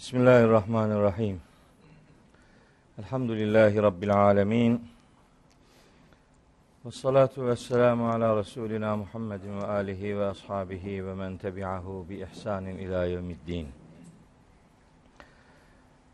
Bismillahirrahmanirrahim. 0.00 1.40
Elhamdülillahi 2.98 3.82
Rabbil 3.82 4.16
alemin. 4.16 4.88
Ve 6.84 6.90
salatu 6.90 7.46
ve 7.46 7.56
selamu 7.56 8.10
ala 8.10 8.36
Resulina 8.36 8.96
Muhammedin 8.96 9.60
ve 9.60 9.66
alihi 9.66 10.18
ve 10.18 10.26
ashabihi 10.26 11.06
ve 11.06 11.14
men 11.14 11.36
tebi'ahu 11.36 12.06
bi 12.08 12.14
ihsanin 12.32 12.78
ila 12.78 13.04
yevmiddin. 13.04 13.68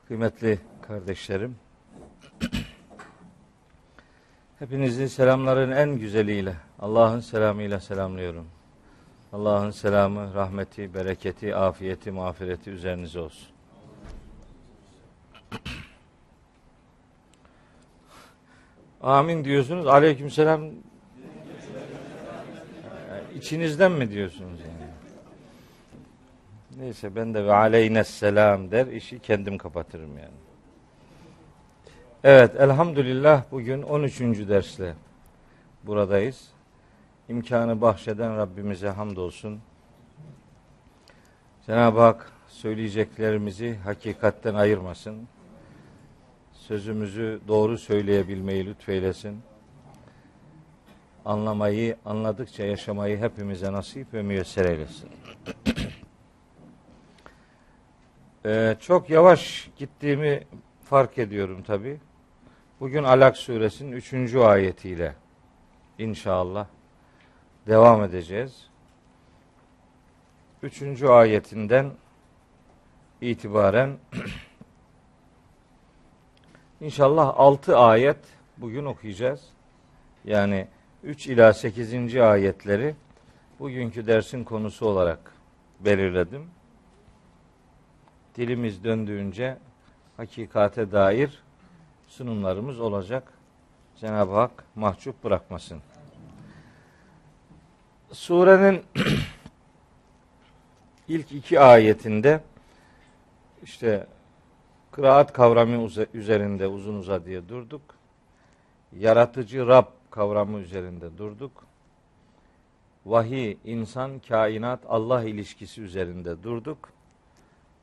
Kıymetli 0.09 0.59
kardeşlerim, 0.83 1.57
hepinizi 4.59 5.09
selamların 5.09 5.71
en 5.71 5.99
güzeliyle, 5.99 6.57
Allah'ın 6.79 7.21
selamıyla 7.21 7.81
selamlıyorum. 7.81 8.47
Allah'ın 9.33 9.71
selamı, 9.71 10.35
rahmeti, 10.35 10.95
bereketi, 10.95 11.57
afiyeti, 11.57 12.11
mağfireti 12.11 12.71
üzerinize 12.71 13.21
olsun. 13.21 13.56
Amin 19.07 19.45
diyorsunuz. 19.45 19.87
Aleykümselam 19.87 20.61
içinizden 23.35 23.93
mi 23.93 24.11
diyorsunuz 24.11 24.61
yani? 24.61 24.91
Neyse 26.77 27.17
ben 27.17 27.35
de 27.35 27.45
ve 27.45 27.53
aleynes 27.53 28.09
selam 28.09 28.71
der 28.71 28.87
işi 28.87 29.19
kendim 29.19 29.59
kapatırım 29.59 30.19
yani. 30.19 30.37
Evet 32.25 32.61
elhamdülillah 32.61 33.45
bugün 33.51 33.83
13. 33.83 34.21
dersle 34.21 34.95
buradayız. 35.85 36.49
İmkanı 37.29 37.81
bahşeden 37.81 38.37
Rabbimize 38.37 38.89
hamdolsun. 38.89 39.61
Cenab-ı 41.67 42.01
Hak 42.01 42.33
söyleyeceklerimizi 42.49 43.77
hakikatten 43.85 44.55
ayırmasın 44.55 45.29
sözümüzü 46.67 47.41
doğru 47.49 47.79
söyleyebilmeyi 47.79 48.67
lütfeylesin. 48.67 49.43
Anlamayı, 51.25 51.97
anladıkça 52.05 52.65
yaşamayı 52.65 53.19
hepimize 53.19 53.73
nasip 53.73 54.15
ve 54.15 54.23
müyesser 54.23 54.65
eylesin. 54.65 55.11
ee, 58.47 58.77
çok 58.81 59.11
yavaş 59.11 59.71
gittiğimi 59.77 60.43
fark 60.85 61.19
ediyorum 61.19 61.63
tabi. 61.63 62.01
Bugün 62.81 63.05
Alak 63.05 63.37
suresinin 63.37 63.93
üçüncü 63.93 64.39
ayetiyle 64.39 65.15
inşallah 65.99 66.67
devam 67.67 68.05
edeceğiz. 68.05 68.67
Üçüncü 70.63 71.07
ayetinden 71.07 71.91
itibaren 73.21 73.97
İnşallah 76.81 77.33
6 77.37 77.79
ayet 77.79 78.19
bugün 78.59 78.85
okuyacağız. 78.85 79.41
Yani 80.25 80.69
3 81.03 81.27
ila 81.27 81.53
8. 81.53 82.17
ayetleri 82.17 82.95
bugünkü 83.59 84.07
dersin 84.07 84.45
konusu 84.45 84.87
olarak 84.87 85.33
belirledim. 85.81 86.51
Dilimiz 88.37 88.85
döndüğünce 88.85 89.59
hakikate 90.17 90.93
dair 90.93 91.43
sunumlarımız 92.07 92.81
olacak. 92.81 93.33
Cenab-ı 94.01 94.35
Hak 94.35 94.65
mahcup 94.75 95.25
bırakmasın. 95.25 95.83
Surenin 98.13 98.83
ilk 101.09 101.33
iki 101.33 101.61
ayetinde 101.61 102.41
işte 103.63 104.07
Kıraat 104.97 105.33
kavramı 105.33 105.89
üzerinde 106.15 106.67
uzun 106.67 106.95
uzadıya 106.95 107.49
durduk. 107.49 107.83
Yaratıcı 108.99 109.67
Rab 109.67 109.87
kavramı 110.11 110.59
üzerinde 110.59 111.19
durduk. 111.19 111.53
Vahiy, 113.07 113.57
insan, 113.65 114.19
kainat, 114.29 114.81
Allah 114.89 115.25
ilişkisi 115.25 115.83
üzerinde 115.83 116.43
durduk. 116.43 116.79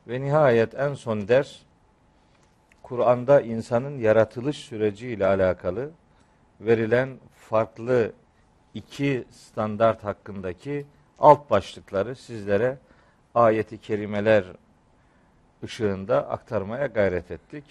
Ve 0.07 0.21
nihayet 0.21 0.75
en 0.75 0.93
son 0.93 1.27
ders 1.27 1.55
Kur'an'da 2.83 3.41
insanın 3.41 3.97
yaratılış 3.97 4.57
süreci 4.57 5.07
ile 5.07 5.25
alakalı 5.25 5.91
verilen 6.61 7.17
farklı 7.35 8.11
iki 8.73 9.23
standart 9.31 10.03
hakkındaki 10.03 10.85
alt 11.19 11.49
başlıkları 11.49 12.15
sizlere 12.15 12.77
ayeti 13.35 13.77
kerimeler 13.77 14.45
ışığında 15.63 16.29
aktarmaya 16.29 16.87
gayret 16.87 17.31
ettik. 17.31 17.63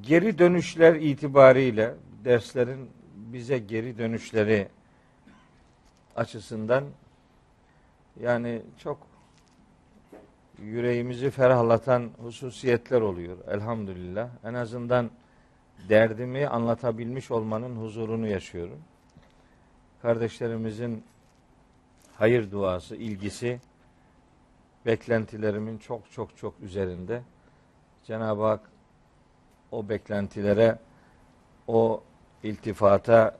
Geri 0.00 0.38
dönüşler 0.38 0.94
itibariyle 0.94 1.94
derslerin 2.24 2.90
bize 3.14 3.58
geri 3.58 3.98
dönüşleri 3.98 4.68
açısından 6.16 6.84
yani 8.20 8.62
çok 8.78 8.98
yüreğimizi 10.62 11.30
ferahlatan 11.30 12.10
hususiyetler 12.22 13.00
oluyor 13.00 13.36
elhamdülillah. 13.48 14.28
En 14.44 14.54
azından 14.54 15.10
derdimi 15.88 16.48
anlatabilmiş 16.48 17.30
olmanın 17.30 17.76
huzurunu 17.76 18.26
yaşıyorum. 18.26 18.78
Kardeşlerimizin 20.02 21.04
hayır 22.18 22.50
duası, 22.50 22.96
ilgisi 22.96 23.60
beklentilerimin 24.86 25.78
çok 25.78 26.12
çok 26.12 26.36
çok 26.36 26.60
üzerinde. 26.60 27.22
Cenab-ı 28.04 28.42
Hak 28.42 28.60
o 29.72 29.88
beklentilere, 29.88 30.78
o 31.66 32.02
iltifata, 32.42 33.38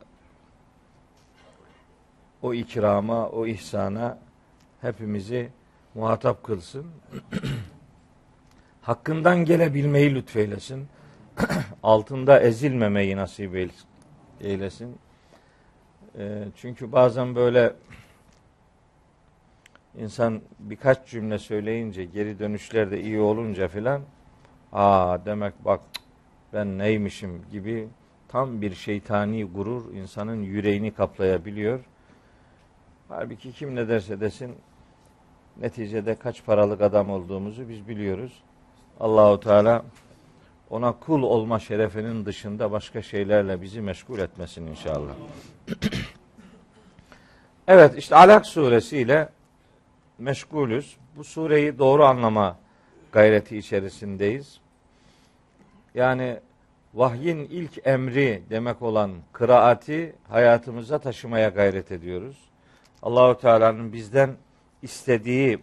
o 2.42 2.54
ikrama, 2.54 3.28
o 3.28 3.46
ihsana 3.46 4.18
hepimizi 4.80 5.48
muhatap 5.94 6.44
kılsın. 6.44 6.86
Hakkından 8.82 9.44
gelebilmeyi 9.44 10.14
lütfeylesin. 10.14 10.88
Altında 11.82 12.40
ezilmemeyi 12.40 13.16
nasip 13.16 13.70
eylesin. 14.40 14.98
Ee, 16.18 16.44
çünkü 16.56 16.92
bazen 16.92 17.34
böyle 17.34 17.72
insan 19.98 20.40
birkaç 20.58 21.08
cümle 21.08 21.38
söyleyince 21.38 22.04
geri 22.04 22.38
dönüşler 22.38 22.90
de 22.90 23.00
iyi 23.00 23.20
olunca 23.20 23.68
filan 23.68 24.02
aa 24.72 25.18
demek 25.24 25.64
bak 25.64 25.80
ben 26.52 26.78
neymişim 26.78 27.42
gibi 27.52 27.88
tam 28.28 28.62
bir 28.62 28.74
şeytani 28.74 29.44
gurur 29.44 29.94
insanın 29.94 30.42
yüreğini 30.42 30.94
kaplayabiliyor. 30.94 31.80
Halbuki 33.08 33.52
kim 33.52 33.76
ne 33.76 33.88
derse 33.88 34.20
desin 34.20 34.54
neticede 35.60 36.14
kaç 36.14 36.44
paralık 36.44 36.80
adam 36.80 37.10
olduğumuzu 37.10 37.68
biz 37.68 37.88
biliyoruz. 37.88 38.42
Allahu 39.00 39.40
Teala 39.40 39.82
ona 40.70 40.92
kul 40.92 41.22
olma 41.22 41.58
şerefinin 41.58 42.26
dışında 42.26 42.72
başka 42.72 43.02
şeylerle 43.02 43.62
bizi 43.62 43.80
meşgul 43.80 44.18
etmesin 44.18 44.66
inşallah. 44.66 45.12
evet 47.68 47.98
işte 47.98 48.16
Alak 48.16 48.46
suresiyle 48.46 49.28
meşgulüz. 50.18 50.96
Bu 51.16 51.24
sureyi 51.24 51.78
doğru 51.78 52.04
anlama 52.04 52.58
gayreti 53.12 53.58
içerisindeyiz. 53.58 54.60
Yani 55.94 56.40
vahyin 56.94 57.38
ilk 57.38 57.86
emri 57.86 58.42
demek 58.50 58.82
olan 58.82 59.12
kıraati 59.32 60.14
hayatımıza 60.28 60.98
taşımaya 60.98 61.48
gayret 61.48 61.92
ediyoruz. 61.92 62.36
Allahu 63.02 63.40
Teala'nın 63.40 63.92
bizden 63.92 64.36
istediği 64.82 65.58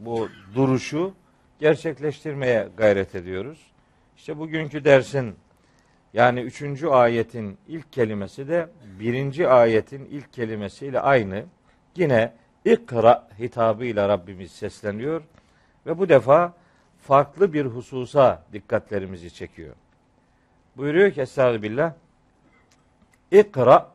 bu 0.00 0.28
duruşu 0.54 1.14
gerçekleştirmeye 1.58 2.68
gayret 2.76 3.14
ediyoruz. 3.14 3.58
İşte 4.16 4.38
bugünkü 4.38 4.84
dersin 4.84 5.34
yani 6.14 6.40
üçüncü 6.40 6.88
ayetin 6.88 7.58
ilk 7.68 7.92
kelimesi 7.92 8.48
de 8.48 8.68
birinci 9.00 9.48
ayetin 9.48 10.04
ilk 10.04 10.32
kelimesiyle 10.32 11.00
aynı. 11.00 11.44
Yine 11.96 12.32
İkra 12.64 13.28
hitabıyla 13.38 14.08
Rabbimiz 14.08 14.52
sesleniyor 14.52 15.22
ve 15.86 15.98
bu 15.98 16.08
defa 16.08 16.52
farklı 16.98 17.52
bir 17.52 17.66
hususa 17.66 18.42
dikkatlerimizi 18.52 19.34
çekiyor. 19.34 19.74
Buyuruyor 20.76 21.10
ki 21.10 21.20
Estağfirullah 21.20 21.92
İkra 23.30 23.90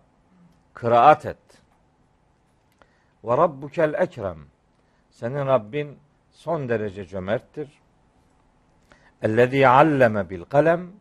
kıraat 0.74 1.26
et. 1.26 1.38
Ve 3.24 3.38
rabbukel 3.38 3.94
ekrem. 3.94 4.38
Senin 5.12 5.46
Rabbin 5.46 5.98
son 6.32 6.70
derece 6.70 7.06
cömerttir. 7.06 7.70
Ellezî 9.22 9.68
alleme 9.68 10.30
bil 10.30 10.44
kalem. 10.44 10.92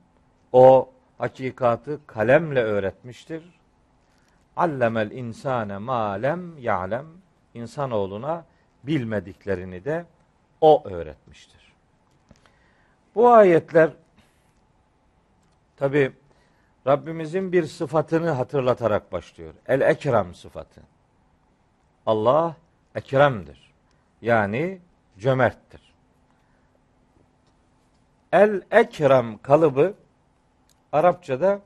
O 0.53 0.91
hakikatı 1.19 2.07
kalemle 2.07 2.63
öğretmiştir. 2.63 3.43
Allemel 4.57 5.11
insane 5.11 5.79
ma 5.79 6.13
lem 6.13 6.59
ya'lem 6.59 7.07
insanoğluna 7.59 8.45
bilmediklerini 8.85 9.85
de 9.85 10.07
o 10.61 10.89
öğretmiştir. 10.89 11.73
Bu 13.15 13.29
ayetler 13.31 13.91
tabi 15.77 16.13
Rabbimizin 16.87 17.53
bir 17.53 17.65
sıfatını 17.65 18.31
hatırlatarak 18.31 19.13
başlıyor. 19.13 19.55
El 19.67 19.81
Ekrem 19.81 20.35
sıfatı. 20.35 20.81
Allah 22.07 22.57
ekremdir. 22.95 23.73
Yani 24.23 24.81
cömerttir. 25.19 25.95
El 28.33 28.63
Ekrem 28.71 29.39
kalıbı 29.39 29.95
Arapçada 30.93 31.61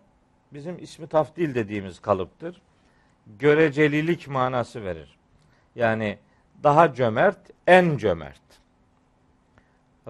bizim 0.52 0.82
ismi 0.82 1.06
tafdil 1.06 1.54
dediğimiz 1.54 2.00
kalıptır. 2.00 2.62
Görecelilik 3.38 4.28
manası 4.28 4.84
verir. 4.84 5.18
Yani 5.74 6.18
daha 6.62 6.94
cömert, 6.94 7.38
en 7.66 7.96
cömert. 7.96 8.40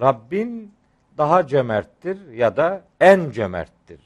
Rabbin 0.00 0.74
daha 1.18 1.46
cömerttir 1.46 2.32
ya 2.32 2.56
da 2.56 2.82
en 3.00 3.30
cömerttir. 3.30 4.00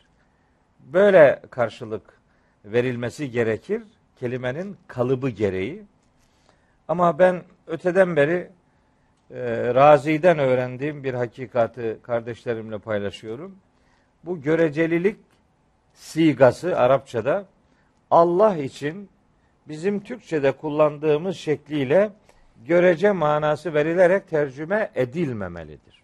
Böyle 0.81 1.43
karşılık 1.51 2.03
verilmesi 2.65 3.31
gerekir 3.31 3.83
kelimenin 4.17 4.77
kalıbı 4.87 5.29
gereği. 5.29 5.83
Ama 6.89 7.19
ben 7.19 7.43
öteden 7.67 8.17
beri 8.17 8.51
e, 9.31 9.75
Razi'den 9.75 10.39
öğrendiğim 10.39 11.05
bir 11.05 11.15
hakikati 11.15 11.99
kardeşlerimle 12.03 12.79
paylaşıyorum. 12.79 13.57
Bu 14.25 14.41
görecelilik 14.41 15.17
sigası 15.95 16.79
Arapçada 16.79 17.45
Allah 18.11 18.57
için 18.57 19.09
bizim 19.69 20.01
Türkçe'de 20.01 20.53
kullandığımız 20.53 21.37
şekliyle 21.37 22.11
görece 22.65 23.13
manası 23.13 23.75
verilerek 23.75 24.29
tercüme 24.29 24.91
edilmemelidir. 24.95 26.03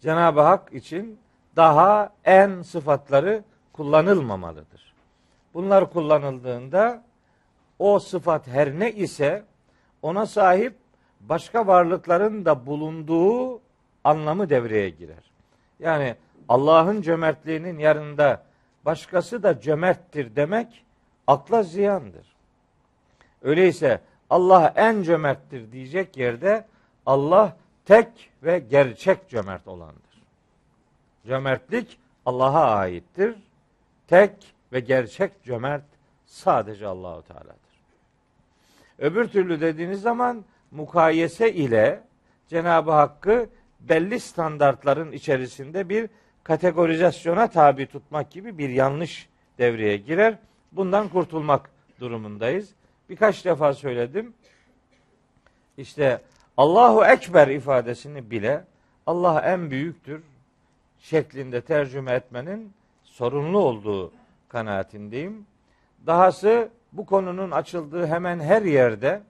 Cenab-ı 0.00 0.40
Hak 0.40 0.72
için 0.72 1.18
daha 1.56 2.12
en 2.24 2.62
sıfatları 2.62 3.44
kullanılmamalıdır. 3.72 4.94
Bunlar 5.54 5.92
kullanıldığında 5.92 7.02
o 7.78 7.98
sıfat 7.98 8.46
her 8.46 8.78
ne 8.78 8.92
ise 8.92 9.44
ona 10.02 10.26
sahip 10.26 10.74
başka 11.20 11.66
varlıkların 11.66 12.44
da 12.44 12.66
bulunduğu 12.66 13.60
anlamı 14.04 14.50
devreye 14.50 14.88
girer. 14.88 15.30
Yani 15.78 16.14
Allah'ın 16.48 17.02
cömertliğinin 17.02 17.78
yanında 17.78 18.42
başkası 18.84 19.42
da 19.42 19.60
cömerttir 19.60 20.36
demek 20.36 20.84
akla 21.30 21.62
ziyandır. 21.62 22.26
Öyleyse 23.42 24.00
Allah 24.30 24.72
en 24.76 25.02
cömerttir 25.02 25.72
diyecek 25.72 26.16
yerde 26.16 26.66
Allah 27.06 27.56
tek 27.84 28.30
ve 28.42 28.58
gerçek 28.58 29.28
cömert 29.28 29.68
olandır. 29.68 30.22
Cömertlik 31.26 31.98
Allah'a 32.26 32.74
aittir. 32.74 33.36
Tek 34.08 34.54
ve 34.72 34.80
gerçek 34.80 35.44
cömert 35.44 35.84
sadece 36.26 36.86
Allahu 36.86 37.22
Teala'dır. 37.22 37.80
Öbür 38.98 39.28
türlü 39.28 39.60
dediğiniz 39.60 40.00
zaman 40.00 40.44
mukayese 40.70 41.54
ile 41.54 42.02
Cenab-ı 42.48 42.90
Hakk'ı 42.90 43.48
belli 43.80 44.20
standartların 44.20 45.12
içerisinde 45.12 45.88
bir 45.88 46.10
kategorizasyona 46.44 47.50
tabi 47.50 47.86
tutmak 47.86 48.30
gibi 48.30 48.58
bir 48.58 48.68
yanlış 48.68 49.28
devreye 49.58 49.96
girer. 49.96 50.38
Bundan 50.72 51.08
kurtulmak 51.08 51.70
durumundayız. 52.00 52.74
Birkaç 53.08 53.44
defa 53.44 53.74
söyledim. 53.74 54.34
İşte 55.76 56.20
Allahu 56.56 57.04
Ekber 57.04 57.48
ifadesini 57.48 58.30
bile 58.30 58.64
Allah 59.06 59.40
en 59.40 59.70
büyüktür 59.70 60.22
şeklinde 60.98 61.60
tercüme 61.60 62.12
etmenin 62.12 62.72
sorunlu 63.04 63.58
olduğu 63.58 64.12
kanaatindeyim. 64.48 65.46
Dahası 66.06 66.68
bu 66.92 67.06
konunun 67.06 67.50
açıldığı 67.50 68.06
hemen 68.06 68.40
her 68.40 68.62
yerde 68.62 69.22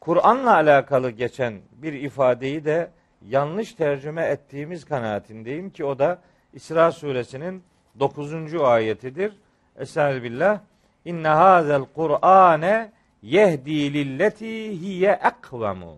Kur'an'la 0.00 0.54
alakalı 0.54 1.10
geçen 1.10 1.60
bir 1.72 1.92
ifadeyi 1.92 2.64
de 2.64 2.90
yanlış 3.28 3.74
tercüme 3.74 4.22
ettiğimiz 4.24 4.84
kanaatindeyim 4.84 5.70
ki 5.70 5.84
o 5.84 5.98
da 5.98 6.18
İsra 6.52 6.92
suresinin 6.92 7.62
9. 7.98 8.54
ayetidir. 8.54 9.36
Estağfirullah. 9.78 10.60
İnne 11.04 11.28
hazel 11.28 11.84
Kur'ane 11.94 12.92
yehdi 13.22 13.94
lilleti 13.94 14.80
hiye 14.80 15.20
ekvemu. 15.24 15.96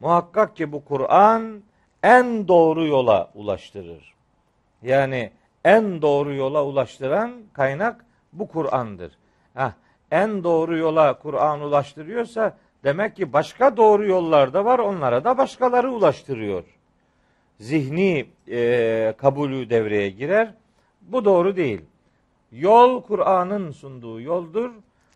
Muhakkak 0.00 0.56
ki 0.56 0.72
bu 0.72 0.84
Kur'an 0.84 1.62
en 2.02 2.48
doğru 2.48 2.86
yola 2.86 3.30
ulaştırır. 3.34 4.14
Yani 4.82 5.30
en 5.64 6.02
doğru 6.02 6.34
yola 6.34 6.64
ulaştıran 6.64 7.32
kaynak 7.52 8.04
bu 8.32 8.48
Kur'an'dır. 8.48 9.12
Heh, 9.54 9.72
en 10.10 10.44
doğru 10.44 10.78
yola 10.78 11.18
Kur'an 11.18 11.60
ulaştırıyorsa 11.60 12.56
demek 12.84 13.16
ki 13.16 13.32
başka 13.32 13.76
doğru 13.76 14.06
yollar 14.06 14.52
da 14.52 14.64
var 14.64 14.78
onlara 14.78 15.24
da 15.24 15.38
başkaları 15.38 15.92
ulaştırıyor. 15.92 16.64
Zihni 17.58 18.26
e, 18.48 19.14
kabulü 19.18 19.70
devreye 19.70 20.10
girer. 20.10 20.54
Bu 21.00 21.24
doğru 21.24 21.56
değil. 21.56 21.80
Yol 22.52 23.02
Kur'an'ın 23.02 23.70
sunduğu 23.70 24.20
yoldur. 24.20 24.70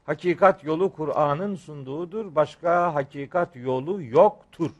Hakikat 0.06 0.64
yolu 0.64 0.92
Kur'an'ın 0.92 1.54
sunduğudur. 1.54 2.34
Başka 2.34 2.94
hakikat 2.94 3.56
yolu 3.56 4.02
yoktur. 4.02 4.70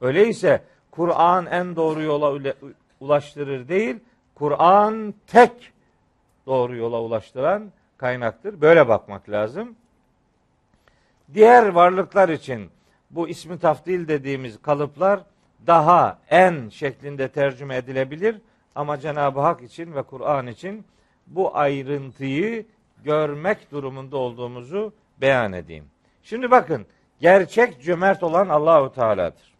Öyleyse 0.00 0.62
Kur'an 0.90 1.46
en 1.46 1.76
doğru 1.76 2.02
yola 2.02 2.54
ulaştırır 3.00 3.68
değil, 3.68 3.96
Kur'an 4.34 5.14
tek 5.26 5.72
doğru 6.46 6.76
yola 6.76 7.02
ulaştıran 7.02 7.72
kaynaktır. 7.98 8.60
Böyle 8.60 8.88
bakmak 8.88 9.30
lazım. 9.30 9.74
Diğer 11.34 11.68
varlıklar 11.68 12.28
için 12.28 12.70
bu 13.10 13.28
ismi 13.28 13.58
tafdil 13.58 14.08
dediğimiz 14.08 14.62
kalıplar 14.62 15.20
daha 15.66 16.18
en 16.30 16.68
şeklinde 16.68 17.28
tercüme 17.28 17.76
edilebilir 17.76 18.40
ama 18.74 19.00
Cenab-ı 19.00 19.40
Hak 19.40 19.62
için 19.62 19.94
ve 19.94 20.02
Kur'an 20.02 20.46
için 20.46 20.84
bu 21.26 21.56
ayrıntıyı 21.56 22.66
görmek 23.04 23.70
durumunda 23.70 24.16
olduğumuzu 24.16 24.92
beyan 25.20 25.52
edeyim. 25.52 25.84
Şimdi 26.22 26.50
bakın 26.50 26.86
gerçek 27.20 27.82
cömert 27.82 28.22
olan 28.22 28.48
Allahu 28.48 28.92
Teala'dır. 28.92 29.54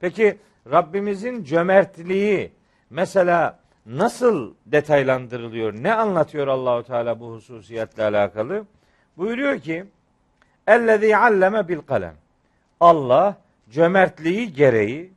Peki 0.00 0.38
Rabbimizin 0.70 1.44
cömertliği 1.44 2.52
mesela 2.90 3.58
nasıl 3.86 4.54
detaylandırılıyor? 4.66 5.74
Ne 5.74 5.94
anlatıyor 5.94 6.46
Allahu 6.46 6.82
Teala 6.82 7.20
bu 7.20 7.32
hususiyetle 7.32 8.02
alakalı? 8.02 8.66
Buyuruyor 9.16 9.58
ki: 9.58 9.84
"Ellezî 10.66 11.16
alleme 11.16 11.68
bil 11.68 11.78
kalem." 11.78 12.14
Allah 12.80 13.36
cömertliği 13.70 14.52
gereği 14.52 15.12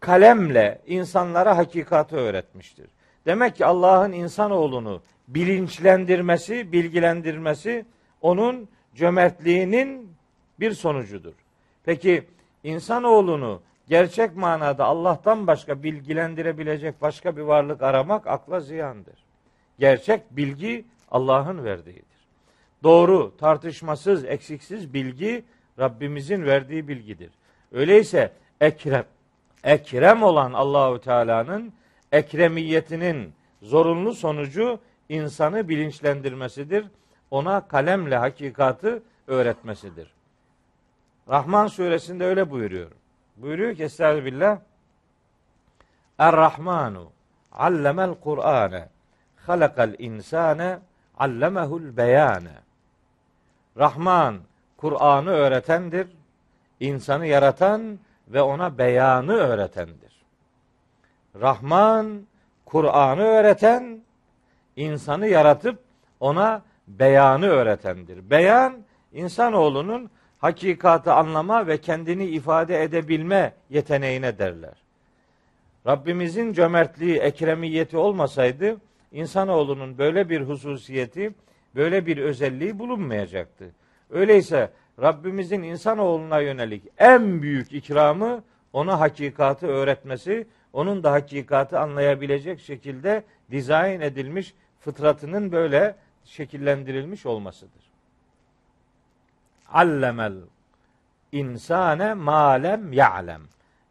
kalemle 0.00 0.80
insanlara 0.86 1.56
hakikati 1.56 2.16
öğretmiştir. 2.16 2.86
Demek 3.26 3.56
ki 3.56 3.66
Allah'ın 3.66 4.12
insanoğlunu 4.12 5.02
bilinçlendirmesi, 5.28 6.72
bilgilendirmesi 6.72 7.84
onun 8.20 8.68
cömertliğinin 8.94 10.10
bir 10.60 10.72
sonucudur. 10.72 11.34
Peki 11.84 12.24
insanoğlunu 12.64 13.62
gerçek 13.88 14.36
manada 14.36 14.84
Allah'tan 14.84 15.46
başka 15.46 15.82
bilgilendirebilecek 15.82 17.02
başka 17.02 17.36
bir 17.36 17.42
varlık 17.42 17.82
aramak 17.82 18.26
akla 18.26 18.60
ziyandır. 18.60 19.14
Gerçek 19.78 20.36
bilgi 20.36 20.84
Allah'ın 21.10 21.64
verdiğidir. 21.64 22.16
Doğru, 22.82 23.36
tartışmasız, 23.36 24.24
eksiksiz 24.24 24.94
bilgi 24.94 25.44
Rabbimizin 25.78 26.44
verdiği 26.44 26.88
bilgidir. 26.88 27.30
Öyleyse 27.72 28.32
ekrem, 28.60 29.04
ekrem 29.64 30.22
olan 30.22 30.52
Allahu 30.52 31.00
Teala'nın 31.00 31.72
ekremiyetinin 32.18 33.34
zorunlu 33.62 34.14
sonucu 34.14 34.80
insanı 35.08 35.68
bilinçlendirmesidir. 35.68 36.86
Ona 37.30 37.68
kalemle 37.68 38.16
hakikatı 38.16 39.02
öğretmesidir. 39.26 40.12
Rahman 41.28 41.66
suresinde 41.66 42.24
öyle 42.24 42.50
buyuruyor. 42.50 42.90
Buyuruyor 43.36 43.74
ki 43.74 43.82
Estağfirullah 43.82 44.58
Er-Rahmanu 46.18 47.12
allemel 47.52 48.14
Kur'ane 48.14 48.88
halakal 49.36 49.94
insane 49.98 50.78
allemehul 51.18 51.96
beyane 51.96 52.54
Rahman 53.76 54.40
Kur'an'ı 54.76 55.30
öğretendir. 55.30 56.08
insanı 56.80 57.26
yaratan 57.26 57.98
ve 58.28 58.42
ona 58.42 58.78
beyanı 58.78 59.32
öğretendir. 59.32 60.15
Rahman 61.40 62.26
Kur'an'ı 62.64 63.22
öğreten, 63.22 64.00
insanı 64.76 65.26
yaratıp 65.26 65.78
ona 66.20 66.62
beyanı 66.88 67.46
öğretendir. 67.46 68.30
Beyan 68.30 68.76
insanoğlunun 69.12 70.10
hakikatı 70.38 71.12
anlama 71.12 71.66
ve 71.66 71.78
kendini 71.78 72.24
ifade 72.24 72.82
edebilme 72.82 73.52
yeteneğine 73.70 74.38
derler. 74.38 74.74
Rabbimizin 75.86 76.52
cömertliği, 76.52 77.16
ekremiyeti 77.16 77.96
olmasaydı 77.96 78.76
insanoğlunun 79.12 79.98
böyle 79.98 80.28
bir 80.28 80.40
hususiyeti, 80.40 81.34
böyle 81.74 82.06
bir 82.06 82.18
özelliği 82.18 82.78
bulunmayacaktı. 82.78 83.64
Öyleyse 84.10 84.70
Rabbimizin 85.00 85.62
insanoğluna 85.62 86.40
yönelik 86.40 86.82
en 86.98 87.42
büyük 87.42 87.72
ikramı 87.72 88.42
ona 88.72 89.00
hakikatı 89.00 89.66
öğretmesi, 89.66 90.46
onun 90.76 91.02
da 91.02 91.12
hakikatı 91.12 91.80
anlayabilecek 91.80 92.60
şekilde 92.60 93.24
dizayn 93.50 94.00
edilmiş 94.00 94.54
fıtratının 94.80 95.52
böyle 95.52 95.96
şekillendirilmiş 96.24 97.26
olmasıdır. 97.26 97.90
Allemel 99.72 100.34
insane 101.32 102.14
malem 102.14 102.92
ya'lem. 102.92 103.42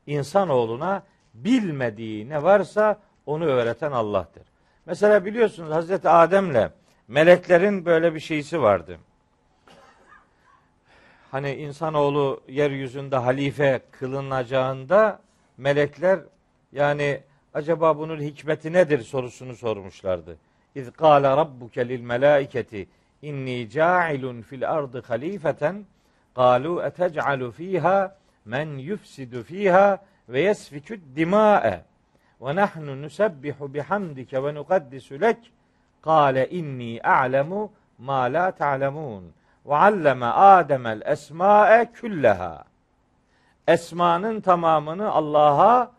İnsanoğluna 0.08 1.04
bilmediği 1.34 2.30
ne 2.30 2.44
varsa 2.44 3.00
onu 3.26 3.46
öğreten 3.46 3.92
Allah'tır. 3.92 4.44
Mesela 4.86 5.26
biliyorsunuz 5.26 5.72
Hazreti 5.72 6.10
Adem'le 6.10 6.70
meleklerin 7.08 7.86
böyle 7.86 8.16
bir 8.16 8.20
şeysi 8.20 8.62
vardı. 8.62 8.98
Hani 11.32 11.56
insanoğlu 11.56 12.42
yeryüzünde 12.48 13.16
halife 13.16 13.82
kılınacağında 13.92 15.20
melekler 15.58 16.20
yani 16.76 17.22
acaba 17.54 17.98
bunun 17.98 18.22
hikmeti 18.22 18.74
nedir 18.74 19.00
sorusunu 19.00 19.56
sormuşlardı. 19.56 20.38
İz 20.76 20.92
kâle 20.92 21.30
rabbuke 21.30 21.90
lil 21.90 22.02
melâiketi 22.02 22.88
inni 23.22 23.70
câilun 23.70 24.42
fil 24.42 24.72
ardı 24.72 25.04
halifeten 25.08 25.86
kalu 26.36 26.84
etec'alu 26.84 27.52
fiha 27.52 28.18
men 28.46 28.78
yufsidu 28.78 29.44
fiha 29.44 30.06
ve 30.30 30.42
yesfikü 30.42 31.02
dima'e 31.16 31.82
ve 32.42 32.56
nahnu 32.56 33.02
nusebbihu 33.02 33.74
bihamdike 33.74 34.44
ve 34.44 34.54
nukaddisu 34.54 35.22
lek 35.22 35.52
kâle 36.02 36.50
inni 36.50 37.02
a'lemu 37.04 37.72
ma 37.98 38.22
la 38.22 38.52
ta'lemun 38.52 39.34
ve 39.66 39.76
alleme 39.76 40.26
Adem'el 40.26 41.02
esma'e 41.06 41.92
külleha 41.94 42.64
esmanın 43.68 44.42
tamamını 44.42 45.12
Allah'a 45.12 45.95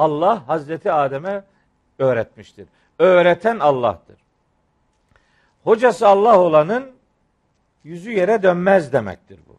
Allah 0.00 0.48
Hazreti 0.48 0.92
Adem'e 0.92 1.44
öğretmiştir. 1.98 2.68
Öğreten 2.98 3.58
Allah'tır. 3.58 4.16
Hocası 5.64 6.08
Allah 6.08 6.40
olanın 6.40 6.90
yüzü 7.84 8.12
yere 8.12 8.42
dönmez 8.42 8.92
demektir 8.92 9.40
bu. 9.48 9.56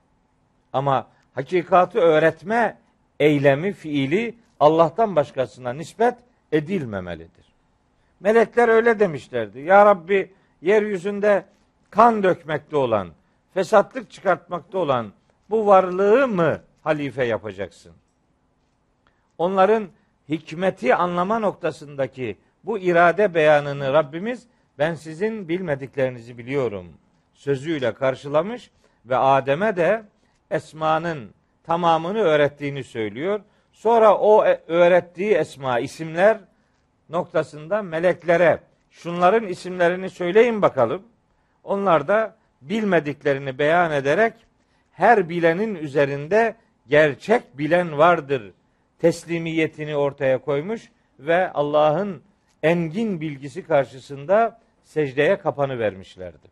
Ama 0.73 1.07
hakikatı 1.35 1.99
öğretme 1.99 2.77
eylemi, 3.19 3.73
fiili 3.73 4.35
Allah'tan 4.59 5.15
başkasına 5.15 5.73
nispet 5.73 6.15
edilmemelidir. 6.51 7.45
Melekler 8.19 8.69
öyle 8.69 8.99
demişlerdi. 8.99 9.59
Ya 9.59 9.85
Rabbi 9.85 10.33
yeryüzünde 10.61 11.45
kan 11.89 12.23
dökmekte 12.23 12.77
olan, 12.77 13.09
fesatlık 13.53 14.11
çıkartmakta 14.11 14.77
olan 14.77 15.11
bu 15.49 15.67
varlığı 15.67 16.27
mı 16.27 16.61
halife 16.83 17.25
yapacaksın? 17.25 17.93
Onların 19.37 19.89
hikmeti 20.29 20.95
anlama 20.95 21.39
noktasındaki 21.39 22.37
bu 22.63 22.79
irade 22.79 23.33
beyanını 23.33 23.93
Rabbimiz 23.93 24.47
ben 24.79 24.95
sizin 24.95 25.49
bilmediklerinizi 25.49 26.37
biliyorum 26.37 26.87
sözüyle 27.33 27.93
karşılamış 27.93 28.71
ve 29.05 29.17
Adem'e 29.17 29.75
de 29.75 30.03
esmanın 30.51 31.29
tamamını 31.63 32.19
öğrettiğini 32.19 32.83
söylüyor. 32.83 33.41
Sonra 33.71 34.17
o 34.17 34.45
e, 34.45 34.61
öğrettiği 34.67 35.31
esma 35.33 35.79
isimler 35.79 36.37
noktasında 37.09 37.81
meleklere 37.81 38.59
şunların 38.91 39.47
isimlerini 39.47 40.09
söyleyin 40.09 40.61
bakalım. 40.61 41.03
Onlar 41.63 42.07
da 42.07 42.35
bilmediklerini 42.61 43.59
beyan 43.59 43.91
ederek 43.91 44.33
her 44.91 45.29
bilenin 45.29 45.75
üzerinde 45.75 46.55
gerçek 46.87 47.57
bilen 47.57 47.97
vardır 47.97 48.53
teslimiyetini 49.01 49.95
ortaya 49.95 50.37
koymuş 50.37 50.89
ve 51.19 51.51
Allah'ın 51.51 52.21
engin 52.63 53.21
bilgisi 53.21 53.63
karşısında 53.63 54.59
secdeye 54.83 55.37
kapanı 55.37 55.79
vermişlerdi. 55.79 56.51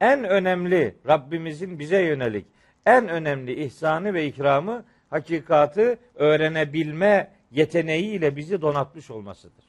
En 0.00 0.24
önemli 0.24 0.94
Rabbimizin 1.06 1.78
bize 1.78 2.02
yönelik 2.02 2.46
en 2.86 3.08
önemli 3.08 3.64
ihsanı 3.64 4.14
ve 4.14 4.26
ikramı 4.26 4.84
hakikatı 5.10 5.98
öğrenebilme 6.14 7.30
yeteneğiyle 7.50 8.36
bizi 8.36 8.62
donatmış 8.62 9.10
olmasıdır. 9.10 9.64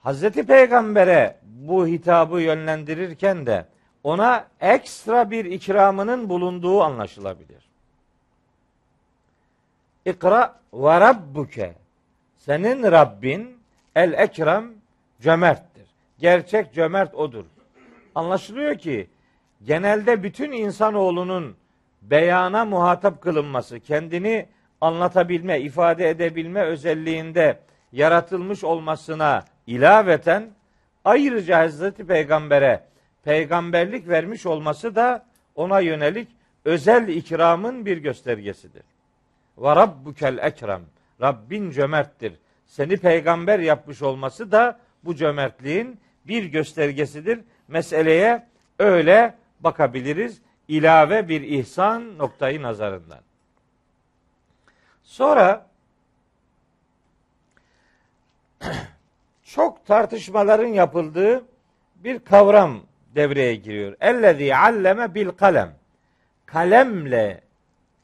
Hazreti 0.00 0.46
Peygamber'e 0.46 1.36
bu 1.44 1.86
hitabı 1.86 2.40
yönlendirirken 2.40 3.46
de 3.46 3.66
ona 4.04 4.46
ekstra 4.60 5.30
bir 5.30 5.44
ikramının 5.44 6.28
bulunduğu 6.28 6.82
anlaşılabilir. 6.82 7.71
İkra 10.06 10.60
ve 10.74 11.00
rabbuke. 11.00 11.74
Senin 12.36 12.82
Rabbin 12.82 13.58
el 13.94 14.12
ekrem 14.12 14.72
cömerttir. 15.20 15.86
Gerçek 16.18 16.74
cömert 16.74 17.14
odur. 17.14 17.44
Anlaşılıyor 18.14 18.74
ki 18.74 19.10
genelde 19.64 20.22
bütün 20.22 20.52
insanoğlunun 20.52 21.56
beyana 22.02 22.64
muhatap 22.64 23.22
kılınması, 23.22 23.80
kendini 23.80 24.46
anlatabilme, 24.80 25.60
ifade 25.60 26.08
edebilme 26.08 26.62
özelliğinde 26.62 27.58
yaratılmış 27.92 28.64
olmasına 28.64 29.44
ilaveten 29.66 30.50
ayrıca 31.04 31.58
Hazreti 31.58 32.06
Peygamber'e 32.06 32.84
peygamberlik 33.24 34.08
vermiş 34.08 34.46
olması 34.46 34.94
da 34.94 35.26
ona 35.54 35.80
yönelik 35.80 36.28
özel 36.64 37.08
ikramın 37.08 37.86
bir 37.86 37.96
göstergesidir. 37.96 38.91
Ve 39.58 39.76
rabbukel 39.76 40.38
ekrem. 40.38 40.82
Rabbin 41.20 41.70
cömerttir. 41.70 42.38
Seni 42.66 42.96
peygamber 42.96 43.58
yapmış 43.58 44.02
olması 44.02 44.52
da 44.52 44.80
bu 45.04 45.16
cömertliğin 45.16 46.00
bir 46.24 46.44
göstergesidir. 46.44 47.40
Meseleye 47.68 48.46
öyle 48.78 49.34
bakabiliriz. 49.60 50.42
İlave 50.68 51.28
bir 51.28 51.40
ihsan 51.40 52.18
noktayı 52.18 52.62
nazarından. 52.62 53.20
Sonra 55.02 55.66
çok 59.44 59.86
tartışmaların 59.86 60.68
yapıldığı 60.68 61.44
bir 61.96 62.18
kavram 62.18 62.80
devreye 63.14 63.54
giriyor. 63.54 63.96
Ellezî 64.00 64.56
alleme 64.56 65.14
bil 65.14 65.28
kalem. 65.28 65.74
Kalemle 66.46 67.40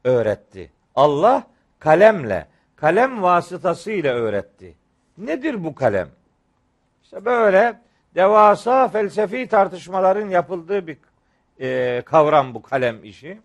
öğretti. 0.04 0.70
Allah 0.98 1.42
kalemle, 1.78 2.46
kalem 2.76 3.22
vasıtasıyla 3.22 4.14
öğretti. 4.14 4.74
Nedir 5.18 5.64
bu 5.64 5.74
kalem? 5.74 6.08
İşte 7.02 7.24
böyle 7.24 7.80
devasa 8.14 8.88
felsefi 8.88 9.48
tartışmaların 9.48 10.28
yapıldığı 10.28 10.86
bir 10.86 10.98
e, 11.60 12.02
kavram 12.02 12.54
bu 12.54 12.62
kalem 12.62 13.04
işi. 13.04 13.40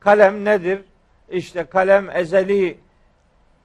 Kalem 0.00 0.44
nedir? 0.44 0.84
İşte 1.28 1.64
kalem 1.64 2.10
ezeli 2.10 2.78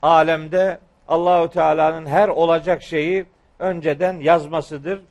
alemde 0.02 0.80
Allahu 1.08 1.50
Teala'nın 1.50 2.06
her 2.06 2.30
olacak 2.30 2.82
şeyi 2.82 3.26
önceden 3.60 4.20
yazmasıdır. 4.20 5.02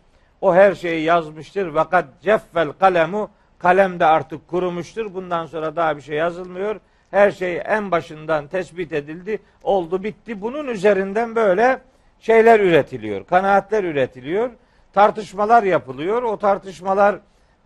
O 0.41 0.55
her 0.55 0.75
şeyi 0.75 1.05
yazmıştır. 1.05 1.75
Fakat 1.75 2.05
ceffel 2.23 2.73
kalemu 2.73 3.31
kalem 3.59 4.01
de 4.01 4.07
artık 4.07 4.49
kurumuştur. 4.49 5.15
Bundan 5.15 5.47
sonra 5.47 5.77
daha 5.77 5.97
bir 5.97 6.03
şey 6.03 6.17
yazılmıyor. 6.17 6.81
Her 7.11 7.31
şey 7.31 7.63
en 7.65 7.91
başından 7.91 8.47
tespit 8.47 8.93
edildi. 8.93 9.39
Oldu 9.63 10.03
bitti. 10.03 10.41
Bunun 10.41 10.67
üzerinden 10.67 11.37
böyle 11.37 11.81
şeyler 12.21 12.61
üretiliyor. 12.61 13.27
Kanaatler 13.27 13.85
üretiliyor. 13.85 14.51
Tartışmalar 14.93 15.63
yapılıyor. 15.63 16.23
O 16.23 16.39
tartışmalar 16.39 17.19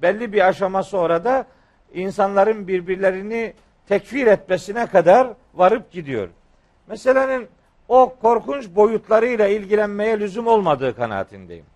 belli 0.02 0.32
bir 0.32 0.48
aşama 0.48 0.82
sonra 0.82 1.24
da 1.24 1.46
insanların 1.94 2.68
birbirlerini 2.68 3.52
tekfir 3.88 4.26
etmesine 4.26 4.86
kadar 4.86 5.28
varıp 5.54 5.92
gidiyor. 5.92 6.28
Meselenin 6.86 7.48
o 7.88 8.16
korkunç 8.22 8.68
boyutlarıyla 8.68 9.48
ilgilenmeye 9.48 10.20
lüzum 10.20 10.46
olmadığı 10.46 10.96
kanaatindeyim. 10.96 11.66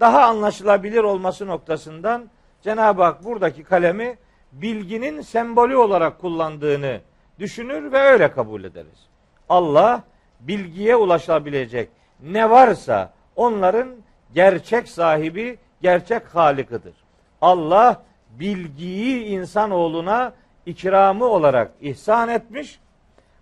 Daha 0.00 0.22
anlaşılabilir 0.22 1.02
olması 1.02 1.46
noktasından 1.46 2.30
Cenab-ı 2.62 3.02
Hak 3.02 3.24
buradaki 3.24 3.64
kalemi 3.64 4.18
bilginin 4.52 5.20
sembolü 5.20 5.76
olarak 5.76 6.20
kullandığını 6.20 7.00
düşünür 7.38 7.92
ve 7.92 7.98
öyle 7.98 8.32
kabul 8.32 8.64
ederiz. 8.64 9.06
Allah 9.48 10.02
bilgiye 10.40 10.96
ulaşabilecek 10.96 11.88
ne 12.22 12.50
varsa 12.50 13.12
onların 13.36 13.88
gerçek 14.34 14.88
sahibi, 14.88 15.58
gerçek 15.82 16.34
halikıdır. 16.34 16.94
Allah 17.40 18.02
bilgiyi 18.30 19.24
insanoğluna 19.24 20.32
ikramı 20.66 21.24
olarak 21.24 21.70
ihsan 21.80 22.28
etmiş. 22.28 22.80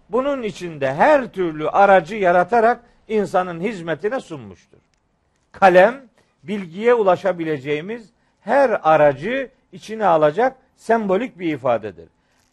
Bunun 0.09 0.42
içinde 0.42 0.94
her 0.94 1.33
türlü 1.33 1.68
aracı 1.68 2.16
yaratarak 2.16 2.80
insanın 3.09 3.61
hizmetine 3.61 4.20
sunmuştur. 4.20 4.78
Kalem 5.52 6.02
bilgiye 6.42 6.94
ulaşabileceğimiz 6.94 8.11
her 8.40 8.80
aracı 8.83 9.50
içine 9.72 10.07
alacak 10.07 10.57
sembolik 10.76 11.38
bir 11.38 11.54
ifadedir. 11.54 12.09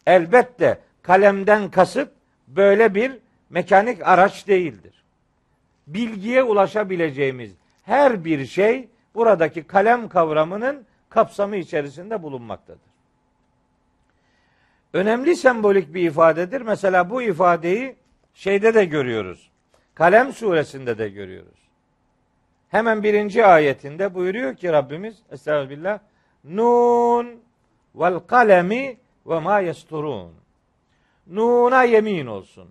Elbette 0.06 0.78
kalemden 1.02 1.70
kasıt 1.70 2.08
böyle 2.48 2.94
bir 2.94 3.18
mekanik 3.50 4.06
araç 4.06 4.46
değildir. 4.46 5.04
Bilgiye 5.86 6.42
ulaşabileceğimiz 6.42 7.52
her 7.82 8.24
bir 8.24 8.46
şey 8.46 8.88
buradaki 9.14 9.62
kalem 9.62 10.08
kavramının 10.08 10.86
kapsamı 11.08 11.56
içerisinde 11.56 12.22
bulunmaktadır. 12.22 12.92
Önemli 14.92 15.36
sembolik 15.36 15.94
bir 15.94 16.02
ifadedir. 16.02 16.60
Mesela 16.60 17.10
bu 17.10 17.22
ifadeyi 17.22 17.96
şeyde 18.34 18.74
de 18.74 18.84
görüyoruz. 18.84 19.50
Kalem 19.94 20.32
suresinde 20.32 20.98
de 20.98 21.08
görüyoruz. 21.08 21.68
Hemen 22.68 23.02
birinci 23.02 23.46
ayetinde 23.46 24.14
buyuruyor 24.14 24.54
ki 24.54 24.72
Rabbimiz 24.72 25.16
Estağfirullah 25.30 25.98
Nun 26.44 27.40
vel 27.94 28.18
kalemi 28.18 28.96
ve 29.26 29.40
ma 29.40 29.60
yesturun. 29.60 30.41
Nun'a 31.26 31.82
yemin 31.82 32.26
olsun. 32.26 32.68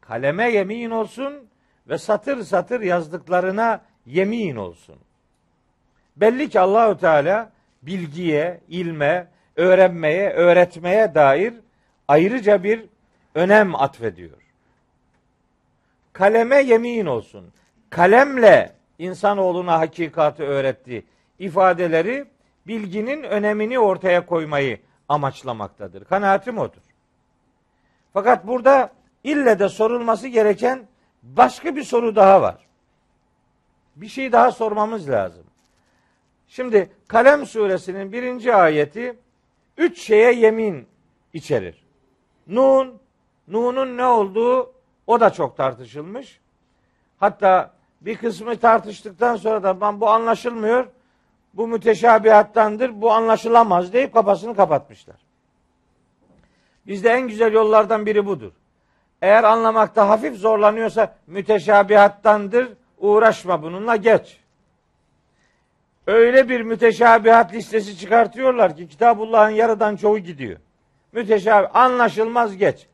Kaleme 0.00 0.50
yemin 0.50 0.90
olsun 0.90 1.48
ve 1.88 1.98
satır 1.98 2.42
satır 2.42 2.80
yazdıklarına 2.80 3.80
yemin 4.06 4.56
olsun. 4.56 4.96
Belli 6.16 6.48
ki 6.48 6.60
Allahü 6.60 6.98
Teala 6.98 7.52
bilgiye, 7.82 8.60
ilme, 8.68 9.28
öğrenmeye, 9.56 10.30
öğretmeye 10.30 11.14
dair 11.14 11.54
ayrıca 12.08 12.62
bir 12.62 12.84
önem 13.34 13.74
atfediyor. 13.74 14.38
Kaleme 16.12 16.56
yemin 16.56 17.06
olsun. 17.06 17.52
Kalemle 17.90 18.72
insanoğluna 18.98 19.80
hakikatı 19.80 20.42
öğretti 20.42 21.04
ifadeleri 21.38 22.24
bilginin 22.66 23.22
önemini 23.22 23.78
ortaya 23.78 24.26
koymayı 24.26 24.80
amaçlamaktadır. 25.08 26.04
Kanaatim 26.04 26.58
odur. 26.58 26.91
Fakat 28.12 28.46
burada 28.46 28.92
ille 29.24 29.58
de 29.58 29.68
sorulması 29.68 30.28
gereken 30.28 30.86
başka 31.22 31.76
bir 31.76 31.82
soru 31.82 32.16
daha 32.16 32.42
var. 32.42 32.66
Bir 33.96 34.08
şey 34.08 34.32
daha 34.32 34.52
sormamız 34.52 35.10
lazım. 35.10 35.44
Şimdi 36.48 36.90
Kalem 37.08 37.46
suresinin 37.46 38.12
birinci 38.12 38.54
ayeti 38.54 39.18
üç 39.76 40.00
şeye 40.00 40.32
yemin 40.32 40.86
içerir. 41.32 41.84
Nun, 42.46 42.98
Nun'un 43.48 43.96
ne 43.96 44.04
olduğu 44.04 44.72
o 45.06 45.20
da 45.20 45.30
çok 45.30 45.56
tartışılmış. 45.56 46.40
Hatta 47.18 47.74
bir 48.00 48.16
kısmı 48.16 48.56
tartıştıktan 48.56 49.36
sonra 49.36 49.62
da 49.62 49.80
ben 49.80 50.00
bu 50.00 50.08
anlaşılmıyor, 50.08 50.86
bu 51.54 51.68
müteşabihattandır, 51.68 53.02
bu 53.02 53.12
anlaşılamaz 53.12 53.92
deyip 53.92 54.14
kafasını 54.14 54.56
kapatmışlar. 54.56 55.16
Bizde 56.86 57.10
en 57.10 57.28
güzel 57.28 57.52
yollardan 57.52 58.06
biri 58.06 58.26
budur. 58.26 58.52
Eğer 59.22 59.44
anlamakta 59.44 60.08
hafif 60.08 60.36
zorlanıyorsa 60.36 61.16
müteşabihattandır, 61.26 62.68
uğraşma 62.98 63.62
bununla 63.62 63.96
geç. 63.96 64.40
Öyle 66.06 66.48
bir 66.48 66.60
müteşabihat 66.60 67.54
listesi 67.54 67.98
çıkartıyorlar 67.98 68.76
ki 68.76 68.88
Kitabullah'ın 68.88 69.50
yarıdan 69.50 69.96
çoğu 69.96 70.18
gidiyor. 70.18 70.58
Müteşabih, 71.12 71.76
anlaşılmaz 71.76 72.56
geç. 72.56 72.86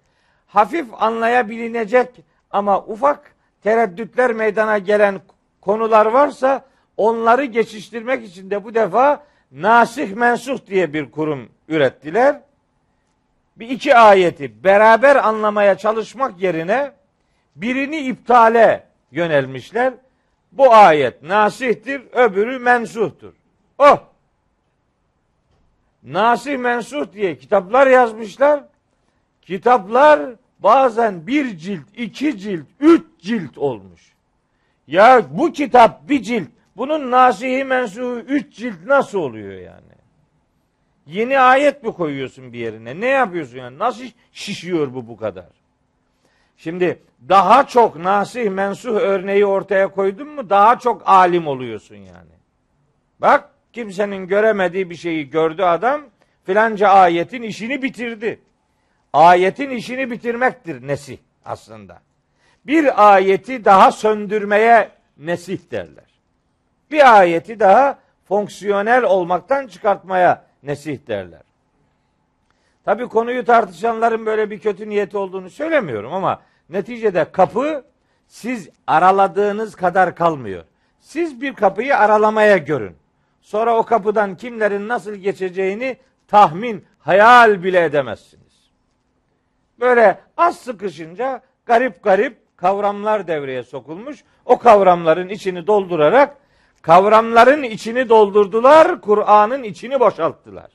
Hafif 0.47 0.87
anlayabilinecek 0.99 2.09
ama 2.51 2.85
ufak 2.85 3.35
tereddütler 3.63 4.33
meydana 4.33 4.79
gelen 4.79 5.21
konular 5.61 6.07
varsa 6.07 6.65
onları 6.97 7.45
geçiştirmek 7.45 8.25
için 8.25 8.51
de 8.51 8.65
bu 8.65 8.75
defa 8.75 9.25
nasih 9.53 10.15
mensuh 10.15 10.67
diye 10.67 10.93
bir 10.93 11.11
kurum 11.11 11.49
ürettiler. 11.69 12.41
Bir 13.59 13.69
iki 13.69 13.97
ayeti 13.97 14.65
beraber 14.65 15.17
anlamaya 15.17 15.79
çalışmak 15.79 16.41
yerine 16.41 16.93
birini 17.57 17.99
iptale 17.99 18.87
yönelmişler. 19.11 19.95
Bu 20.53 20.75
ayet 20.75 21.23
nasihtir, 21.23 22.03
öbürü 22.13 22.59
mensuhtur. 22.59 23.33
Oh! 23.79 23.99
Nasih 26.03 26.59
mensuh 26.59 27.13
diye 27.13 27.39
kitaplar 27.39 27.87
yazmışlar. 27.87 28.65
Kitaplar 29.43 30.21
bazen 30.59 31.27
bir 31.27 31.57
cilt, 31.57 31.87
iki 31.97 32.39
cilt, 32.39 32.67
üç 32.81 33.03
cilt 33.19 33.59
olmuş. 33.59 34.13
Ya 34.87 35.23
bu 35.31 35.53
kitap 35.53 36.09
bir 36.09 36.23
cilt, 36.23 36.49
bunun 36.77 37.11
nasihi 37.11 37.65
mensuhu 37.65 38.19
üç 38.19 38.57
cilt 38.57 38.87
nasıl 38.87 39.19
oluyor 39.19 39.53
yani? 39.53 39.98
Yeni 41.09 41.39
ayet 41.39 41.83
mi 41.83 41.93
koyuyorsun 41.93 42.53
bir 42.53 42.59
yerine? 42.59 43.01
Ne 43.01 43.07
yapıyorsun 43.07 43.59
yani? 43.59 43.79
Nasıl 43.79 44.05
şişiyor 44.33 44.95
bu 44.95 45.09
bu 45.09 45.17
kadar? 45.17 45.47
Şimdi 46.57 47.03
daha 47.29 47.67
çok 47.67 47.97
nasih 47.97 48.51
mensuh 48.51 48.95
örneği 48.95 49.47
ortaya 49.47 49.89
koydun 49.89 50.29
mu 50.29 50.51
daha 50.51 50.79
çok 50.79 51.03
alim 51.09 51.47
oluyorsun 51.47 51.97
yani. 51.97 52.31
Bak 53.19 53.51
kimsenin 53.73 54.27
göremediği 54.27 54.91
bir 54.91 54.95
şeyi 54.95 55.31
gördü 55.31 55.63
adam 55.63 56.03
filanca 56.45 56.89
ayetin 56.89 57.43
işini 57.43 57.83
bitirdi. 57.83 58.41
Ayetin 59.13 59.71
işini 59.71 60.11
bitirmektir 60.11 60.87
nesih 60.87 61.19
aslında. 61.45 61.99
Bir 62.67 63.13
ayeti 63.15 63.65
daha 63.65 63.93
söndürmeye 63.93 64.89
nesih 65.19 65.59
derler. 65.71 66.05
Bir 66.91 67.19
ayeti 67.19 67.61
daha 67.61 67.99
fonksiyonel 68.25 69.05
olmaktan 69.05 69.67
çıkartmaya 69.67 70.48
nesih 70.63 71.07
derler. 71.07 71.43
Tabi 72.85 73.07
konuyu 73.07 73.45
tartışanların 73.45 74.27
böyle 74.27 74.51
bir 74.51 74.61
kötü 74.61 74.89
niyeti 74.89 75.19
olduğunu 75.19 75.51
söylemiyorum 75.51 76.13
ama 76.13 76.43
neticede 76.69 77.33
kapı 77.33 77.85
siz 78.27 78.69
araladığınız 78.87 79.75
kadar 79.75 80.15
kalmıyor. 80.15 80.65
Siz 81.01 81.41
bir 81.41 81.55
kapıyı 81.55 81.97
aralamaya 81.97 82.57
görün. 82.57 82.97
Sonra 83.41 83.77
o 83.77 83.83
kapıdan 83.83 84.37
kimlerin 84.37 84.89
nasıl 84.89 85.15
geçeceğini 85.15 85.97
tahmin, 86.29 86.85
hayal 86.99 87.63
bile 87.63 87.85
edemezsiniz. 87.85 88.71
Böyle 89.81 90.21
az 90.37 90.59
sıkışınca 90.59 91.43
garip 91.67 92.03
garip 92.03 92.57
kavramlar 92.57 93.27
devreye 93.27 93.63
sokulmuş. 93.63 94.25
O 94.45 94.59
kavramların 94.59 95.29
içini 95.29 95.67
doldurarak 95.67 96.37
kavramların 96.89 97.63
içini 97.63 98.09
doldurdular, 98.09 99.01
Kur'an'ın 99.01 99.63
içini 99.63 100.01
boşalttılar. 100.01 100.71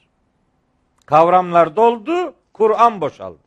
Kavramlar 1.05 1.75
doldu, 1.75 2.33
Kur'an 2.53 3.01
boşaldı. 3.01 3.43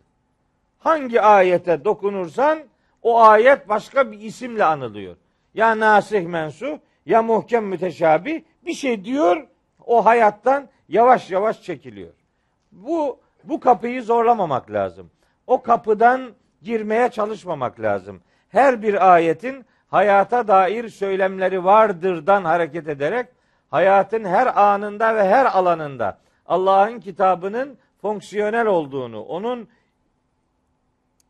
Hangi 0.79 1.21
ayete 1.23 1.85
dokunursan 1.85 2.59
o 3.03 3.21
ayet 3.21 3.69
başka 3.69 4.13
bir 4.13 4.21
isimle 4.21 4.65
anılıyor. 4.65 5.17
Ya 5.55 5.79
nasih 5.79 6.27
mensuh 6.27 6.79
ya 7.07 7.23
muhkem 7.23 7.65
müteşabi 7.65 8.45
bir 8.67 8.75
şey 8.75 9.05
diyor 9.05 9.47
o 9.87 10.05
hayattan 10.05 10.69
yavaş 10.89 11.31
yavaş 11.31 11.63
çekiliyor. 11.63 12.15
Bu 12.73 13.21
bu 13.45 13.61
kapıyı 13.61 14.03
zorlamamak 14.03 14.71
lazım. 14.71 15.11
O 15.47 15.63
kapıdan 15.63 16.31
girmeye 16.63 17.11
çalışmamak 17.11 17.81
lazım. 17.81 18.21
Her 18.49 18.83
bir 18.83 19.15
ayetin 19.15 19.67
hayata 19.97 20.49
dair 20.49 20.89
söylemleri 20.89 21.65
vardırdan 21.65 22.45
hareket 22.45 22.89
ederek 22.89 23.27
hayatın 23.71 24.25
her 24.25 24.61
anında 24.61 25.17
ve 25.17 25.29
her 25.29 25.47
alanında 25.47 26.19
Allah'ın 26.47 27.01
kitabının 27.01 27.79
fonksiyonel 28.03 28.67
olduğunu, 28.67 29.23
onun 29.23 29.69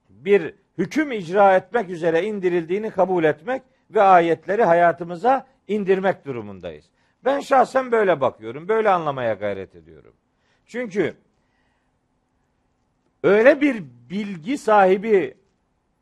bir 0.09 0.55
hüküm 0.79 1.13
icra 1.13 1.57
etmek 1.57 1.91
üzere 1.91 2.23
indirildiğini 2.23 2.91
kabul 2.91 3.25
etmek 3.25 3.63
ve 3.91 4.03
ayetleri 4.03 4.65
hayatımıza 4.65 5.47
indirmek 5.69 6.25
durumundayız. 6.25 6.85
Ben 7.25 7.41
şahsen 7.41 7.93
böyle 7.93 8.21
bakıyorum, 8.21 8.69
böyle 8.69 8.91
anlamaya 8.91 9.35
gayret 9.35 9.75
ediyorum. 9.75 10.15
Çünkü 10.67 11.15
öyle 13.23 13.61
bir 13.61 13.85
bilgi 14.11 14.59
sahibi 14.59 15.37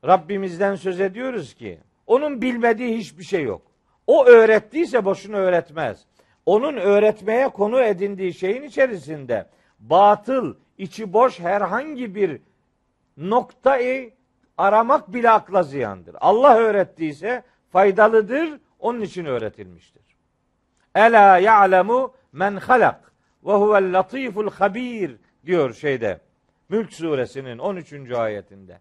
Rabbimizden 0.04 0.74
söz 0.74 1.00
ediyoruz 1.00 1.54
ki 1.54 1.80
onun 2.06 2.42
bilmediği 2.42 2.98
hiçbir 2.98 3.24
şey 3.24 3.42
yok. 3.42 3.62
O 4.06 4.26
öğrettiyse 4.26 5.04
boşuna 5.04 5.36
öğretmez. 5.36 6.04
Onun 6.46 6.76
öğretmeye 6.76 7.48
konu 7.48 7.80
edindiği 7.80 8.34
şeyin 8.34 8.62
içerisinde 8.62 9.46
batıl, 9.78 10.54
içi 10.78 11.12
boş 11.12 11.40
herhangi 11.40 12.14
bir 12.14 12.40
noktayı 13.16 14.12
aramak 14.58 15.14
bile 15.14 15.30
akla 15.30 15.62
ziyandır. 15.62 16.16
Allah 16.20 16.56
öğrettiyse 16.56 17.42
faydalıdır, 17.72 18.60
onun 18.78 19.00
için 19.00 19.24
öğretilmiştir. 19.24 20.02
Ela 20.94 21.38
ya'lemu 21.38 22.14
men 22.32 22.56
halak 22.56 23.12
ve 23.44 23.52
huvel 23.52 23.98
latiful 23.98 24.50
habir 24.50 25.16
diyor 25.46 25.74
şeyde. 25.74 26.20
Mülk 26.68 26.92
suresinin 26.92 27.58
13. 27.58 28.10
ayetinde. 28.10 28.78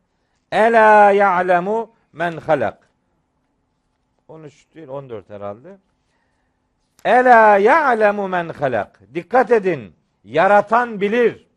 Ela 0.51 1.11
ya'lemu 1.11 1.91
men 2.13 2.37
halak. 2.37 2.82
13 4.33 4.75
değil 4.75 4.87
14 4.87 5.29
herhalde. 5.29 5.77
Ela 7.05 7.57
ya'lemu 7.57 8.27
men 8.27 8.49
halak. 8.49 8.99
Dikkat 9.13 9.51
edin. 9.51 9.93
Yaratan 10.23 11.01
bilir. 11.01 11.47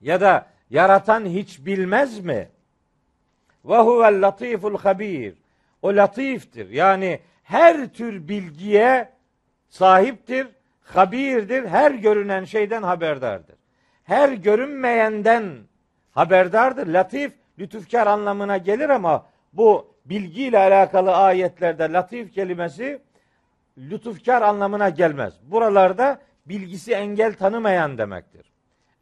Ya 0.00 0.20
da 0.20 0.46
yaratan 0.70 1.24
hiç 1.24 1.66
bilmez 1.66 2.24
mi? 2.24 2.48
Ve 3.64 3.78
huvel 3.78 4.22
latiful 4.22 4.78
habir. 4.78 5.34
O 5.82 5.96
latiftir. 5.96 6.70
Yani 6.70 7.20
her 7.42 7.88
tür 7.88 8.28
bilgiye 8.28 9.12
sahiptir, 9.68 10.46
habirdir, 10.82 11.64
her 11.64 11.90
görünen 11.90 12.44
şeyden 12.44 12.82
haberdardır. 12.82 13.56
Her 14.04 14.28
görünmeyenden 14.28 15.58
haberdardır. 16.12 16.86
Latif, 16.86 17.32
lütufkar 17.58 18.06
anlamına 18.06 18.56
gelir 18.56 18.88
ama 18.88 19.26
bu 19.52 19.95
bilgiyle 20.08 20.58
alakalı 20.58 21.16
ayetlerde 21.16 21.92
latif 21.92 22.34
kelimesi 22.34 23.02
lütufkar 23.78 24.42
anlamına 24.42 24.88
gelmez. 24.88 25.34
Buralarda 25.42 26.20
bilgisi 26.46 26.92
engel 26.92 27.34
tanımayan 27.34 27.98
demektir. 27.98 28.52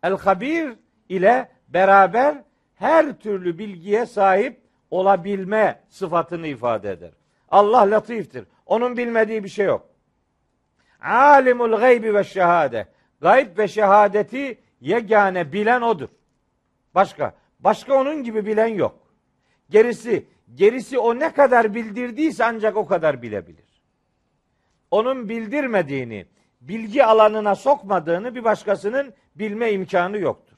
El 0.02 0.16
habir 0.18 0.72
ile 1.08 1.48
beraber 1.68 2.36
her 2.74 3.18
türlü 3.18 3.58
bilgiye 3.58 4.06
sahip 4.06 4.60
olabilme 4.90 5.80
sıfatını 5.88 6.46
ifade 6.46 6.90
eder. 6.90 7.10
Allah 7.48 7.90
latiftir. 7.90 8.44
Onun 8.66 8.96
bilmediği 8.96 9.44
bir 9.44 9.48
şey 9.48 9.66
yok. 9.66 9.88
Alimul 11.00 11.76
gaybi 11.76 12.14
ve 12.14 12.24
şehade. 12.24 12.86
Gayb 13.20 13.58
ve 13.58 13.68
şehadeti 13.68 14.58
yegane 14.80 15.52
bilen 15.52 15.80
odur. 15.80 16.08
Başka. 16.94 17.34
Başka 17.60 17.94
onun 17.94 18.22
gibi 18.22 18.46
bilen 18.46 18.66
yok. 18.66 18.98
Gerisi, 19.70 20.26
gerisi 20.54 20.98
o 20.98 21.18
ne 21.18 21.32
kadar 21.32 21.74
bildirdiyse 21.74 22.44
ancak 22.44 22.76
o 22.76 22.86
kadar 22.86 23.22
bilebilir. 23.22 23.82
Onun 24.90 25.28
bildirmediğini, 25.28 26.26
bilgi 26.60 27.04
alanına 27.04 27.54
sokmadığını 27.54 28.34
bir 28.34 28.44
başkasının 28.44 29.14
bilme 29.34 29.72
imkanı 29.72 30.18
yoktur. 30.18 30.56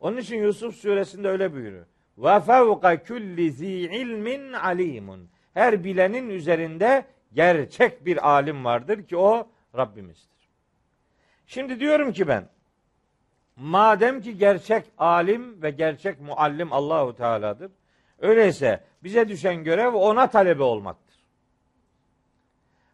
Onun 0.00 0.16
için 0.16 0.36
Yusuf 0.36 0.76
suresinde 0.76 1.28
öyle 1.28 1.52
buyuruyor. 1.52 1.86
Ve 2.18 2.40
fevka 2.40 3.02
kulli 3.02 3.52
zi 3.52 3.66
ilmin 3.68 4.52
alimun. 4.52 5.28
Her 5.54 5.84
bilenin 5.84 6.30
üzerinde 6.30 7.04
gerçek 7.32 8.06
bir 8.06 8.28
alim 8.28 8.64
vardır 8.64 9.02
ki 9.02 9.16
o 9.16 9.48
Rabbimizdir. 9.76 10.48
Şimdi 11.46 11.80
diyorum 11.80 12.12
ki 12.12 12.28
ben 12.28 12.48
madem 13.56 14.20
ki 14.20 14.38
gerçek 14.38 14.84
alim 14.98 15.62
ve 15.62 15.70
gerçek 15.70 16.20
muallim 16.20 16.72
Allahu 16.72 17.16
Teala'dır. 17.16 17.72
Öyleyse 18.18 18.84
bize 19.04 19.28
düşen 19.28 19.64
görev 19.64 19.94
ona 19.94 20.26
talebe 20.26 20.62
olmaktır. 20.62 21.16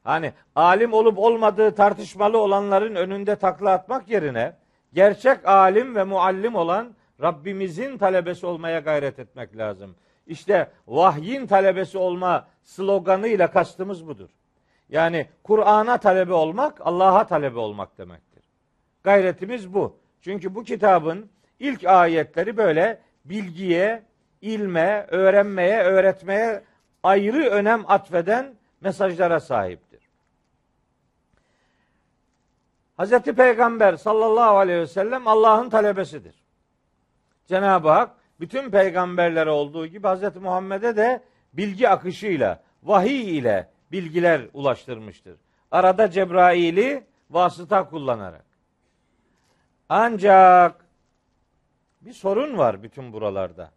Hani 0.05 0.33
alim 0.55 0.93
olup 0.93 1.19
olmadığı 1.19 1.75
tartışmalı 1.75 2.39
olanların 2.39 2.95
önünde 2.95 3.37
takla 3.37 3.71
atmak 3.71 4.09
yerine 4.09 4.53
gerçek 4.93 5.49
alim 5.49 5.95
ve 5.95 6.05
muallim 6.05 6.55
olan 6.55 6.95
Rabbimizin 7.23 7.99
talebesi 7.99 8.47
olmaya 8.47 8.79
gayret 8.79 9.19
etmek 9.19 9.57
lazım. 9.57 9.97
İşte 10.27 10.71
vahyin 10.87 11.47
talebesi 11.47 11.99
olma 11.99 12.49
sloganıyla 12.63 13.51
kastımız 13.51 14.07
budur. 14.07 14.29
Yani 14.89 15.27
Kur'an'a 15.43 15.99
talebe 15.99 16.33
olmak, 16.33 16.81
Allah'a 16.81 17.27
talebe 17.27 17.59
olmak 17.59 17.99
demektir. 17.99 18.45
Gayretimiz 19.03 19.75
bu. 19.75 19.97
Çünkü 20.21 20.55
bu 20.55 20.65
kitabın 20.65 21.31
ilk 21.59 21.85
ayetleri 21.85 22.57
böyle 22.57 23.01
bilgiye, 23.25 24.03
ilme, 24.41 25.07
öğrenmeye, 25.09 25.83
öğretmeye 25.83 26.65
ayrı 27.03 27.51
önem 27.51 27.85
atfeden 27.91 28.55
mesajlara 28.81 29.41
sahiptir. 29.41 30.01
Hz. 32.99 33.21
Peygamber 33.21 33.97
sallallahu 33.97 34.57
aleyhi 34.57 34.81
ve 34.81 34.87
sellem 34.87 35.29
Allah'ın 35.29 35.71
talebesidir. 35.71 36.35
Cenab-ı 37.47 37.89
Hak 37.89 38.11
bütün 38.41 38.71
peygamberlere 38.71 39.51
olduğu 39.51 39.87
gibi 39.87 40.09
Hz. 40.09 40.37
Muhammed'e 40.37 40.97
de 40.97 41.23
bilgi 41.53 41.89
akışıyla, 41.89 42.63
vahiy 42.83 43.39
ile 43.39 43.69
bilgiler 43.93 44.41
ulaştırmıştır. 44.53 45.37
Arada 45.71 46.11
Cebrail'i 46.11 47.05
vasıta 47.31 47.89
kullanarak. 47.89 48.45
Ancak 49.89 50.85
bir 52.01 52.13
sorun 52.13 52.59
var 52.59 52.83
bütün 52.83 53.13
buralarda. 53.13 53.71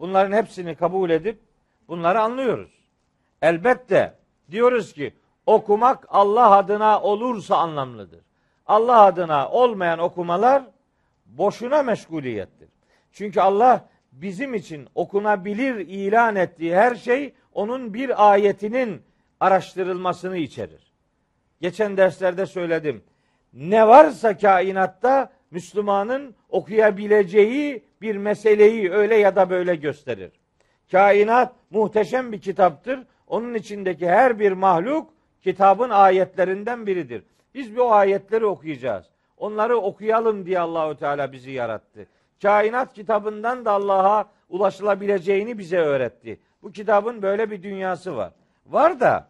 Bunların 0.00 0.36
hepsini 0.36 0.74
kabul 0.74 1.10
edip 1.10 1.38
bunları 1.88 2.20
anlıyoruz. 2.20 2.70
Elbette 3.42 4.14
diyoruz 4.50 4.92
ki 4.92 5.14
okumak 5.46 6.06
Allah 6.08 6.50
adına 6.50 7.02
olursa 7.02 7.56
anlamlıdır. 7.56 8.20
Allah 8.66 9.00
adına 9.02 9.48
olmayan 9.48 9.98
okumalar 9.98 10.62
boşuna 11.26 11.82
meşguliyettir. 11.82 12.68
Çünkü 13.12 13.40
Allah 13.40 13.88
bizim 14.12 14.54
için 14.54 14.88
okunabilir 14.94 15.74
ilan 15.76 16.36
ettiği 16.36 16.76
her 16.76 16.94
şey 16.94 17.34
onun 17.52 17.94
bir 17.94 18.30
ayetinin 18.30 19.02
araştırılmasını 19.40 20.36
içerir. 20.36 20.92
Geçen 21.60 21.96
derslerde 21.96 22.46
söyledim. 22.46 23.04
Ne 23.52 23.88
varsa 23.88 24.36
kainatta 24.36 25.32
Müslümanın 25.50 26.34
okuyabileceği 26.48 27.84
bir 28.02 28.16
meseleyi 28.16 28.92
öyle 28.92 29.16
ya 29.16 29.36
da 29.36 29.50
böyle 29.50 29.76
gösterir. 29.76 30.32
Kainat 30.90 31.52
muhteşem 31.70 32.32
bir 32.32 32.40
kitaptır. 32.40 33.00
Onun 33.26 33.54
içindeki 33.54 34.08
her 34.08 34.38
bir 34.38 34.52
mahluk 34.52 35.10
kitabın 35.42 35.90
ayetlerinden 35.90 36.86
biridir. 36.86 37.22
Biz 37.54 37.76
bu 37.76 37.92
ayetleri 37.92 38.46
okuyacağız. 38.46 39.06
Onları 39.36 39.76
okuyalım 39.76 40.46
diye 40.46 40.60
Allahu 40.60 40.96
Teala 40.96 41.32
bizi 41.32 41.50
yarattı. 41.50 42.06
Kainat 42.42 42.94
kitabından 42.94 43.64
da 43.64 43.72
Allah'a 43.72 44.28
ulaşılabileceğini 44.48 45.58
bize 45.58 45.78
öğretti. 45.78 46.40
Bu 46.62 46.72
kitabın 46.72 47.22
böyle 47.22 47.50
bir 47.50 47.62
dünyası 47.62 48.16
var. 48.16 48.32
Var 48.66 49.00
da 49.00 49.28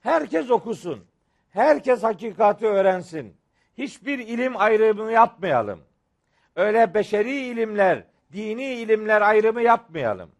herkes 0.00 0.50
okusun. 0.50 1.04
Herkes 1.50 2.02
hakikati 2.02 2.66
öğrensin. 2.66 3.36
Hiçbir 3.78 4.18
ilim 4.18 4.56
ayrımı 4.56 5.12
yapmayalım. 5.12 5.80
Öyle 6.56 6.94
beşeri 6.94 7.36
ilimler, 7.36 8.04
dini 8.32 8.64
ilimler 8.64 9.22
ayrımı 9.22 9.62
yapmayalım. 9.62 10.30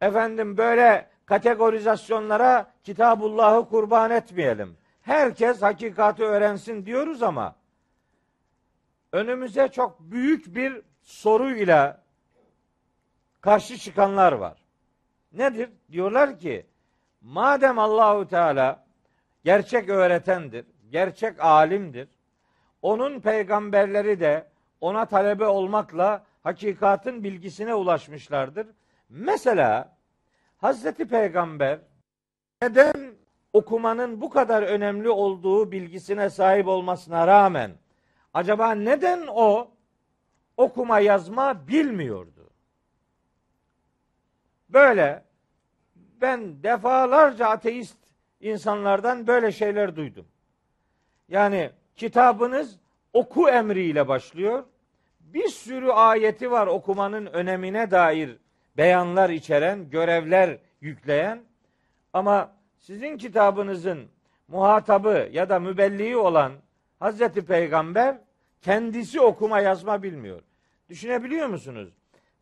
Efendim 0.00 0.56
böyle 0.56 1.10
kategorizasyonlara 1.26 2.72
Kitabullah'ı 2.84 3.68
kurban 3.68 4.10
etmeyelim. 4.10 4.76
Herkes 5.02 5.62
hakikati 5.62 6.24
öğrensin 6.24 6.86
diyoruz 6.86 7.22
ama 7.22 7.56
önümüze 9.12 9.68
çok 9.68 10.00
büyük 10.00 10.54
bir 10.54 10.82
soruyla 11.02 12.02
karşı 13.40 13.76
çıkanlar 13.76 14.32
var. 14.32 14.62
Nedir? 15.32 15.70
Diyorlar 15.92 16.38
ki 16.38 16.66
madem 17.20 17.78
Allahu 17.78 18.28
Teala 18.28 18.84
gerçek 19.44 19.88
öğretendir, 19.88 20.66
gerçek 20.90 21.44
alimdir. 21.44 22.08
Onun 22.82 23.20
peygamberleri 23.20 24.20
de 24.20 24.46
ona 24.80 25.04
talebe 25.04 25.46
olmakla 25.46 26.24
hakikatin 26.42 27.24
bilgisine 27.24 27.74
ulaşmışlardır. 27.74 28.66
Mesela 29.08 29.96
Hazreti 30.58 31.08
Peygamber 31.08 31.78
neden 32.62 33.14
okumanın 33.52 34.20
bu 34.20 34.30
kadar 34.30 34.62
önemli 34.62 35.08
olduğu 35.08 35.72
bilgisine 35.72 36.30
sahip 36.30 36.68
olmasına 36.68 37.26
rağmen 37.26 37.72
acaba 38.34 38.72
neden 38.72 39.26
o 39.26 39.70
okuma 40.56 41.00
yazma 41.00 41.68
bilmiyordu? 41.68 42.50
Böyle 44.68 45.24
ben 46.20 46.62
defalarca 46.62 47.48
ateist 47.48 47.98
insanlardan 48.40 49.26
böyle 49.26 49.52
şeyler 49.52 49.96
duydum. 49.96 50.26
Yani 51.30 51.70
kitabınız 51.96 52.78
oku 53.12 53.48
emriyle 53.48 54.08
başlıyor. 54.08 54.64
Bir 55.20 55.48
sürü 55.48 55.90
ayeti 55.90 56.50
var 56.50 56.66
okumanın 56.66 57.26
önemine 57.26 57.90
dair 57.90 58.36
beyanlar 58.76 59.30
içeren, 59.30 59.90
görevler 59.90 60.58
yükleyen 60.80 61.40
ama 62.12 62.52
sizin 62.78 63.16
kitabınızın 63.16 64.08
muhatabı 64.48 65.28
ya 65.32 65.48
da 65.48 65.58
mübelliği 65.58 66.16
olan 66.16 66.52
Hazreti 66.98 67.46
Peygamber 67.46 68.18
kendisi 68.62 69.20
okuma 69.20 69.60
yazma 69.60 70.02
bilmiyor. 70.02 70.42
Düşünebiliyor 70.88 71.46
musunuz? 71.46 71.88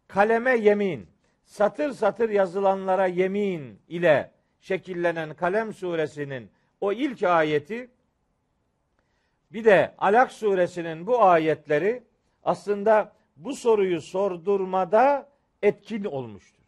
Kaleme 0.09 0.57
yemin, 0.57 1.07
satır 1.45 1.93
satır 1.93 2.31
yazılanlara 2.31 3.07
yemin 3.07 3.79
ile 3.89 4.31
şekillenen 4.61 5.35
Kalem 5.35 5.73
suresinin 5.73 6.51
o 6.81 6.93
ilk 6.93 7.23
ayeti 7.23 7.91
Bir 9.53 9.65
de 9.65 9.95
Alak 9.99 10.33
suresinin 10.33 11.07
bu 11.07 11.23
ayetleri 11.23 12.03
aslında 12.45 13.13
bu 13.37 13.55
soruyu 13.55 14.01
sordurmada 14.01 15.29
etkin 15.63 16.05
olmuştur. 16.05 16.65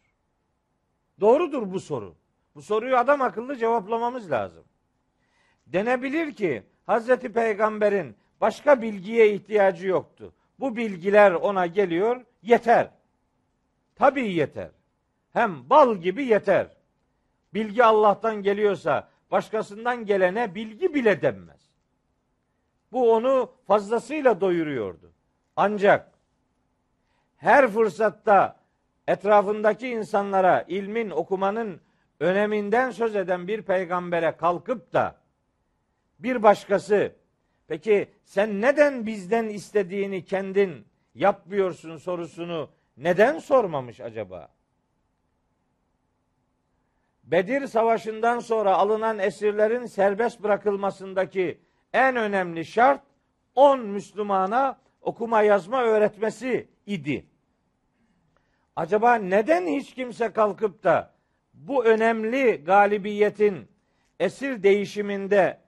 Doğrudur 1.19 1.73
bu 1.73 1.79
soru. 1.79 2.15
Bu 2.55 2.61
soruyu 2.61 2.97
adam 2.97 3.21
akıllı 3.21 3.57
cevaplamamız 3.57 4.31
lazım. 4.31 4.63
Denebilir 5.67 6.33
ki 6.33 6.63
Hazreti 6.85 7.33
Peygamber'in 7.33 8.15
başka 8.41 8.81
bilgiye 8.81 9.33
ihtiyacı 9.33 9.87
yoktu. 9.87 10.33
Bu 10.59 10.75
bilgiler 10.75 11.31
ona 11.31 11.67
geliyor, 11.67 12.25
yeter. 12.41 12.89
Tabii 13.95 14.33
yeter. 14.33 14.69
Hem 15.33 15.69
bal 15.69 15.97
gibi 15.97 16.25
yeter. 16.25 16.67
Bilgi 17.53 17.83
Allah'tan 17.83 18.43
geliyorsa 18.43 19.09
başkasından 19.31 20.05
gelene 20.05 20.55
bilgi 20.55 20.93
bile 20.93 21.21
denmez. 21.21 21.60
Bu 22.91 23.13
onu 23.13 23.51
fazlasıyla 23.67 24.41
doyuruyordu. 24.41 25.11
Ancak 25.55 26.11
her 27.37 27.67
fırsatta 27.67 28.59
etrafındaki 29.07 29.87
insanlara 29.87 30.65
ilmin, 30.67 31.09
okumanın 31.09 31.81
öneminden 32.19 32.91
söz 32.91 33.15
eden 33.15 33.47
bir 33.47 33.61
peygambere 33.61 34.31
kalkıp 34.31 34.93
da 34.93 35.15
bir 36.19 36.43
başkası 36.43 37.15
peki 37.67 38.09
sen 38.23 38.61
neden 38.61 39.05
bizden 39.05 39.45
istediğini 39.49 40.25
kendin 40.25 40.85
yapmıyorsun 41.15 41.97
sorusunu 41.97 42.69
neden 42.97 43.39
sormamış 43.39 44.01
acaba? 44.01 44.49
Bedir 47.23 47.67
Savaşı'ndan 47.67 48.39
sonra 48.39 48.75
alınan 48.75 49.19
esirlerin 49.19 49.85
serbest 49.85 50.43
bırakılmasındaki 50.43 51.59
en 51.93 52.15
önemli 52.15 52.65
şart 52.65 53.01
10 53.55 53.79
Müslümana 53.79 54.79
okuma 55.01 55.41
yazma 55.41 55.83
öğretmesi 55.83 56.67
idi. 56.85 57.25
Acaba 58.75 59.15
neden 59.15 59.67
hiç 59.67 59.93
kimse 59.93 60.33
kalkıp 60.33 60.83
da 60.83 61.13
bu 61.53 61.85
önemli 61.85 62.63
galibiyetin 62.63 63.67
esir 64.19 64.63
değişiminde 64.63 65.59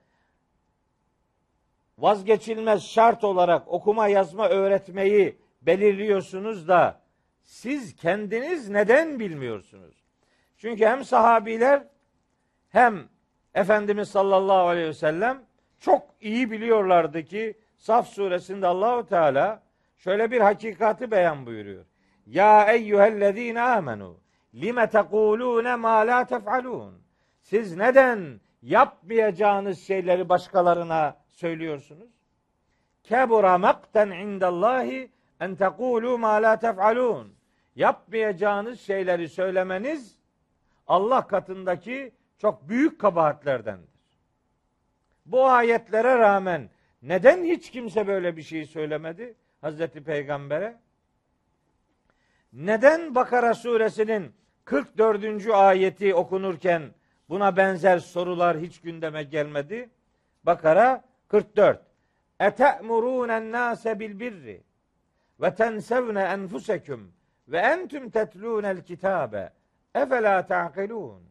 vazgeçilmez 1.98 2.82
şart 2.82 3.24
olarak 3.24 3.68
okuma 3.68 4.08
yazma 4.08 4.48
öğretmeyi 4.48 5.38
belirliyorsunuz 5.62 6.68
da 6.68 7.00
siz 7.42 7.96
kendiniz 7.96 8.68
neden 8.68 9.20
bilmiyorsunuz? 9.20 10.04
Çünkü 10.56 10.86
hem 10.86 11.04
sahabiler 11.04 11.82
hem 12.68 13.08
Efendimiz 13.54 14.08
sallallahu 14.08 14.68
aleyhi 14.68 14.88
ve 14.88 14.94
sellem 14.94 15.43
çok 15.84 16.02
iyi 16.20 16.50
biliyorlardı 16.50 17.24
ki 17.24 17.58
Saf 17.76 18.08
suresinde 18.08 18.66
Allahu 18.66 19.06
Teala 19.06 19.62
şöyle 19.96 20.30
bir 20.30 20.40
hakikati 20.40 21.10
beyan 21.10 21.46
buyuruyor. 21.46 21.84
Ya 22.26 22.72
eyyühellezine 22.72 23.60
amenu 23.60 24.16
lime 24.54 24.90
tekulune 24.90 25.76
ma 25.76 25.90
la 25.90 26.24
tef'alun. 26.24 26.94
Siz 27.42 27.76
neden 27.76 28.40
yapmayacağınız 28.62 29.78
şeyleri 29.78 30.28
başkalarına 30.28 31.16
söylüyorsunuz? 31.30 32.10
Kebura 33.02 33.58
makten 33.58 34.10
indallahi 34.10 35.10
en 35.40 35.54
tekulu 35.54 36.18
ma 36.18 36.32
la 36.32 36.58
tef'alun. 36.58 37.34
Yapmayacağınız 37.76 38.80
şeyleri 38.80 39.28
söylemeniz 39.28 40.18
Allah 40.86 41.26
katındaki 41.26 42.12
çok 42.38 42.68
büyük 42.68 43.00
kabahatlerdendir. 43.00 43.93
Bu 45.26 45.46
ayetlere 45.48 46.18
rağmen 46.18 46.70
neden 47.02 47.44
hiç 47.44 47.70
kimse 47.70 48.06
böyle 48.06 48.36
bir 48.36 48.42
şey 48.42 48.66
söylemedi 48.66 49.34
Hazreti 49.60 50.04
Peygamber'e? 50.04 50.76
Neden 52.52 53.14
Bakara 53.14 53.54
suresinin 53.54 54.32
44. 54.64 55.46
ayeti 55.50 56.14
okunurken 56.14 56.94
buna 57.28 57.56
benzer 57.56 57.98
sorular 57.98 58.58
hiç 58.58 58.80
gündeme 58.80 59.22
gelmedi? 59.22 59.90
Bakara 60.44 61.04
44. 61.28 61.80
Ete'murûnen 62.40 63.52
nâse 63.52 64.00
bil 64.00 64.20
birri 64.20 64.62
ve 65.40 65.54
tensevne 65.54 66.22
enfuseküm 66.22 67.12
ve 67.48 67.58
entüm 67.58 68.10
tetlûnel 68.10 68.84
kitâbe 68.84 69.52
efela 69.94 70.46
ta'kilûn. 70.46 71.22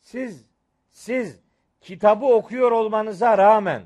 Siz 0.00 0.46
siz 0.90 1.40
kitabı 1.80 2.26
okuyor 2.26 2.72
olmanıza 2.72 3.38
rağmen 3.38 3.82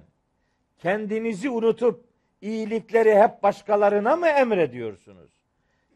kendinizi 0.79 1.51
unutup 1.51 2.05
iyilikleri 2.41 3.17
hep 3.17 3.43
başkalarına 3.43 4.17
mı 4.17 4.29
emrediyorsunuz? 4.29 5.31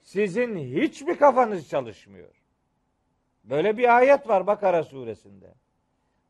Sizin 0.00 0.56
hiç 0.56 1.02
mi 1.02 1.16
kafanız 1.18 1.68
çalışmıyor? 1.68 2.34
Böyle 3.44 3.78
bir 3.78 3.96
ayet 3.96 4.28
var 4.28 4.46
Bakara 4.46 4.84
suresinde. 4.84 5.54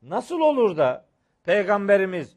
Nasıl 0.02 0.40
olur 0.40 0.76
da 0.76 1.04
peygamberimiz 1.44 2.36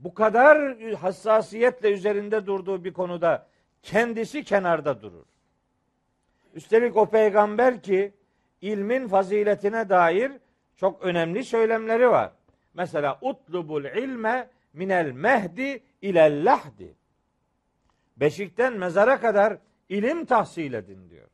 bu 0.00 0.14
kadar 0.14 0.78
hassasiyetle 0.92 1.92
üzerinde 1.92 2.46
durduğu 2.46 2.84
bir 2.84 2.92
konuda 2.92 3.46
kendisi 3.82 4.44
kenarda 4.44 5.02
durur. 5.02 5.26
Üstelik 6.54 6.96
o 6.96 7.06
peygamber 7.06 7.82
ki 7.82 8.14
ilmin 8.60 9.08
faziletine 9.08 9.88
dair 9.88 10.32
çok 10.76 11.02
önemli 11.02 11.44
söylemleri 11.44 12.10
var. 12.10 12.32
Mesela 12.74 13.18
utlubul 13.20 13.84
ilme 13.84 14.48
minel 14.72 15.12
mehdi 15.12 15.82
ilel 16.02 16.44
lahdi. 16.44 16.94
Beşikten 18.16 18.72
mezara 18.72 19.20
kadar 19.20 19.58
ilim 19.88 20.24
tahsil 20.24 20.72
edin 20.72 21.10
diyor. 21.10 21.28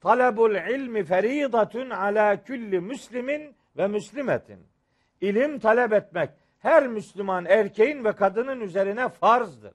Talebul 0.00 0.54
ilmi 0.54 1.04
feridatun 1.04 1.90
ala 1.90 2.44
külli 2.44 2.80
müslimin 2.80 3.54
ve 3.76 3.88
müslimetin. 3.88 4.66
İlim 5.20 5.58
talep 5.58 5.92
etmek 5.92 6.30
her 6.58 6.86
Müslüman 6.86 7.44
erkeğin 7.44 8.04
ve 8.04 8.12
kadının 8.12 8.60
üzerine 8.60 9.08
farzdır. 9.08 9.74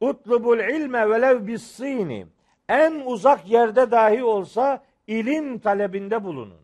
Utlubul 0.00 0.58
ilme 0.58 1.10
velev 1.10 1.46
bis 1.46 1.62
sini. 1.62 2.26
En 2.68 3.02
uzak 3.04 3.48
yerde 3.50 3.90
dahi 3.90 4.24
olsa 4.24 4.84
ilim 5.06 5.58
talebinde 5.58 6.24
bulunun. 6.24 6.63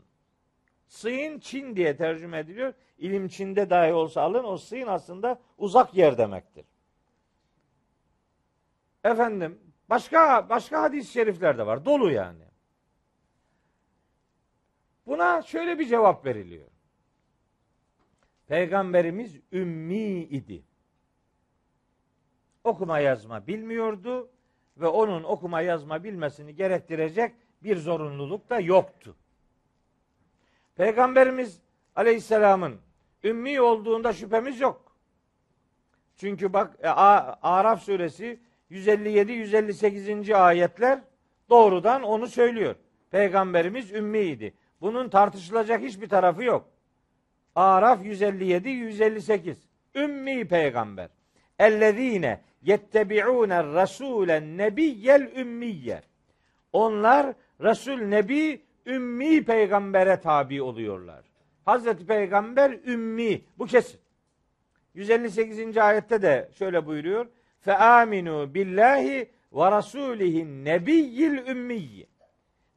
Sıyın 0.91 1.39
Çin 1.39 1.77
diye 1.77 1.97
tercüme 1.97 2.39
ediliyor. 2.39 2.75
İlim 2.99 3.29
Çin'de 3.29 3.71
dahi 3.71 3.93
olsa 3.93 4.23
alın. 4.23 4.45
O 4.45 4.57
sıyın 4.57 4.87
aslında 4.87 5.41
uzak 5.59 5.95
yer 5.95 6.19
demektir. 6.19 6.65
Efendim 9.05 9.59
başka 9.91 10.49
başka 10.49 10.83
hadis-i 10.83 11.13
şerifler 11.13 11.59
de 11.59 11.67
var. 11.67 11.85
Dolu 11.85 12.11
yani. 12.11 12.45
Buna 15.07 15.43
şöyle 15.43 15.79
bir 15.79 15.87
cevap 15.87 16.27
veriliyor. 16.27 16.69
Peygamberimiz 18.47 19.37
ümmi 19.53 20.23
idi. 20.23 20.65
Okuma 22.65 22.99
yazma 22.99 23.47
bilmiyordu 23.47 24.31
ve 24.77 24.87
onun 24.87 25.23
okuma 25.23 25.61
yazma 25.61 26.05
bilmesini 26.05 26.55
gerektirecek 26.55 27.35
bir 27.63 27.77
zorunluluk 27.77 28.51
da 28.51 28.61
yoktu. 28.61 29.17
Peygamberimiz 30.81 31.61
Aleyhisselam'ın 31.97 32.77
ümmi 33.25 33.61
olduğunda 33.61 34.13
şüphemiz 34.13 34.61
yok. 34.61 34.97
Çünkü 36.17 36.53
bak 36.53 36.77
e, 36.83 36.89
Araf 36.89 37.83
suresi 37.83 38.41
157-158. 38.71 40.37
ayetler 40.37 41.01
doğrudan 41.51 42.03
onu 42.03 42.27
söylüyor. 42.27 42.75
Peygamberimiz 43.11 43.93
ümmiydi. 43.93 44.55
Bunun 44.81 45.09
tartışılacak 45.09 45.83
hiçbir 45.83 46.09
tarafı 46.09 46.45
yok. 46.45 46.69
Araf 47.55 48.05
157-158. 48.05 49.55
Ümmi 49.95 50.49
peygamber. 50.49 51.09
Ellezine 51.59 52.41
yettebi'ûne 52.63 53.55
rasûlen 53.55 54.59
nebiyyel 54.59 55.33
ümmiyye. 55.37 56.03
Onlar 56.73 57.33
Resul 57.61 57.99
Nebi 57.99 58.70
ümmi 58.87 59.45
peygambere 59.45 60.21
tabi 60.21 60.63
oluyorlar. 60.63 61.25
Hazreti 61.65 62.07
Peygamber 62.07 62.71
ümmi. 62.87 63.43
Bu 63.59 63.67
kesin. 63.67 64.01
158. 64.95 65.77
ayette 65.77 66.23
de 66.23 66.51
şöyle 66.59 66.87
buyuruyor. 66.87 67.27
Fe 67.61 67.77
aminu 67.77 68.55
billahi 68.55 69.31
ve 69.53 69.71
rasulihin 69.71 70.65
nebiyyil 70.65 71.47
ümmiyyi. 71.47 72.07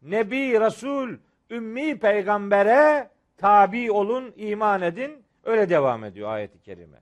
Nebi, 0.02 0.60
Resul, 0.60 1.18
ümmi 1.50 2.00
peygambere 2.00 3.10
tabi 3.38 3.92
olun, 3.92 4.34
iman 4.36 4.82
edin. 4.82 5.24
Öyle 5.44 5.70
devam 5.70 6.04
ediyor 6.04 6.30
ayeti 6.30 6.62
kerime. 6.62 6.98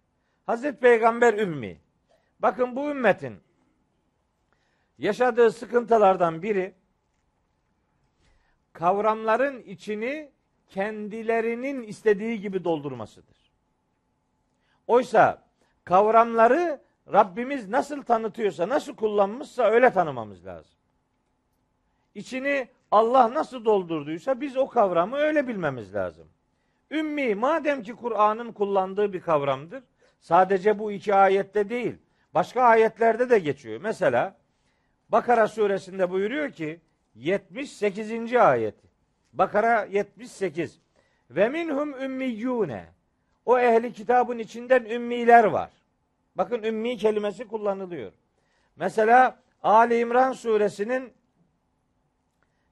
Hazreti 0.45 0.79
Peygamber 0.79 1.33
ümmi. 1.33 1.77
Bakın 2.39 2.75
bu 2.75 2.89
ümmetin 2.89 3.35
yaşadığı 4.97 5.51
sıkıntılardan 5.51 6.41
biri 6.43 6.73
kavramların 8.73 9.61
içini 9.61 10.31
kendilerinin 10.69 11.83
istediği 11.83 12.41
gibi 12.41 12.63
doldurmasıdır. 12.63 13.51
Oysa 14.87 15.43
kavramları 15.83 16.81
Rabbimiz 17.13 17.69
nasıl 17.69 18.03
tanıtıyorsa, 18.03 18.69
nasıl 18.69 18.95
kullanmışsa 18.95 19.63
öyle 19.63 19.93
tanımamız 19.93 20.45
lazım. 20.45 20.77
İçini 22.15 22.67
Allah 22.91 23.33
nasıl 23.33 23.65
doldurduysa 23.65 24.41
biz 24.41 24.57
o 24.57 24.67
kavramı 24.67 25.15
öyle 25.15 25.47
bilmemiz 25.47 25.95
lazım. 25.95 26.27
Ümmi 26.91 27.35
madem 27.35 27.83
ki 27.83 27.95
Kur'an'ın 27.95 28.51
kullandığı 28.51 29.13
bir 29.13 29.21
kavramdır. 29.21 29.83
Sadece 30.19 30.79
bu 30.79 30.91
iki 30.91 31.15
ayette 31.15 31.69
değil. 31.69 31.95
Başka 32.33 32.63
ayetlerde 32.63 33.29
de 33.29 33.39
geçiyor. 33.39 33.81
Mesela 33.81 34.41
Bakara 35.09 35.47
suresinde 35.47 36.09
buyuruyor 36.09 36.51
ki 36.51 36.81
78. 37.15 38.33
ayet. 38.33 38.75
Bakara 39.33 39.83
78. 39.85 40.79
Ve 41.29 41.49
minhum 41.49 41.93
ümmiyyune. 41.93 42.85
O 43.45 43.59
ehli 43.59 43.93
kitabın 43.93 44.37
içinden 44.37 44.85
ümmiler 44.85 45.43
var. 45.43 45.71
Bakın 46.35 46.63
ümmi 46.63 46.97
kelimesi 46.97 47.47
kullanılıyor. 47.47 48.11
Mesela 48.75 49.39
Ali 49.63 49.97
İmran 49.99 50.31
suresinin 50.31 51.13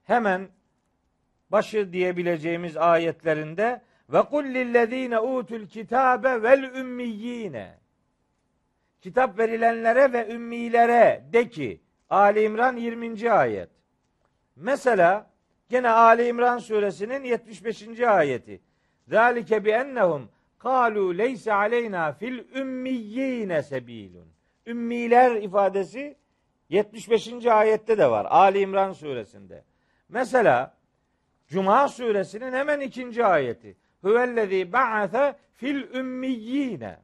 hemen 0.04 0.48
başı 1.50 1.92
diyebileceğimiz 1.92 2.76
ayetlerinde 2.76 3.82
ve 4.08 4.22
kul 4.22 4.44
lillezine 4.44 5.20
utul 5.20 5.66
kitabe 5.66 6.42
vel 6.42 6.62
ümmiyine 6.62 7.80
kitap 9.00 9.38
verilenlere 9.38 10.12
ve 10.12 10.34
ümmilere 10.34 11.24
de 11.32 11.48
ki 11.48 11.80
Ali 12.10 12.42
İmran 12.42 12.76
20. 12.76 13.30
ayet. 13.30 13.79
Mesela 14.60 15.30
gene 15.68 15.88
Ali 15.88 16.26
İmran 16.26 16.58
suresinin 16.58 17.24
75. 17.24 18.00
ayeti. 18.00 18.60
Zalike 19.08 19.64
bi 19.64 19.70
ennehum 19.70 20.30
kalu 20.58 21.18
leyse 21.18 21.52
aleyna 21.52 22.12
fil 22.12 22.54
ümmiyine 22.54 23.62
sebilun. 23.62 24.28
Ümmiler 24.66 25.36
ifadesi 25.36 26.16
75. 26.68 27.46
ayette 27.46 27.98
de 27.98 28.10
var. 28.10 28.26
Ali 28.30 28.58
İmran 28.58 28.92
suresinde. 28.92 29.64
Mesela 30.08 30.80
Cuma 31.48 31.88
suresinin 31.88 32.52
hemen 32.52 32.80
ikinci 32.80 33.24
ayeti. 33.24 33.76
Huvellezî 34.02 34.72
ba'ase 34.72 35.36
fil 35.52 35.94
ümmiyine. 35.94 36.98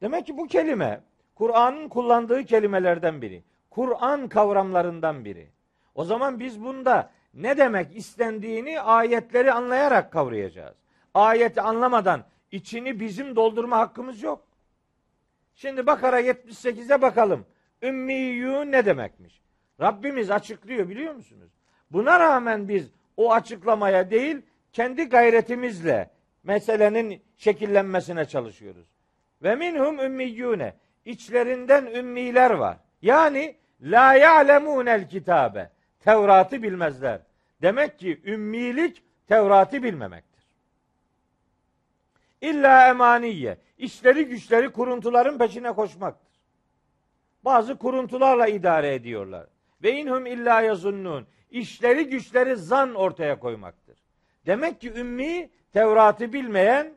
Demek 0.00 0.26
ki 0.26 0.36
bu 0.38 0.46
kelime 0.46 1.00
Kur'an'ın 1.34 1.88
kullandığı 1.88 2.44
kelimelerden 2.44 3.22
biri. 3.22 3.42
Kur'an 3.70 4.28
kavramlarından 4.28 5.24
biri. 5.24 5.55
O 5.96 6.04
zaman 6.04 6.40
biz 6.40 6.62
bunda 6.64 7.10
ne 7.34 7.56
demek 7.56 7.96
istendiğini 7.96 8.80
ayetleri 8.80 9.52
anlayarak 9.52 10.12
kavrayacağız. 10.12 10.76
Ayeti 11.14 11.60
anlamadan 11.60 12.24
içini 12.52 13.00
bizim 13.00 13.36
doldurma 13.36 13.78
hakkımız 13.78 14.22
yok. 14.22 14.44
Şimdi 15.54 15.86
Bakara 15.86 16.20
78'e 16.20 17.02
bakalım. 17.02 17.46
Ümmiyyun 17.82 18.72
ne 18.72 18.86
demekmiş? 18.86 19.40
Rabbimiz 19.80 20.30
açıklıyor 20.30 20.88
biliyor 20.88 21.14
musunuz? 21.14 21.50
Buna 21.90 22.20
rağmen 22.20 22.68
biz 22.68 22.90
o 23.16 23.32
açıklamaya 23.32 24.10
değil 24.10 24.42
kendi 24.72 25.08
gayretimizle 25.08 26.10
meselenin 26.42 27.22
şekillenmesine 27.36 28.24
çalışıyoruz. 28.24 28.86
Ve 29.42 29.54
minhum 29.54 30.00
ümmiyyune. 30.00 30.74
İçlerinden 31.04 31.86
ümmiler 31.86 32.50
var. 32.50 32.76
Yani 33.02 33.56
la 33.80 34.14
ya'lemunel 34.14 35.08
kitabe. 35.08 35.70
Tevrat'ı 36.06 36.62
bilmezler. 36.62 37.20
Demek 37.62 37.98
ki 37.98 38.20
ümmilik 38.24 39.02
Tevrat'ı 39.28 39.82
bilmemektir. 39.82 40.44
İlla 42.40 42.88
emaniye. 42.88 43.58
İşleri 43.78 44.24
güçleri 44.24 44.72
kuruntuların 44.72 45.38
peşine 45.38 45.72
koşmaktır. 45.72 46.32
Bazı 47.44 47.78
kuruntularla 47.78 48.46
idare 48.46 48.94
ediyorlar. 48.94 49.46
Ve 49.82 49.92
inhum 49.92 50.26
illa 50.26 50.60
yazunnun. 50.60 51.26
İşleri 51.50 52.08
güçleri 52.08 52.56
zan 52.56 52.94
ortaya 52.94 53.38
koymaktır. 53.38 53.98
Demek 54.46 54.80
ki 54.80 54.92
ümmi 54.92 55.50
Tevrat'ı 55.72 56.32
bilmeyen 56.32 56.92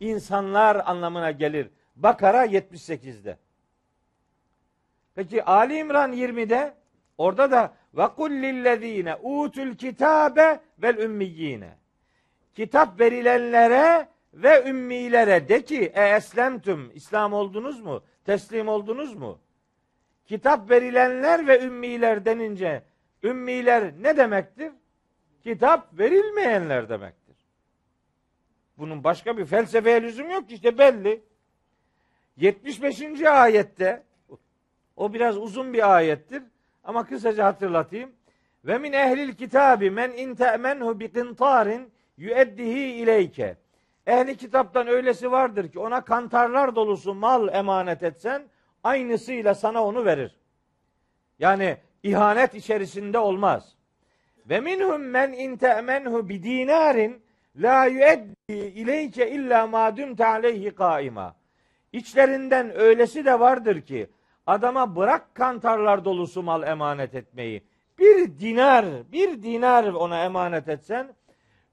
insanlar 0.00 0.82
anlamına 0.84 1.30
gelir. 1.30 1.70
Bakara 1.96 2.46
78'de. 2.46 3.38
Peki 5.14 5.44
Ali 5.44 5.76
İmran 5.78 6.12
20'de 6.12 6.74
orada 7.18 7.50
da 7.50 7.74
ve 7.96 8.08
kul 8.08 8.30
lillezine 8.30 9.16
utul 9.16 9.74
kitabe 9.74 10.60
vel 10.78 10.98
ümmiyine. 10.98 11.76
Kitap 12.54 13.00
verilenlere 13.00 14.08
ve 14.34 14.64
ümmilere 14.68 15.48
de 15.48 15.64
ki 15.64 15.92
e 15.94 16.02
eslemtüm 16.02 16.90
İslam 16.94 17.32
oldunuz 17.32 17.80
mu? 17.80 18.02
Teslim 18.24 18.68
oldunuz 18.68 19.14
mu? 19.14 19.38
Kitap 20.26 20.70
verilenler 20.70 21.46
ve 21.46 21.60
ümmiler 21.60 22.24
denince 22.24 22.82
ümmiler 23.22 23.92
ne 24.00 24.16
demektir? 24.16 24.72
Kitap 25.42 25.98
verilmeyenler 25.98 26.88
demektir. 26.88 27.36
Bunun 28.78 29.04
başka 29.04 29.38
bir 29.38 29.44
felsefeye 29.44 30.02
lüzum 30.02 30.30
yok 30.30 30.48
ki 30.48 30.54
işte 30.54 30.78
belli. 30.78 31.22
75. 32.36 33.22
ayette 33.22 34.02
o 34.96 35.12
biraz 35.12 35.38
uzun 35.38 35.72
bir 35.72 35.94
ayettir 35.96 36.42
ama 36.84 37.06
kısaca 37.06 37.44
hatırlatayım. 37.44 38.12
Ve 38.64 38.78
min 38.78 38.92
ehlil 38.92 39.32
kitabi 39.32 39.90
men 39.90 40.10
in 40.10 40.34
te'menhu 40.34 41.00
bi 41.00 41.12
qintarin 41.12 41.92
yueddihi 42.16 42.80
ileyke. 42.80 43.56
Ehli 44.06 44.36
kitaptan 44.36 44.88
öylesi 44.88 45.32
vardır 45.32 45.68
ki 45.68 45.78
ona 45.78 46.00
kantarlar 46.00 46.76
dolusu 46.76 47.14
mal 47.14 47.48
emanet 47.54 48.02
etsen 48.02 48.42
aynısıyla 48.84 49.54
sana 49.54 49.84
onu 49.84 50.04
verir. 50.04 50.36
Yani 51.38 51.76
ihanet 52.02 52.54
içerisinde 52.54 53.18
olmaz. 53.18 53.74
Ve 54.48 54.60
minhum 54.60 55.02
men 55.02 55.32
in 55.32 55.56
te'menhu 55.56 56.28
bi 56.28 56.42
dinarin 56.42 57.22
la 57.56 57.84
yueddi 57.84 58.52
ileyke 58.52 59.30
illa 59.30 59.66
ma 59.66 59.96
dumte 59.96 60.26
aleyhi 60.26 60.70
kaima. 60.70 61.36
İçlerinden 61.92 62.80
öylesi 62.80 63.24
de 63.24 63.40
vardır 63.40 63.80
ki 63.80 64.10
adama 64.46 64.96
bırak 64.96 65.34
kantarlar 65.34 66.04
dolusu 66.04 66.42
mal 66.42 66.62
emanet 66.62 67.14
etmeyi. 67.14 67.62
Bir 67.98 68.38
dinar, 68.38 69.12
bir 69.12 69.42
dinar 69.42 69.84
ona 69.84 70.24
emanet 70.24 70.68
etsen 70.68 71.14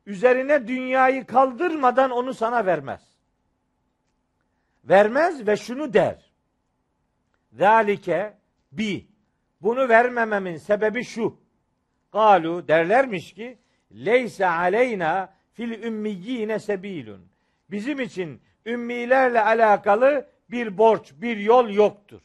üzerine 0.06 0.68
dünyayı 0.68 1.26
kaldırmadan 1.26 2.12
onu 2.12 2.34
sana 2.34 2.66
vermez. 2.66 3.02
Vermez 4.84 5.48
ve 5.48 5.58
şunu 5.58 5.94
der. 5.94 6.32
Zalike 7.52 8.38
bi. 8.72 9.08
Bunu 9.62 9.90
vermememin 9.90 10.58
sebebi 10.58 11.04
şu. 11.04 11.38
Galu 12.12 12.68
derlermiş 12.68 13.34
ki 13.34 13.58
leyse 13.92 14.48
aleyna 14.48 15.34
fil 15.54 15.84
ümmiyine 15.84 16.60
sebilun. 16.60 17.32
Bizim 17.72 18.00
için 18.00 18.42
ümmilerle 18.66 19.42
alakalı 19.42 20.28
bir 20.52 20.78
borç, 20.78 21.14
bir 21.22 21.38
yol 21.38 21.70
yoktur. 21.70 22.22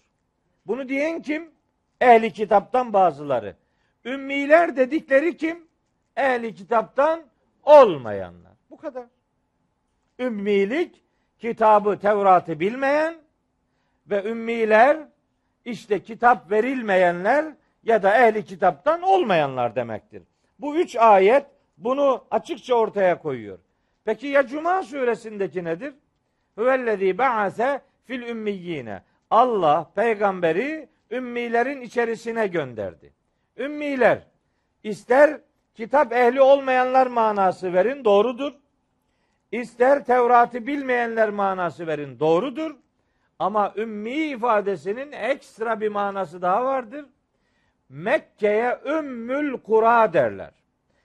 Bunu 0.67 0.89
diyen 0.89 1.23
kim? 1.23 1.51
Ehli 2.01 2.33
kitaptan 2.33 2.93
bazıları. 2.93 3.57
Ümmiler 4.05 4.77
dedikleri 4.77 5.37
kim? 5.37 5.67
Ehli 6.17 6.55
kitaptan 6.55 7.23
olmayanlar. 7.63 8.53
Bu 8.71 8.77
kadar. 8.77 9.07
Ümmilik 10.19 11.03
kitabı, 11.39 11.99
Tevrat'ı 11.99 12.61
bilmeyen 12.61 13.15
ve 14.11 14.25
ümmiler 14.25 14.99
işte 15.65 16.03
kitap 16.03 16.51
verilmeyenler 16.51 17.45
ya 17.85 18.03
da 18.03 18.27
ehli 18.27 18.45
kitaptan 18.45 19.03
olmayanlar 19.03 19.77
demektir. 19.77 20.23
Bu 20.59 20.77
üç 20.77 20.97
ayet 20.97 21.47
bunu 21.79 22.25
açıkça 22.31 22.75
ortaya 22.75 23.19
koyuyor. 23.19 23.59
Peki 24.05 24.27
ya 24.27 24.47
Cuma 24.47 24.83
suresindeki 24.83 25.65
nedir? 25.65 25.95
Huvellezî 26.55 27.19
ba'ase 27.19 27.81
fil 28.05 28.23
ümmiyyine. 28.23 29.03
Allah 29.31 29.91
peygamberi 29.95 30.89
ümmilerin 31.11 31.81
içerisine 31.81 32.47
gönderdi. 32.47 33.13
Ümmiler 33.57 34.27
ister 34.83 35.41
kitap 35.75 36.13
ehli 36.13 36.41
olmayanlar 36.41 37.07
manası 37.07 37.73
verin 37.73 38.05
doğrudur. 38.05 38.53
İster 39.53 40.05
Tevrat'ı 40.05 40.67
bilmeyenler 40.67 41.31
manası 41.31 41.87
verin 41.87 42.21
doğrudur. 42.21 42.77
Ama 43.39 43.73
ümmi 43.77 44.15
ifadesinin 44.15 45.13
ekstra 45.13 45.81
bir 45.81 45.89
manası 45.89 46.43
daha 46.43 46.65
vardır. 46.65 47.07
Mekke'ye 47.89 48.79
ümmül 48.87 49.61
kura 49.61 50.13
derler. 50.13 50.51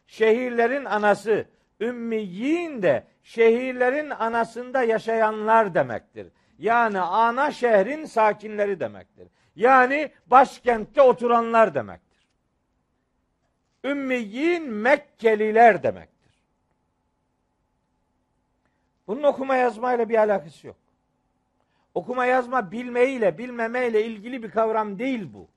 Şehirlerin 0.07 0.85
anası, 0.85 1.45
ümmiyin 1.79 2.81
de 2.81 3.03
şehirlerin 3.23 4.09
anasında 4.09 4.83
yaşayanlar 4.83 5.73
demektir. 5.73 6.27
Yani 6.61 6.99
ana 6.99 7.51
şehrin 7.51 8.05
sakinleri 8.05 8.79
demektir. 8.79 9.27
Yani 9.55 10.11
başkentte 10.27 11.01
oturanlar 11.01 11.75
demektir. 11.75 12.27
Ümmiyin 13.83 14.69
Mekkeliler 14.69 15.83
demektir. 15.83 16.43
Bunun 19.07 19.23
okuma 19.23 19.55
yazmayla 19.55 20.09
bir 20.09 20.17
alakası 20.17 20.67
yok. 20.67 20.75
Okuma 21.93 22.25
yazma 22.25 22.71
bilmeyle 22.71 23.37
bilmemeyle 23.37 24.05
ilgili 24.05 24.43
bir 24.43 24.51
kavram 24.51 24.99
değil 24.99 25.33
bu. 25.33 25.47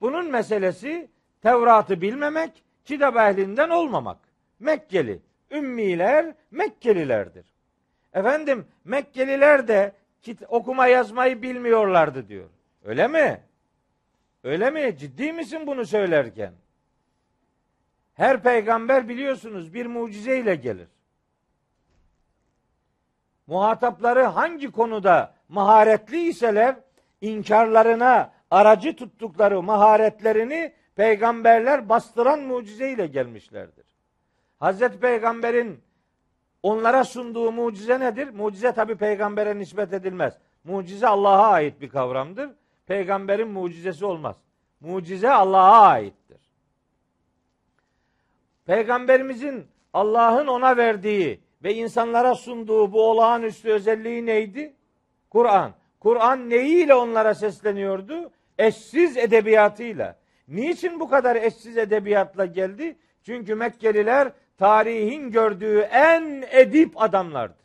Bunun 0.00 0.30
meselesi 0.30 1.10
Tevrat'ı 1.42 2.00
bilmemek, 2.00 2.62
kitap 2.84 3.16
ehlinden 3.16 3.70
olmamak. 3.70 4.18
Mekkeli, 4.60 5.20
ümmiler 5.50 6.34
Mekkelilerdir. 6.50 7.51
Efendim 8.14 8.66
Mekkeliler 8.84 9.68
de 9.68 9.92
okuma 10.48 10.86
yazmayı 10.86 11.42
bilmiyorlardı 11.42 12.28
diyor. 12.28 12.48
Öyle 12.84 13.08
mi? 13.08 13.40
Öyle 14.44 14.70
mi? 14.70 14.96
Ciddi 14.98 15.32
misin 15.32 15.66
bunu 15.66 15.86
söylerken? 15.86 16.52
Her 18.14 18.42
peygamber 18.42 19.08
biliyorsunuz 19.08 19.74
bir 19.74 19.86
mucizeyle 19.86 20.54
gelir. 20.54 20.88
Muhatapları 23.46 24.22
hangi 24.22 24.70
konuda 24.70 25.34
maharetli 25.48 26.28
iseler 26.28 26.76
inkarlarına 27.20 28.32
aracı 28.50 28.96
tuttukları 28.96 29.62
maharetlerini 29.62 30.72
peygamberler 30.94 31.88
bastıran 31.88 32.40
mucizeyle 32.40 33.06
gelmişlerdir. 33.06 33.86
Hazreti 34.58 34.98
Peygamber'in 34.98 35.80
onlara 36.62 37.04
sunduğu 37.04 37.52
mucize 37.52 38.00
nedir? 38.00 38.28
Mucize 38.28 38.72
tabi 38.72 38.96
peygambere 38.96 39.58
nispet 39.58 39.92
edilmez. 39.92 40.34
Mucize 40.64 41.08
Allah'a 41.08 41.46
ait 41.46 41.80
bir 41.80 41.88
kavramdır. 41.88 42.50
Peygamberin 42.86 43.48
mucizesi 43.48 44.04
olmaz. 44.04 44.36
Mucize 44.80 45.30
Allah'a 45.30 45.80
aittir. 45.80 46.40
Peygamberimizin 48.66 49.66
Allah'ın 49.92 50.46
ona 50.46 50.76
verdiği 50.76 51.40
ve 51.64 51.74
insanlara 51.74 52.34
sunduğu 52.34 52.92
bu 52.92 53.10
olağanüstü 53.10 53.70
özelliği 53.70 54.26
neydi? 54.26 54.74
Kur'an. 55.30 55.74
Kur'an 56.00 56.50
neyiyle 56.50 56.94
onlara 56.94 57.34
sesleniyordu? 57.34 58.30
Eşsiz 58.58 59.16
edebiyatıyla. 59.16 60.16
Niçin 60.48 61.00
bu 61.00 61.08
kadar 61.08 61.36
eşsiz 61.36 61.78
edebiyatla 61.78 62.46
geldi? 62.46 62.96
Çünkü 63.22 63.54
Mekkeliler 63.54 64.32
tarihin 64.62 65.30
gördüğü 65.30 65.78
en 65.80 66.44
edip 66.50 67.02
adamlardı. 67.02 67.62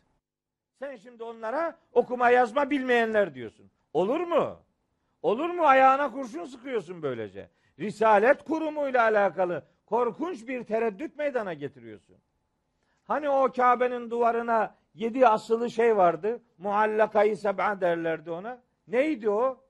Sen 0.79 0.95
şimdi 0.95 1.23
onlara 1.23 1.77
okuma 1.93 2.29
yazma 2.29 2.69
bilmeyenler 2.69 3.35
diyorsun. 3.35 3.71
Olur 3.93 4.19
mu? 4.19 4.59
Olur 5.21 5.49
mu? 5.49 5.63
Ayağına 5.63 6.11
kurşun 6.11 6.45
sıkıyorsun 6.45 7.01
böylece. 7.01 7.49
Risalet 7.79 8.43
kurumuyla 8.43 9.03
alakalı 9.03 9.63
korkunç 9.85 10.47
bir 10.47 10.63
tereddüt 10.63 11.17
meydana 11.17 11.53
getiriyorsun. 11.53 12.15
Hani 13.03 13.29
o 13.29 13.51
Kabe'nin 13.51 14.09
duvarına 14.09 14.75
yedi 14.93 15.27
asılı 15.27 15.71
şey 15.71 15.97
vardı. 15.97 16.41
Muallakayı 16.57 17.37
seb'a 17.37 17.81
derlerdi 17.81 18.31
ona. 18.31 18.61
Neydi 18.87 19.29
o? 19.29 19.63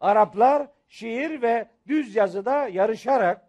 Araplar 0.00 0.66
şiir 0.88 1.42
ve 1.42 1.68
düz 1.86 2.16
yazıda 2.16 2.68
yarışarak 2.68 3.48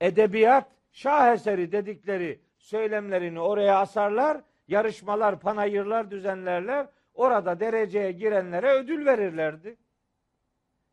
edebiyat 0.00 0.79
şaheseri 0.92 1.72
dedikleri 1.72 2.40
söylemlerini 2.58 3.40
oraya 3.40 3.78
asarlar, 3.78 4.40
yarışmalar, 4.68 5.40
panayırlar 5.40 6.10
düzenlerler. 6.10 6.86
Orada 7.14 7.60
dereceye 7.60 8.12
girenlere 8.12 8.70
ödül 8.72 9.06
verirlerdi. 9.06 9.76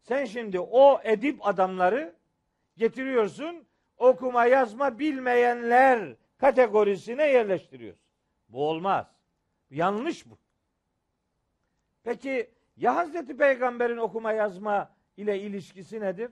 Sen 0.01 0.25
şimdi 0.25 0.59
o 0.59 1.01
edip 1.03 1.47
adamları 1.47 2.15
getiriyorsun, 2.77 3.65
okuma 3.97 4.45
yazma 4.45 4.99
bilmeyenler 4.99 6.15
kategorisine 6.37 7.27
yerleştiriyorsun. 7.27 8.03
Bu 8.49 8.69
olmaz. 8.69 9.07
Yanlış 9.69 10.29
bu. 10.29 10.37
Peki 12.03 12.49
ya 12.77 12.95
Hazreti 12.95 13.37
Peygamber'in 13.37 13.97
okuma 13.97 14.31
yazma 14.31 14.91
ile 15.17 15.39
ilişkisi 15.39 16.01
nedir? 16.01 16.31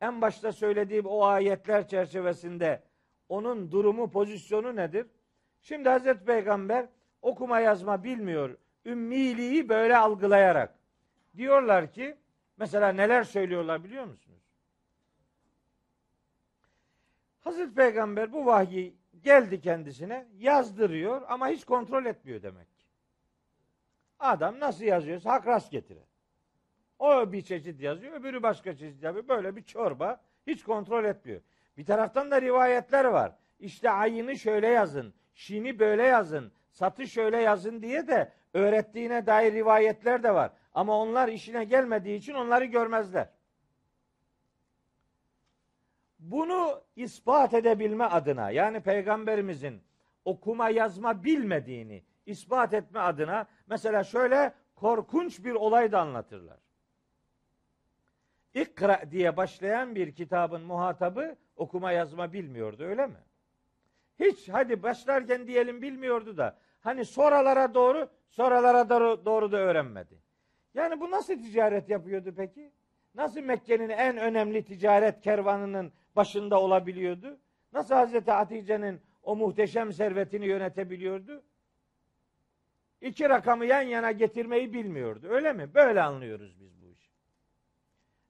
En 0.00 0.20
başta 0.20 0.52
söylediğim 0.52 1.06
o 1.06 1.24
ayetler 1.24 1.88
çerçevesinde 1.88 2.82
onun 3.28 3.72
durumu, 3.72 4.10
pozisyonu 4.10 4.76
nedir? 4.76 5.06
Şimdi 5.62 5.88
Hazreti 5.88 6.24
Peygamber 6.24 6.86
okuma 7.22 7.60
yazma 7.60 8.04
bilmiyor. 8.04 8.56
Ümmiliği 8.84 9.68
böyle 9.68 9.96
algılayarak. 9.96 10.74
Diyorlar 11.36 11.92
ki 11.92 12.16
mesela 12.56 12.92
neler 12.92 13.22
söylüyorlar 13.24 13.84
biliyor 13.84 14.04
musunuz? 14.04 14.42
Hazreti 17.40 17.74
Peygamber 17.74 18.32
bu 18.32 18.46
vahyi 18.46 18.96
geldi 19.22 19.60
kendisine 19.60 20.26
yazdırıyor 20.38 21.22
ama 21.28 21.48
hiç 21.48 21.64
kontrol 21.64 22.04
etmiyor 22.04 22.42
demek 22.42 22.78
ki. 22.78 22.86
Adam 24.18 24.60
nasıl 24.60 24.84
yazıyorsa 24.84 25.32
hak 25.32 25.46
rast 25.46 25.70
getire. 25.70 26.04
O 26.98 27.32
bir 27.32 27.42
çeşit 27.42 27.80
yazıyor, 27.80 28.12
öbürü 28.12 28.42
başka 28.42 28.76
çeşit 28.76 29.02
yazıyor. 29.02 29.28
Böyle 29.28 29.56
bir 29.56 29.62
çorba 29.62 30.20
hiç 30.46 30.62
kontrol 30.62 31.04
etmiyor. 31.04 31.40
Bir 31.76 31.84
taraftan 31.84 32.30
da 32.30 32.42
rivayetler 32.42 33.04
var. 33.04 33.32
İşte 33.58 33.90
ayını 33.90 34.38
şöyle 34.38 34.66
yazın, 34.66 35.14
şini 35.34 35.78
böyle 35.78 36.02
yazın, 36.02 36.52
satı 36.70 37.06
şöyle 37.06 37.42
yazın 37.42 37.82
diye 37.82 38.08
de 38.08 38.32
öğrettiğine 38.54 39.26
dair 39.26 39.52
rivayetler 39.52 40.22
de 40.22 40.34
var. 40.34 40.52
Ama 40.74 40.98
onlar 40.98 41.28
işine 41.28 41.64
gelmediği 41.64 42.18
için 42.18 42.34
onları 42.34 42.64
görmezler. 42.64 43.28
Bunu 46.18 46.82
ispat 46.96 47.54
edebilme 47.54 48.04
adına 48.04 48.50
yani 48.50 48.80
peygamberimizin 48.80 49.82
okuma 50.24 50.68
yazma 50.68 51.24
bilmediğini 51.24 52.02
ispat 52.26 52.74
etme 52.74 53.00
adına 53.00 53.46
mesela 53.66 54.04
şöyle 54.04 54.54
korkunç 54.74 55.44
bir 55.44 55.52
olay 55.52 55.92
da 55.92 56.00
anlatırlar. 56.00 56.65
İkra 58.56 59.02
diye 59.10 59.36
başlayan 59.36 59.94
bir 59.94 60.14
kitabın 60.14 60.62
muhatabı 60.62 61.36
okuma 61.56 61.92
yazma 61.92 62.32
bilmiyordu 62.32 62.84
öyle 62.84 63.06
mi? 63.06 63.18
Hiç 64.20 64.48
hadi 64.48 64.82
başlarken 64.82 65.46
diyelim 65.46 65.82
bilmiyordu 65.82 66.36
da 66.36 66.58
hani 66.80 67.04
soralara 67.04 67.74
doğru 67.74 68.08
soralara 68.28 68.88
doğru, 68.90 69.24
doğru 69.24 69.52
da 69.52 69.56
öğrenmedi. 69.56 70.18
Yani 70.74 71.00
bu 71.00 71.10
nasıl 71.10 71.38
ticaret 71.38 71.88
yapıyordu 71.88 72.34
peki? 72.36 72.72
Nasıl 73.14 73.40
Mekke'nin 73.40 73.88
en 73.88 74.16
önemli 74.16 74.64
ticaret 74.64 75.20
kervanının 75.20 75.92
başında 76.16 76.60
olabiliyordu? 76.60 77.38
Nasıl 77.72 77.94
Hazreti 77.94 78.30
Hatice'nin 78.30 79.00
o 79.22 79.36
muhteşem 79.36 79.92
servetini 79.92 80.46
yönetebiliyordu? 80.46 81.42
İki 83.00 83.28
rakamı 83.28 83.66
yan 83.66 83.82
yana 83.82 84.12
getirmeyi 84.12 84.72
bilmiyordu. 84.72 85.26
Öyle 85.30 85.52
mi? 85.52 85.74
Böyle 85.74 86.02
anlıyoruz 86.02 86.60
biz. 86.60 86.75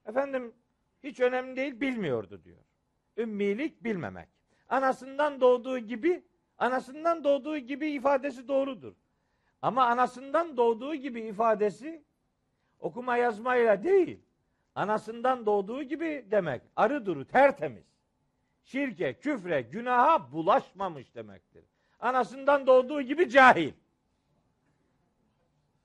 Efendim 0.07 0.55
hiç 1.03 1.21
önemli 1.21 1.57
değil 1.57 1.81
bilmiyordu 1.81 2.41
diyor. 2.45 2.59
Ümmilik 3.17 3.85
bilmemek. 3.85 4.29
Anasından 4.69 5.41
doğduğu 5.41 5.79
gibi 5.79 6.25
anasından 6.59 7.25
doğduğu 7.25 7.59
gibi 7.59 7.91
ifadesi 7.91 8.49
doğrudur. 8.49 8.95
Ama 9.63 9.85
anasından 9.85 10.57
doğduğu 10.57 10.95
gibi 10.95 11.21
ifadesi 11.21 12.05
okuma 12.79 13.17
yazmayla 13.17 13.85
değil. 13.85 14.21
Anasından 14.75 15.47
doğduğu 15.47 15.83
gibi 15.83 16.27
demek. 16.31 16.63
Arı 16.77 17.07
duru 17.07 17.25
tertemiz. 17.25 17.85
Şirke, 18.63 19.15
küfre, 19.19 19.61
günaha 19.61 20.33
bulaşmamış 20.33 21.15
demektir. 21.15 21.65
Anasından 22.01 22.67
doğduğu 22.67 23.03
gibi 23.03 23.31
cahil. 23.31 23.73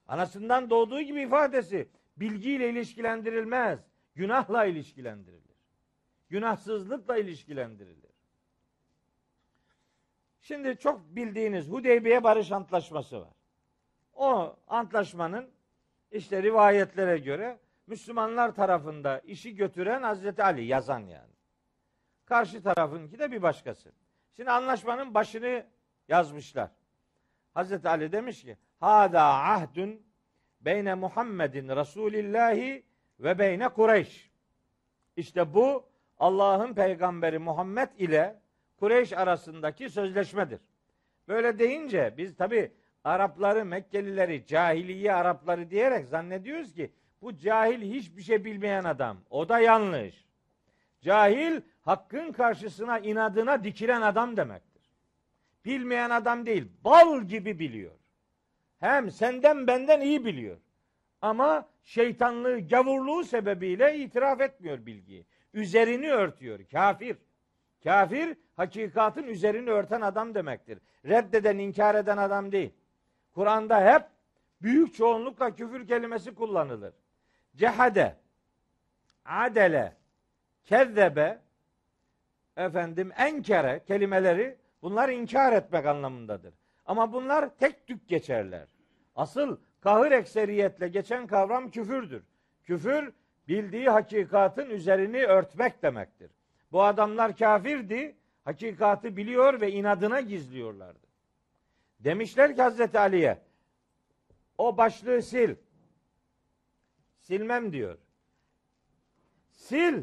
Anasından 0.07 0.69
doğduğu 0.69 1.01
gibi 1.01 1.21
ifadesi 1.21 1.89
bilgiyle 2.17 2.69
ilişkilendirilmez. 2.69 3.79
Günahla 4.15 4.65
ilişkilendirilir. 4.65 5.55
Günahsızlıkla 6.29 7.17
ilişkilendirilir. 7.17 8.11
Şimdi 10.41 10.77
çok 10.77 11.01
bildiğiniz 11.15 11.67
Hudeybiye 11.67 12.23
Barış 12.23 12.51
Antlaşması 12.51 13.21
var. 13.21 13.33
O 14.13 14.55
antlaşmanın 14.67 15.49
işte 16.11 16.43
rivayetlere 16.43 17.17
göre 17.17 17.59
Müslümanlar 17.87 18.55
tarafında 18.55 19.19
işi 19.19 19.55
götüren 19.55 20.01
Hazreti 20.01 20.43
Ali 20.43 20.65
yazan 20.65 20.99
yani. 20.99 21.33
Karşı 22.25 22.63
tarafınki 22.63 23.19
de 23.19 23.31
bir 23.31 23.41
başkası. 23.41 23.91
Şimdi 24.35 24.51
anlaşmanın 24.51 25.13
başını 25.13 25.65
yazmışlar. 26.07 26.71
Hazreti 27.53 27.89
Ali 27.89 28.11
demiş 28.11 28.43
ki 28.43 28.57
Hada 28.79 29.23
ahdun 29.23 30.01
beyne 30.61 30.95
Muhammedin 30.95 31.69
Resulillahi 31.69 32.85
ve 33.23 33.39
beyne 33.39 33.69
Kureyş. 33.69 34.31
İşte 35.15 35.53
bu 35.53 35.85
Allah'ın 36.19 36.73
peygamberi 36.73 37.39
Muhammed 37.39 37.89
ile 37.97 38.39
Kureyş 38.79 39.13
arasındaki 39.13 39.89
sözleşmedir. 39.89 40.59
Böyle 41.27 41.59
deyince 41.59 42.13
biz 42.17 42.35
tabi 42.35 42.71
Arapları, 43.03 43.65
Mekkelileri, 43.65 44.45
cahiliye 44.45 45.13
Arapları 45.13 45.69
diyerek 45.69 46.07
zannediyoruz 46.07 46.73
ki 46.73 46.91
bu 47.21 47.37
cahil 47.37 47.93
hiçbir 47.93 48.21
şey 48.21 48.45
bilmeyen 48.45 48.83
adam. 48.83 49.17
O 49.29 49.49
da 49.49 49.59
yanlış. 49.59 50.25
Cahil 51.01 51.61
hakkın 51.81 52.31
karşısına 52.31 52.99
inadına 52.99 53.63
dikilen 53.63 54.01
adam 54.01 54.37
demektir. 54.37 54.91
Bilmeyen 55.65 56.09
adam 56.09 56.45
değil, 56.45 56.67
bal 56.83 57.21
gibi 57.21 57.59
biliyor. 57.59 57.91
Hem 58.79 59.11
senden 59.11 59.67
benden 59.67 60.01
iyi 60.01 60.25
biliyor. 60.25 60.57
Ama 61.21 61.67
şeytanlığı, 61.83 62.67
gavurluğu 62.67 63.23
sebebiyle 63.23 63.97
itiraf 63.97 64.41
etmiyor 64.41 64.85
bilgiyi. 64.85 65.25
Üzerini 65.53 66.11
örtüyor. 66.11 66.59
Kafir. 66.71 67.17
Kafir 67.83 68.37
hakikatın 68.55 69.23
üzerini 69.23 69.69
örten 69.69 70.01
adam 70.01 70.35
demektir. 70.35 70.79
Reddeden, 71.05 71.57
inkar 71.57 71.95
eden 71.95 72.17
adam 72.17 72.51
değil. 72.51 72.73
Kur'an'da 73.33 73.93
hep 73.93 74.03
büyük 74.61 74.95
çoğunlukla 74.95 75.55
küfür 75.55 75.87
kelimesi 75.87 76.35
kullanılır. 76.35 76.93
Cehade, 77.55 78.15
adele, 79.25 79.97
kezzebe, 80.63 81.39
efendim 82.57 83.11
enkere 83.17 83.83
kelimeleri 83.87 84.57
bunlar 84.81 85.09
inkar 85.09 85.53
etmek 85.53 85.85
anlamındadır. 85.85 86.53
Ama 86.85 87.13
bunlar 87.13 87.49
tek 87.57 87.87
tük 87.87 88.07
geçerler. 88.07 88.67
Asıl 89.15 89.57
kahır 89.81 90.11
ekseriyetle 90.11 90.87
geçen 90.87 91.27
kavram 91.27 91.71
küfürdür. 91.71 92.23
Küfür 92.63 93.13
bildiği 93.47 93.89
hakikatın 93.89 94.69
üzerini 94.69 95.23
örtmek 95.23 95.83
demektir. 95.83 96.31
Bu 96.71 96.83
adamlar 96.83 97.37
kafirdi, 97.37 98.15
hakikatı 98.43 99.17
biliyor 99.17 99.61
ve 99.61 99.71
inadına 99.71 100.21
gizliyorlardı. 100.21 101.07
Demişler 101.99 102.55
ki 102.55 102.61
Hazreti 102.61 102.99
Ali'ye 102.99 103.37
o 104.57 104.77
başlığı 104.77 105.21
sil. 105.31 105.51
Silmem 107.19 107.73
diyor. 107.73 107.97
Sil. 109.65 109.97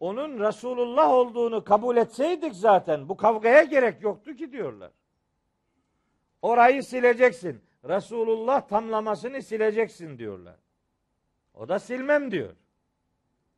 Onun 0.00 0.40
Resulullah 0.40 1.10
olduğunu 1.10 1.64
kabul 1.64 1.96
etseydik 1.96 2.54
zaten 2.54 3.08
bu 3.08 3.16
kavgaya 3.16 3.62
gerek 3.62 4.02
yoktu 4.02 4.34
ki 4.34 4.52
diyorlar. 4.52 4.90
Orayı 6.42 6.82
sileceksin. 6.82 7.62
Resulullah 7.84 8.68
tamlamasını 8.68 9.42
sileceksin 9.42 10.18
diyorlar. 10.18 10.56
O 11.54 11.68
da 11.68 11.78
silmem 11.78 12.30
diyor. 12.30 12.56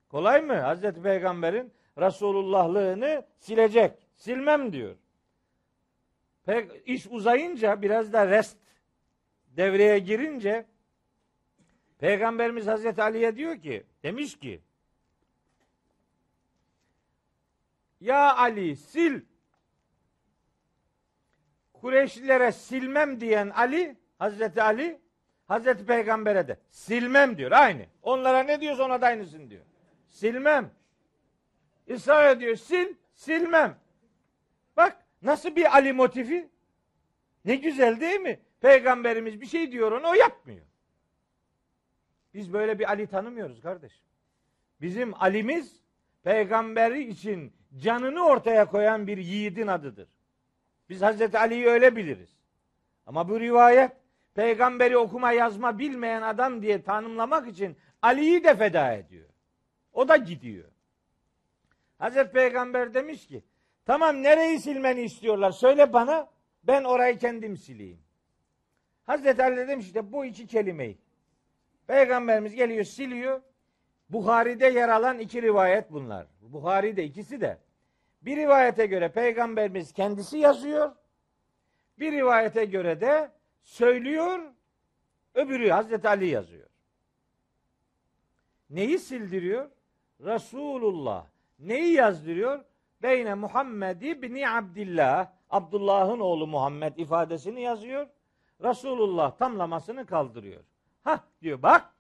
Kolay 0.09 0.43
mı? 0.43 0.55
Hazreti 0.55 1.03
Peygamber'in 1.03 1.73
Resulullahlığını 1.99 3.27
silecek. 3.39 3.93
Silmem 4.15 4.73
diyor. 4.73 4.97
Pek 6.47 6.89
iş 6.89 7.07
uzayınca 7.07 7.83
biraz 7.83 8.13
da 8.13 8.27
rest 8.27 8.57
devreye 9.57 9.99
girince 9.99 10.67
Peygamberimiz 11.99 12.67
Hazreti 12.67 13.03
Ali'ye 13.03 13.37
diyor 13.37 13.61
ki 13.61 13.87
demiş 14.03 14.39
ki 14.39 14.61
Ya 18.01 18.37
Ali 18.37 18.77
sil 18.91 19.17
Kureyşlilere 21.73 22.53
silmem 22.53 23.21
diyen 23.21 23.51
Ali 23.51 23.97
Hazreti 24.19 24.63
Ali 24.63 25.01
Hazreti 25.47 25.87
Peygamber'e 25.87 26.49
de 26.49 26.59
silmem 26.71 27.39
diyor 27.39 27.53
aynı. 27.53 27.87
Onlara 28.03 28.43
ne 28.43 28.61
diyorsa 28.61 28.85
ona 28.85 29.01
da 29.01 29.07
aynısını 29.07 29.51
diyor. 29.51 29.65
Silmem. 30.09 30.71
İsrail 31.87 32.37
ediyor 32.37 32.57
sil 32.67 32.89
silmem. 33.15 33.79
Bak 34.77 35.07
nasıl 35.23 35.57
bir 35.57 35.75
Ali 35.77 35.93
motifi? 35.93 36.49
Ne 37.45 37.57
güzel 37.57 38.01
değil 38.01 38.21
mi? 38.21 38.41
Peygamberimiz 38.61 39.41
bir 39.41 39.47
şey 39.47 39.73
diyor 39.73 39.93
onu 39.93 40.09
o 40.09 40.15
yapmıyor. 40.15 40.67
Biz 42.35 42.53
böyle 42.53 42.79
bir 42.79 42.89
Ali 42.89 43.07
tanımıyoruz 43.07 43.61
kardeşim. 43.61 44.05
Bizim 44.81 45.23
Ali'miz 45.23 45.83
peygamberi 46.23 47.05
için 47.09 47.53
canını 47.77 48.27
ortaya 48.27 48.65
koyan 48.65 49.07
bir 49.07 49.19
yiğidin 49.19 49.67
adıdır. 49.67 50.09
Biz 50.89 51.03
Hazreti 51.03 51.39
Ali'yi 51.39 51.67
öyle 51.67 51.97
biliriz. 51.97 52.37
Ama 53.07 53.29
bu 53.29 53.41
rivayet 53.41 53.93
peygamberi 54.35 54.99
okuma 54.99 55.33
yazma 55.33 55.79
bilmeyen 55.79 56.23
adam 56.23 56.63
diye 56.63 56.83
tanımlamak 56.83 57.49
için 57.49 57.77
Ali'yi 58.03 58.45
de 58.45 58.55
feda 58.55 58.93
ediyor. 58.93 59.29
O 59.93 60.09
da 60.09 60.17
gidiyor. 60.17 60.69
Hazreti 61.99 62.33
Peygamber 62.33 62.95
demiş 62.95 63.27
ki 63.27 63.43
tamam 63.87 64.23
nereyi 64.23 64.61
silmeni 64.61 65.03
istiyorlar 65.03 65.51
söyle 65.51 65.93
bana 65.93 66.29
ben 66.65 66.85
orayı 66.85 67.19
kendim 67.19 67.57
sileyim. 67.57 67.99
Hazreti 69.05 69.43
Ali 69.43 69.69
demiş 69.69 69.87
işte 69.87 70.13
bu 70.13 70.25
iki 70.25 70.47
kelimeyi. 70.47 70.99
Peygamberimiz 71.87 72.55
geliyor 72.55 72.85
siliyor. 72.85 73.43
Buhari'de 74.09 74.67
yer 74.67 74.89
alan 74.89 75.19
iki 75.19 75.43
rivayet 75.43 75.93
bunlar. 75.93 76.27
Buhari'de 76.41 77.05
ikisi 77.05 77.41
de. 77.41 77.59
Bir 78.23 78.37
rivayete 78.37 78.87
göre 78.87 79.13
peygamberimiz 79.13 79.93
kendisi 79.93 80.39
yazıyor. 80.39 80.93
Bir 81.99 82.13
rivayete 82.13 82.65
göre 82.65 83.01
de 83.01 83.31
söylüyor. 83.65 84.39
Öbürü 85.35 85.71
Hazreti 85.71 86.09
Ali 86.09 86.27
yazıyor. 86.27 86.69
Neyi 88.71 88.99
sildiriyor? 88.99 89.71
Resulullah. 90.21 91.27
Neyi 91.59 91.93
yazdırıyor? 91.93 92.65
Beyne 93.03 93.35
Muhammed 93.35 94.03
ibni 94.03 94.51
Abdillah. 94.51 95.33
Abdullah'ın 95.51 96.21
oğlu 96.21 96.47
Muhammed 96.47 96.97
ifadesini 96.97 97.61
yazıyor. 97.61 98.07
Resulullah 98.63 99.37
tamlamasını 99.37 100.07
kaldırıyor. 100.07 100.65
Ha 101.05 101.25
diyor 101.43 101.63
bak. 101.63 101.95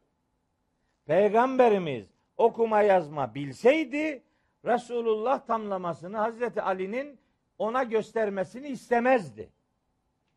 Peygamberimiz 1.06 2.06
okuma 2.36 2.82
yazma 2.82 3.34
bilseydi 3.34 4.22
Resulullah 4.64 5.46
tamlamasını 5.46 6.16
Hazreti 6.16 6.62
Ali'nin 6.62 7.18
ona 7.58 7.82
göstermesini 7.82 8.68
istemezdi. 8.68 9.50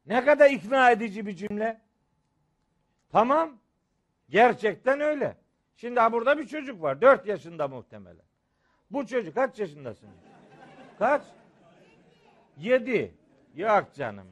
Ne 0.08 0.26
kadar 0.26 0.50
ikna 0.50 0.92
edici 0.92 1.26
bir 1.26 1.36
cümle. 1.36 1.82
Tamam. 3.12 3.58
Gerçekten 4.30 5.02
öyle. 5.02 5.38
Şimdi 5.76 6.00
burada 6.00 6.38
bir 6.38 6.48
çocuk 6.48 6.82
var. 6.82 7.02
Dört 7.02 7.28
yaşında 7.28 7.68
muhtemelen. 7.68 8.26
Bu 8.92 9.06
çocuk 9.06 9.36
kaç 9.36 9.60
yaşındasın? 9.60 10.10
Kaç? 11.00 11.22
Yedi. 12.58 13.14
Yok 13.56 13.94
canım. 13.96 14.28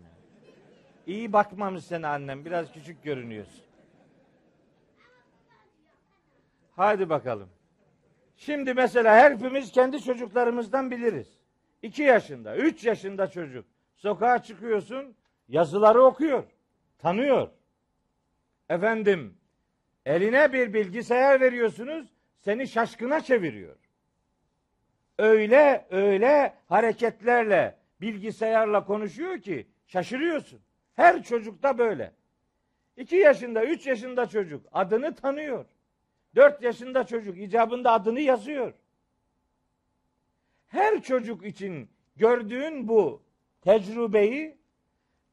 İyi 1.07 1.33
bakmamış 1.33 1.83
seni 1.83 2.07
annem. 2.07 2.45
Biraz 2.45 2.71
küçük 2.71 3.03
görünüyorsun. 3.03 3.63
Hadi 6.75 7.09
bakalım. 7.09 7.49
Şimdi 8.37 8.73
mesela 8.73 9.29
hepimiz 9.29 9.71
kendi 9.71 10.03
çocuklarımızdan 10.03 10.91
biliriz. 10.91 11.27
İki 11.81 12.03
yaşında, 12.03 12.57
üç 12.57 12.83
yaşında 12.83 13.27
çocuk. 13.27 13.65
Sokağa 13.95 14.43
çıkıyorsun, 14.43 15.15
yazıları 15.47 16.03
okuyor, 16.03 16.43
tanıyor. 16.97 17.49
Efendim, 18.69 19.37
eline 20.05 20.53
bir 20.53 20.73
bilgisayar 20.73 21.41
veriyorsunuz, 21.41 22.07
seni 22.39 22.67
şaşkına 22.67 23.21
çeviriyor. 23.21 23.75
Öyle 25.17 25.87
öyle 25.89 26.53
hareketlerle 26.67 27.77
bilgisayarla 28.01 28.85
konuşuyor 28.85 29.41
ki 29.41 29.67
şaşırıyorsun. 29.87 30.61
Her 30.93 31.23
çocukta 31.23 31.77
böyle. 31.77 32.11
İki 32.97 33.15
yaşında, 33.15 33.65
üç 33.65 33.87
yaşında 33.87 34.25
çocuk 34.25 34.65
adını 34.71 35.15
tanıyor. 35.15 35.65
Dört 36.35 36.63
yaşında 36.63 37.05
çocuk 37.05 37.37
icabında 37.37 37.91
adını 37.91 38.19
yazıyor. 38.19 38.73
Her 40.67 41.01
çocuk 41.01 41.45
için 41.45 41.89
gördüğün 42.15 42.87
bu 42.87 43.23
tecrübeyi 43.61 44.57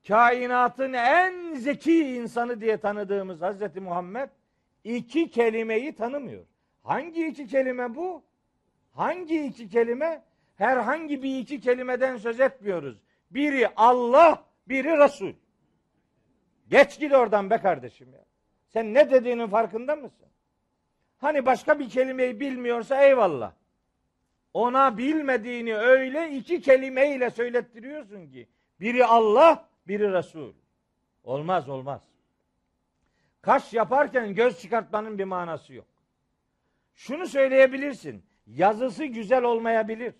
kainatın 0.09 0.93
en 0.93 1.55
zeki 1.55 2.15
insanı 2.15 2.61
diye 2.61 2.77
tanıdığımız 2.77 3.43
Hazreti 3.43 3.81
Muhammed 3.81 4.29
iki 4.85 5.31
kelimeyi 5.31 5.95
tanımıyor. 5.95 6.45
Hangi 6.83 7.27
iki 7.27 7.47
kelime 7.47 7.95
bu? 7.95 8.23
Hangi 8.93 9.45
iki 9.45 9.69
kelime? 9.69 10.23
Herhangi 10.57 11.23
bir 11.23 11.39
iki 11.39 11.61
kelimeden 11.61 12.17
söz 12.17 12.41
etmiyoruz. 12.41 13.03
Biri 13.31 13.69
Allah, 13.77 14.45
biri 14.69 14.99
Resul. 14.99 15.33
Geç 16.69 16.99
git 17.01 17.13
oradan 17.13 17.51
be 17.51 17.59
kardeşim 17.59 18.13
ya. 18.13 18.25
Sen 18.69 18.95
ne 18.95 19.11
dediğinin 19.11 19.47
farkında 19.47 19.97
mısın? 19.97 20.29
Hani 21.19 21.47
başka 21.47 21.79
bir 21.79 21.91
kelimeyi 21.91 22.41
bilmiyorsa 22.41 23.05
eyvallah. 23.05 23.53
Ona 24.55 24.99
bilmediğini 24.99 25.77
öyle 25.77 26.31
iki 26.31 26.61
kelimeyle 26.61 27.31
söylettiriyorsun 27.31 28.31
ki 28.31 28.49
biri 28.81 29.07
Allah, 29.07 29.69
biri 29.89 30.13
Resul. 30.13 30.53
Olmaz 31.25 31.69
olmaz. 31.69 32.03
Kaş 33.43 33.73
yaparken 33.73 34.35
göz 34.35 34.61
çıkartmanın 34.61 35.19
bir 35.19 35.25
manası 35.25 35.75
yok. 35.75 35.87
Şunu 36.95 37.27
söyleyebilirsin. 37.27 38.25
Yazısı 38.47 39.05
güzel 39.05 39.43
olmayabilir. 39.43 40.15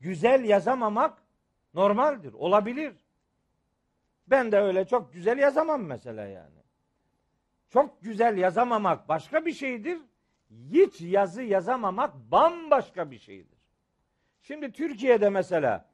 Güzel 0.00 0.44
yazamamak 0.44 1.18
normaldir, 1.74 2.32
olabilir. 2.32 2.94
Ben 4.26 4.52
de 4.52 4.58
öyle 4.58 4.84
çok 4.84 5.12
güzel 5.12 5.38
yazamam 5.38 5.82
mesela 5.82 6.26
yani. 6.26 6.62
Çok 7.70 8.02
güzel 8.02 8.38
yazamamak 8.38 9.08
başka 9.08 9.46
bir 9.46 9.52
şeydir. 9.52 9.98
Hiç 10.72 11.00
yazı 11.00 11.42
yazamamak 11.42 12.14
bambaşka 12.14 13.10
bir 13.10 13.18
şeydir. 13.18 13.58
Şimdi 14.40 14.72
Türkiye'de 14.72 15.28
mesela 15.28 15.88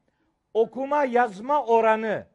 okuma 0.54 1.04
yazma 1.04 1.64
oranı 1.64 2.26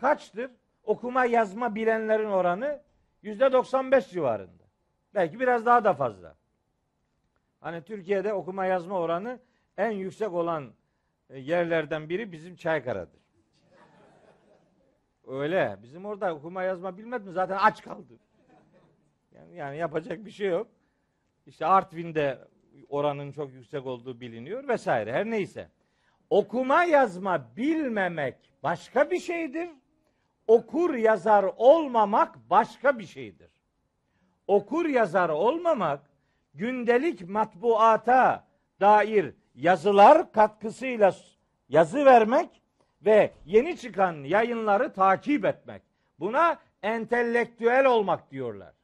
kaçtır? 0.00 0.50
okuma 0.90 1.24
yazma 1.24 1.74
bilenlerin 1.74 2.30
oranı 2.30 2.80
yüzde 3.22 3.52
95 3.52 4.10
civarında. 4.10 4.64
Belki 5.14 5.40
biraz 5.40 5.66
daha 5.66 5.84
da 5.84 5.94
fazla. 5.94 6.34
Hani 7.60 7.82
Türkiye'de 7.82 8.34
okuma 8.34 8.66
yazma 8.66 9.00
oranı 9.00 9.38
en 9.78 9.90
yüksek 9.90 10.32
olan 10.32 10.72
e, 11.30 11.38
yerlerden 11.38 12.08
biri 12.08 12.32
bizim 12.32 12.56
Çaykara'dır. 12.56 13.20
Öyle. 15.26 15.76
Bizim 15.82 16.06
orada 16.06 16.34
okuma 16.34 16.62
yazma 16.62 16.98
bilmez 16.98 17.26
mi? 17.26 17.32
Zaten 17.32 17.58
aç 17.60 17.82
kaldı. 17.82 18.18
Yani, 19.34 19.56
yani 19.56 19.76
yapacak 19.76 20.24
bir 20.24 20.30
şey 20.30 20.48
yok. 20.48 20.66
İşte 21.46 21.66
Artvin'de 21.66 22.38
oranın 22.88 23.32
çok 23.32 23.52
yüksek 23.52 23.86
olduğu 23.86 24.20
biliniyor 24.20 24.68
vesaire. 24.68 25.12
Her 25.12 25.26
neyse. 25.26 25.68
Okuma 26.30 26.84
yazma 26.84 27.56
bilmemek 27.56 28.36
başka 28.62 29.10
bir 29.10 29.20
şeydir. 29.20 29.70
Okur 30.50 30.94
yazar 30.94 31.44
olmamak 31.56 32.50
başka 32.50 32.98
bir 32.98 33.06
şeydir. 33.06 33.50
Okur 34.46 34.86
yazar 34.86 35.28
olmamak 35.28 36.10
gündelik 36.54 37.28
matbuata 37.28 38.46
dair 38.80 39.34
yazılar 39.54 40.32
katkısıyla 40.32 41.14
yazı 41.68 42.04
vermek 42.04 42.62
ve 43.02 43.32
yeni 43.44 43.76
çıkan 43.76 44.24
yayınları 44.24 44.92
takip 44.92 45.44
etmek. 45.44 45.82
Buna 46.18 46.58
entelektüel 46.82 47.86
olmak 47.86 48.30
diyorlar. 48.30 48.74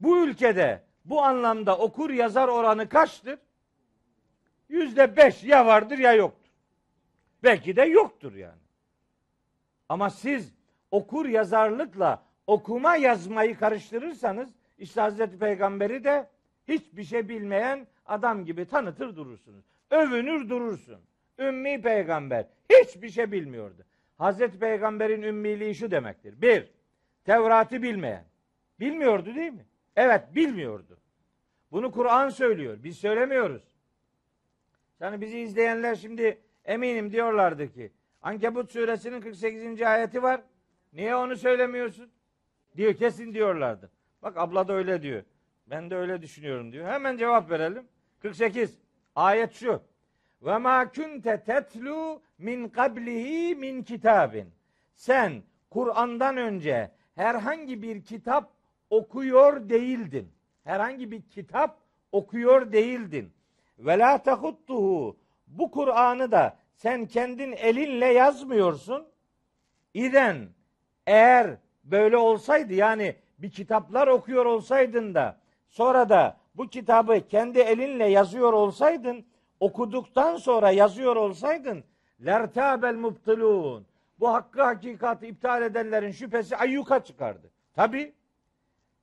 Bu 0.00 0.18
ülkede 0.18 0.82
bu 1.04 1.22
anlamda 1.22 1.78
okur 1.78 2.10
yazar 2.10 2.48
oranı 2.48 2.88
kaçtır? 2.88 3.38
Yüzde 4.68 5.16
beş 5.16 5.44
ya 5.44 5.66
vardır 5.66 5.98
ya 5.98 6.12
yoktur. 6.12 6.50
Belki 7.42 7.76
de 7.76 7.82
yoktur 7.82 8.34
yani. 8.34 8.65
Ama 9.88 10.10
siz 10.10 10.54
okur 10.90 11.26
yazarlıkla 11.26 12.22
okuma 12.46 12.96
yazmayı 12.96 13.58
karıştırırsanız 13.58 14.50
işte 14.78 15.00
Hazreti 15.00 15.38
Peygamber'i 15.38 16.04
de 16.04 16.28
hiçbir 16.68 17.04
şey 17.04 17.28
bilmeyen 17.28 17.86
adam 18.06 18.44
gibi 18.44 18.64
tanıtır 18.64 19.16
durursunuz. 19.16 19.64
Övünür 19.90 20.48
durursun. 20.48 21.00
Ümmi 21.38 21.82
peygamber 21.82 22.46
hiçbir 22.70 23.08
şey 23.08 23.32
bilmiyordu. 23.32 23.84
Hazreti 24.18 24.58
Peygamber'in 24.58 25.22
ümmiliği 25.22 25.74
şu 25.74 25.90
demektir. 25.90 26.42
Bir, 26.42 26.70
Tevrat'ı 27.24 27.82
bilmeyen. 27.82 28.24
Bilmiyordu 28.80 29.34
değil 29.34 29.52
mi? 29.52 29.66
Evet 29.96 30.34
bilmiyordu. 30.34 30.98
Bunu 31.72 31.90
Kur'an 31.90 32.28
söylüyor. 32.28 32.78
Biz 32.84 32.98
söylemiyoruz. 32.98 33.62
Yani 35.00 35.20
bizi 35.20 35.38
izleyenler 35.38 35.94
şimdi 35.94 36.38
eminim 36.64 37.12
diyorlardı 37.12 37.72
ki 37.72 37.92
Ankebut 38.22 38.72
suresinin 38.72 39.20
48. 39.20 39.82
ayeti 39.82 40.22
var. 40.22 40.40
Niye 40.92 41.16
onu 41.16 41.36
söylemiyorsun? 41.36 42.10
Diyor 42.76 42.94
kesin 42.94 43.34
diyorlardı. 43.34 43.90
Bak 44.22 44.36
abla 44.36 44.68
da 44.68 44.72
öyle 44.72 45.02
diyor. 45.02 45.22
Ben 45.66 45.90
de 45.90 45.96
öyle 45.96 46.22
düşünüyorum 46.22 46.72
diyor. 46.72 46.88
Hemen 46.88 47.16
cevap 47.16 47.50
verelim. 47.50 47.84
48. 48.22 48.78
Ayet 49.14 49.52
şu. 49.52 49.82
Ve 50.42 50.58
ma 50.58 50.92
kunte 50.92 51.42
tetlu 51.44 52.22
min 52.38 52.68
qablihi 52.68 53.54
min 53.54 53.82
kitabin. 53.82 54.54
Sen 54.94 55.42
Kur'an'dan 55.70 56.36
önce 56.36 56.90
herhangi 57.14 57.82
bir 57.82 58.04
kitap 58.04 58.50
okuyor 58.90 59.68
değildin. 59.68 60.32
Herhangi 60.64 61.10
bir 61.10 61.22
kitap 61.22 61.78
okuyor 62.12 62.72
değildin. 62.72 63.32
Ve 63.78 63.98
la 63.98 64.22
tehuttuhu. 64.22 65.16
Bu 65.46 65.70
Kur'an'ı 65.70 66.32
da 66.32 66.56
sen 66.76 67.06
kendin 67.06 67.52
elinle 67.52 68.06
yazmıyorsun. 68.06 69.06
İden 69.94 70.48
eğer 71.06 71.56
böyle 71.84 72.16
olsaydı 72.16 72.74
yani 72.74 73.16
bir 73.38 73.50
kitaplar 73.50 74.08
okuyor 74.08 74.46
olsaydın 74.46 75.14
da 75.14 75.40
sonra 75.68 76.08
da 76.08 76.36
bu 76.54 76.68
kitabı 76.68 77.28
kendi 77.28 77.58
elinle 77.58 78.06
yazıyor 78.06 78.52
olsaydın 78.52 79.24
okuduktan 79.60 80.36
sonra 80.36 80.70
yazıyor 80.70 81.16
olsaydın 81.16 81.84
lertabel 82.26 82.94
mubtilun 82.94 83.86
bu 84.20 84.28
hakkı 84.28 84.62
hakikati 84.62 85.26
iptal 85.26 85.62
edenlerin 85.62 86.10
şüphesi 86.10 86.56
ayyuka 86.56 87.04
çıkardı. 87.04 87.50
Tabi. 87.74 88.12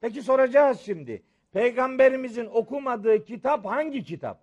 Peki 0.01 0.21
soracağız 0.21 0.80
şimdi. 0.80 1.24
Peygamberimizin 1.51 2.45
okumadığı 2.45 3.26
kitap 3.26 3.65
hangi 3.65 4.03
kitap? 4.03 4.39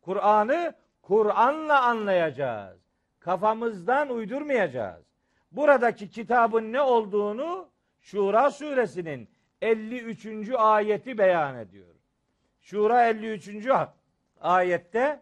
Kur'an'ı 0.00 0.74
Kur'an'la 1.02 1.82
anlayacağız. 1.82 2.80
Kafamızdan 3.20 4.08
uydurmayacağız. 4.08 5.04
Buradaki 5.52 6.10
kitabın 6.10 6.72
ne 6.72 6.80
olduğunu 6.80 7.68
Şura 8.00 8.50
suresinin 8.50 9.28
53. 9.62 10.26
ayeti 10.56 11.18
beyan 11.18 11.58
ediyor. 11.58 11.94
Şura 12.60 13.08
53. 13.08 13.48
ayette 14.40 15.20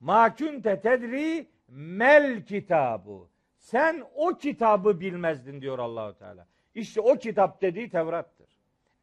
Ma 0.00 0.34
kunte 0.34 0.80
tedri 0.80 1.46
mel 1.68 2.44
kitabu. 2.44 3.28
Sen 3.58 4.04
o 4.14 4.28
kitabı 4.28 5.00
bilmezdin 5.00 5.60
diyor 5.60 5.78
Allahu 5.78 6.18
Teala. 6.18 6.46
İşte 6.74 7.00
o 7.00 7.16
kitap 7.16 7.62
dediği 7.62 7.90
Tevrat'tır. 7.90 8.48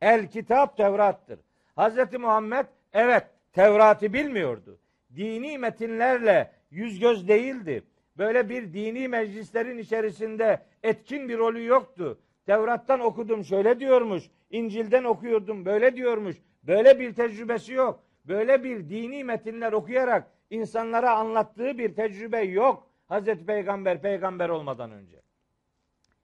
El 0.02 0.28
kitap 0.28 0.78
Tevrat'tır. 0.78 1.40
Hazreti 1.76 2.18
Muhammed 2.18 2.66
evet 2.94 3.28
Tevrat'ı 3.54 4.14
bilmiyordu. 4.14 4.80
Dini 5.16 5.58
metinlerle 5.58 6.52
yüz 6.72 7.00
göz 7.00 7.28
değildi. 7.28 7.84
Böyle 8.18 8.50
bir 8.50 8.74
dini 8.74 9.08
meclislerin 9.08 9.78
içerisinde 9.78 10.62
etkin 10.84 11.30
bir 11.30 11.38
rolü 11.38 11.66
yoktu. 11.66 12.20
Tevrat'tan 12.46 13.00
okudum 13.00 13.46
şöyle 13.46 13.80
diyormuş. 13.80 14.24
İncil'den 14.50 15.04
okuyordum 15.04 15.66
böyle 15.66 15.96
diyormuş. 15.96 16.36
Böyle 16.64 17.00
bir 17.00 17.14
tecrübesi 17.14 17.74
yok. 17.74 18.04
Böyle 18.26 18.64
bir 18.64 18.90
dini 18.90 19.24
metinler 19.24 19.74
okuyarak 19.74 20.28
insanlara 20.50 21.16
anlattığı 21.16 21.78
bir 21.78 21.96
tecrübe 21.96 22.42
yok. 22.42 22.88
Hazreti 23.08 23.46
Peygamber 23.46 24.02
peygamber 24.02 24.50
olmadan 24.50 24.92
önce. 24.92 25.22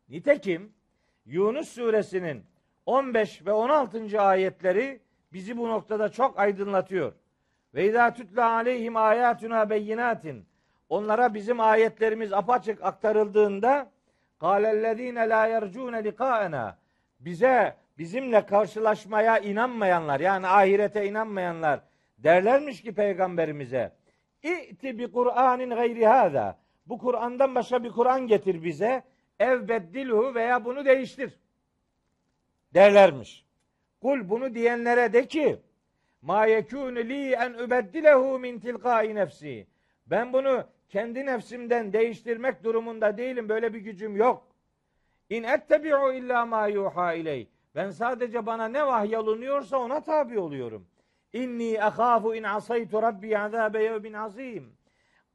Nitekim 0.10 0.74
Yunus 1.26 1.70
suresinin 1.70 2.44
15 2.86 3.46
ve 3.46 3.52
16. 3.52 4.22
ayetleri 4.22 5.00
bizi 5.34 5.58
bu 5.58 5.70
noktada 5.70 6.10
çok 6.10 6.40
aydınlatıyor. 6.40 7.14
Ve 7.76 7.86
izâ 7.86 8.14
tutla 8.14 8.52
aleyhim 8.52 8.98
âyâtuna 8.98 9.70
beyinatin. 9.70 10.46
Onlara 10.90 11.34
bizim 11.34 11.60
ayetlerimiz 11.60 12.34
apaçık 12.34 12.84
aktarıldığında 12.84 13.92
kâlellezîne 14.40 15.30
lâ 15.30 15.46
yercûne 15.48 16.04
likâena. 16.04 16.78
Bize 17.20 17.76
bizimle 17.98 18.46
karşılaşmaya 18.46 19.40
inanmayanlar 19.40 20.20
yani 20.20 20.48
ahirete 20.48 21.08
inanmayanlar 21.08 21.80
derlermiş 22.18 22.82
ki 22.82 22.94
peygamberimize 22.94 23.92
İ'ti 24.44 25.00
bi 25.00 25.12
Kur'anin 25.12 25.70
gayri 25.70 26.08
hâzâ. 26.08 26.58
Bu 26.86 26.98
Kur'an'dan 26.98 27.56
başka 27.56 27.84
bir 27.84 27.92
Kur'an 27.92 28.28
getir 28.28 28.64
bize. 28.64 29.04
Ev 29.40 29.68
beddilhu 29.68 30.36
veya 30.36 30.66
bunu 30.66 30.86
değiştir. 30.86 31.40
Derlermiş. 32.74 33.46
Kul 34.02 34.30
bunu 34.30 34.56
diyenlere 34.56 35.14
de 35.14 35.28
ki 35.28 35.60
ma 36.22 36.46
yekûnü 36.46 37.10
li 37.10 37.34
en 37.34 37.54
übeddilehu 37.54 38.40
min 38.40 38.60
tilkai 38.60 39.16
nefsi. 39.16 39.68
Ben 40.08 40.34
bunu 40.34 40.64
kendi 40.90 41.26
nefsimden 41.26 41.94
değiştirmek 41.94 42.64
durumunda 42.64 43.18
değilim. 43.18 43.50
Böyle 43.50 43.74
bir 43.74 43.80
gücüm 43.80 44.16
yok. 44.16 44.48
İn 45.30 45.44
ettebi'u 45.44 46.14
illa 46.14 46.46
ma 46.46 46.68
yuha 46.68 47.14
iley. 47.14 47.48
Ben 47.76 47.90
sadece 47.90 48.46
bana 48.46 48.68
ne 48.68 48.88
vahyolunuyorsa 48.88 49.78
ona 49.78 50.02
tabi 50.02 50.40
oluyorum. 50.40 50.88
İnni 51.34 51.84
ahafu 51.84 52.36
in 52.36 52.44
asaytu 52.44 53.02
rabbi 53.02 53.38
azabe 53.38 53.84
yevmin 53.84 54.14
azim. 54.14 54.74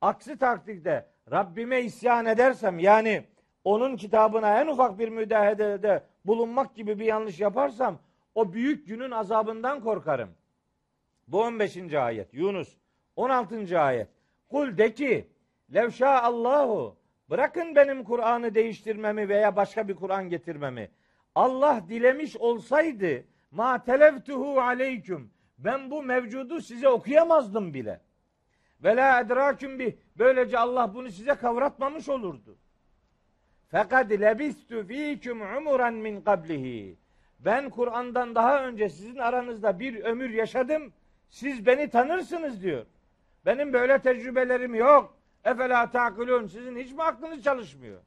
Aksi 0.01 0.39
takdirde 0.39 1.07
Rabbime 1.31 1.81
isyan 1.81 2.27
edersem 2.27 2.79
yani 2.79 3.25
onun 3.65 3.97
kitabına 3.97 4.61
en 4.61 4.67
ufak 4.67 4.99
bir 4.99 5.09
müdahalede 5.09 6.03
bulunmak 6.25 6.75
gibi 6.75 6.99
bir 6.99 7.05
yanlış 7.05 7.41
yaparsam 7.41 7.99
o 8.35 8.53
büyük 8.53 8.87
günün 8.87 9.11
azabından 9.11 9.81
korkarım. 9.81 10.29
Bu 11.29 11.43
15. 11.43 11.95
ayet 11.95 12.35
Yunus 12.35 12.77
16. 13.17 13.81
ayet. 13.81 14.09
Kul 14.49 14.77
de 14.79 14.95
ki 14.95 15.29
levşa 15.75 16.23
Allahu 16.23 16.97
bırakın 17.31 17.75
benim 17.75 18.05
Kur'an'ı 18.05 18.55
değiştirmemi 18.55 19.29
veya 19.29 19.57
başka 19.57 19.89
bir 19.89 19.95
Kur'an 19.95 20.29
getirmemi. 20.29 20.91
Allah 21.35 21.83
dilemiş 21.89 22.37
olsaydı 22.37 23.25
ma 23.51 23.85
televtuhu 23.85 24.61
aleyküm 24.61 25.31
ben 25.59 25.91
bu 25.91 26.03
mevcudu 26.03 26.61
size 26.61 26.89
okuyamazdım 26.89 27.75
bile. 27.75 28.01
Ve 28.85 28.97
la 28.97 29.21
edraküm 29.21 29.79
bi 29.79 29.99
böylece 30.19 30.59
Allah 30.59 30.95
bunu 30.95 31.11
size 31.11 31.35
kavratmamış 31.35 32.09
olurdu. 32.09 32.59
Fakat 33.69 34.11
lebistu 34.11 34.87
fiküm 34.87 35.41
umuran 35.57 35.95
min 35.95 36.21
qablihi. 36.21 36.97
Ben 37.39 37.71
Kur'an'dan 37.71 38.35
daha 38.35 38.67
önce 38.67 38.89
sizin 38.89 39.17
aranızda 39.17 39.81
bir 39.81 40.05
ömür 40.05 40.31
yaşadım. 40.31 40.93
Siz 41.29 41.67
beni 41.67 41.91
tanırsınız 41.91 42.63
diyor. 42.63 42.87
Benim 43.47 43.73
böyle 43.73 43.99
tecrübelerim 43.99 44.75
yok. 44.75 45.19
Efela 45.45 45.91
takılun. 45.91 46.47
Sizin 46.47 46.77
hiç 46.77 46.93
mi 46.93 47.03
aklınız 47.03 47.43
çalışmıyor? 47.43 48.01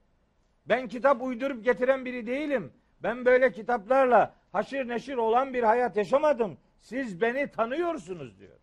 Ben 0.66 0.88
kitap 0.88 1.22
uydurup 1.22 1.66
getiren 1.66 2.06
biri 2.06 2.28
değilim. 2.28 2.74
Ben 3.04 3.26
böyle 3.26 3.52
kitaplarla 3.52 4.36
haşır 4.52 4.88
neşir 4.88 5.18
olan 5.18 5.54
bir 5.54 5.64
hayat 5.64 5.98
yaşamadım. 5.98 6.58
Siz 6.80 7.22
beni 7.22 7.52
tanıyorsunuz 7.52 8.40
diyor. 8.40 8.58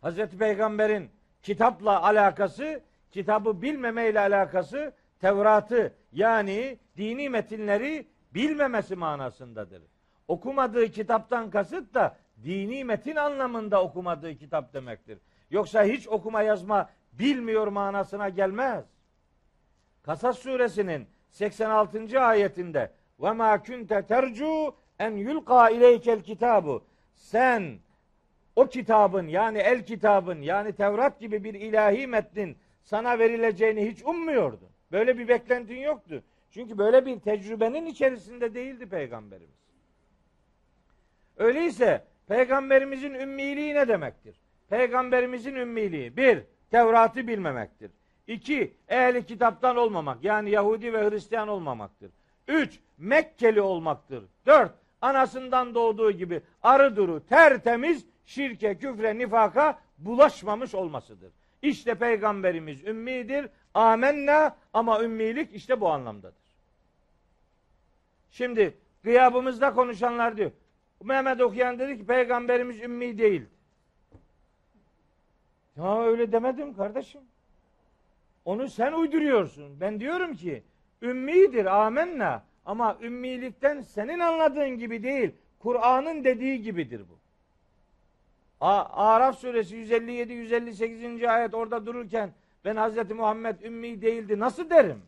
Hazreti 0.00 0.38
Peygamber'in 0.38 1.10
kitapla 1.42 2.02
alakası, 2.02 2.82
kitabı 3.10 3.62
bilmemeyle 3.62 4.20
alakası 4.20 4.92
Tevrat'ı 5.20 5.94
yani 6.12 6.78
dini 6.96 7.28
metinleri 7.28 8.06
bilmemesi 8.34 8.96
manasındadır. 8.96 9.82
Okumadığı 10.28 10.88
kitaptan 10.88 11.50
kasıt 11.50 11.94
da 11.94 12.16
dini 12.44 12.84
metin 12.84 13.16
anlamında 13.16 13.82
okumadığı 13.82 14.36
kitap 14.36 14.74
demektir. 14.74 15.18
Yoksa 15.50 15.84
hiç 15.84 16.08
okuma 16.08 16.42
yazma 16.42 16.90
bilmiyor 17.12 17.66
manasına 17.66 18.28
gelmez. 18.28 18.84
Kasas 20.02 20.38
suresinin 20.38 21.06
86. 21.30 22.20
ayetinde 22.20 22.92
ve 23.20 23.32
ma 23.32 23.62
kunte 23.62 24.06
tercu 24.06 24.74
en 24.98 25.10
yulqa 25.10 25.70
ileykel 25.70 26.20
kitabu 26.20 26.84
sen 27.14 27.78
o 28.56 28.66
kitabın 28.66 29.28
yani 29.28 29.58
el 29.58 29.86
kitabın 29.86 30.42
yani 30.42 30.72
Tevrat 30.72 31.20
gibi 31.20 31.44
bir 31.44 31.54
ilahi 31.54 32.06
metnin 32.06 32.56
sana 32.82 33.18
verileceğini 33.18 33.90
hiç 33.90 34.02
ummuyordun. 34.04 34.68
Böyle 34.92 35.18
bir 35.18 35.28
beklentin 35.28 35.76
yoktu. 35.76 36.22
Çünkü 36.50 36.78
böyle 36.78 37.06
bir 37.06 37.20
tecrübenin 37.20 37.86
içerisinde 37.86 38.54
değildi 38.54 38.88
peygamberimiz. 38.88 39.60
Öyleyse 41.36 42.04
peygamberimizin 42.30 43.14
ümmiliği 43.14 43.74
ne 43.74 43.88
demektir? 43.88 44.36
Peygamberimizin 44.68 45.54
ümmiliği 45.54 46.16
bir, 46.16 46.42
Tevrat'ı 46.70 47.26
bilmemektir. 47.28 47.90
İki, 48.26 48.74
ehli 48.88 49.26
kitaptan 49.26 49.76
olmamak 49.76 50.24
yani 50.24 50.50
Yahudi 50.50 50.92
ve 50.92 51.10
Hristiyan 51.10 51.48
olmamaktır. 51.48 52.10
Üç, 52.48 52.80
Mekkeli 52.98 53.60
olmaktır. 53.60 54.24
Dört, 54.46 54.72
anasından 55.00 55.74
doğduğu 55.74 56.10
gibi 56.10 56.40
arı 56.62 56.96
duru, 56.96 57.26
tertemiz, 57.26 58.06
şirke, 58.24 58.78
küfre, 58.78 59.18
nifaka 59.18 59.78
bulaşmamış 59.98 60.74
olmasıdır. 60.74 61.32
İşte 61.62 61.94
peygamberimiz 61.94 62.84
ümmidir. 62.84 63.48
Amenna 63.74 64.56
ama 64.72 65.02
ümmilik 65.02 65.54
işte 65.54 65.80
bu 65.80 65.88
anlamdadır. 65.90 66.50
Şimdi 68.30 68.74
gıyabımızda 69.02 69.74
konuşanlar 69.74 70.36
diyor. 70.36 70.50
Mehmet 71.04 71.40
okuyan 71.40 71.78
dedi 71.78 71.98
ki 71.98 72.06
peygamberimiz 72.06 72.80
ümmi 72.80 73.18
değil. 73.18 73.42
Ya 75.76 76.02
öyle 76.02 76.32
demedim 76.32 76.74
kardeşim. 76.74 77.20
Onu 78.44 78.68
sen 78.68 78.92
uyduruyorsun. 78.92 79.80
Ben 79.80 80.00
diyorum 80.00 80.34
ki 80.34 80.62
ümmidir 81.02 81.66
amenna 81.66 82.42
ama 82.64 82.98
ümmilikten 83.02 83.80
senin 83.80 84.18
anladığın 84.18 84.78
gibi 84.78 85.02
değil. 85.02 85.30
Kur'an'ın 85.58 86.24
dediği 86.24 86.62
gibidir 86.62 87.00
bu. 87.00 87.18
Araf 88.60 89.38
suresi 89.38 89.76
157 89.76 90.32
158. 90.32 91.24
ayet 91.24 91.54
orada 91.54 91.86
dururken 91.86 92.30
ben 92.64 92.76
Hazreti 92.76 93.14
Muhammed 93.14 93.60
ümmi 93.60 94.02
değildi 94.02 94.38
nasıl 94.38 94.70
derim? 94.70 95.02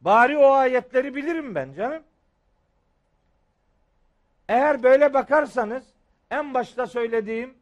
Bari 0.00 0.38
o 0.38 0.50
ayetleri 0.50 1.14
bilirim 1.14 1.54
ben 1.54 1.72
canım. 1.72 2.02
Eğer 4.50 4.82
böyle 4.82 5.14
bakarsanız 5.14 5.84
en 6.30 6.54
başta 6.54 6.86
söylediğim 6.86 7.54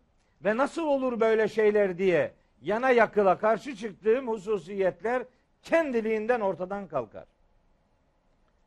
ve 0.45 0.57
nasıl 0.57 0.82
olur 0.82 1.20
böyle 1.20 1.49
şeyler 1.49 1.99
diye 1.99 2.32
yana 2.62 2.91
yakıla 2.91 3.39
karşı 3.39 3.76
çıktığım 3.76 4.28
hususiyetler 4.28 5.22
kendiliğinden 5.62 6.41
ortadan 6.41 6.86
kalkar. 6.86 7.24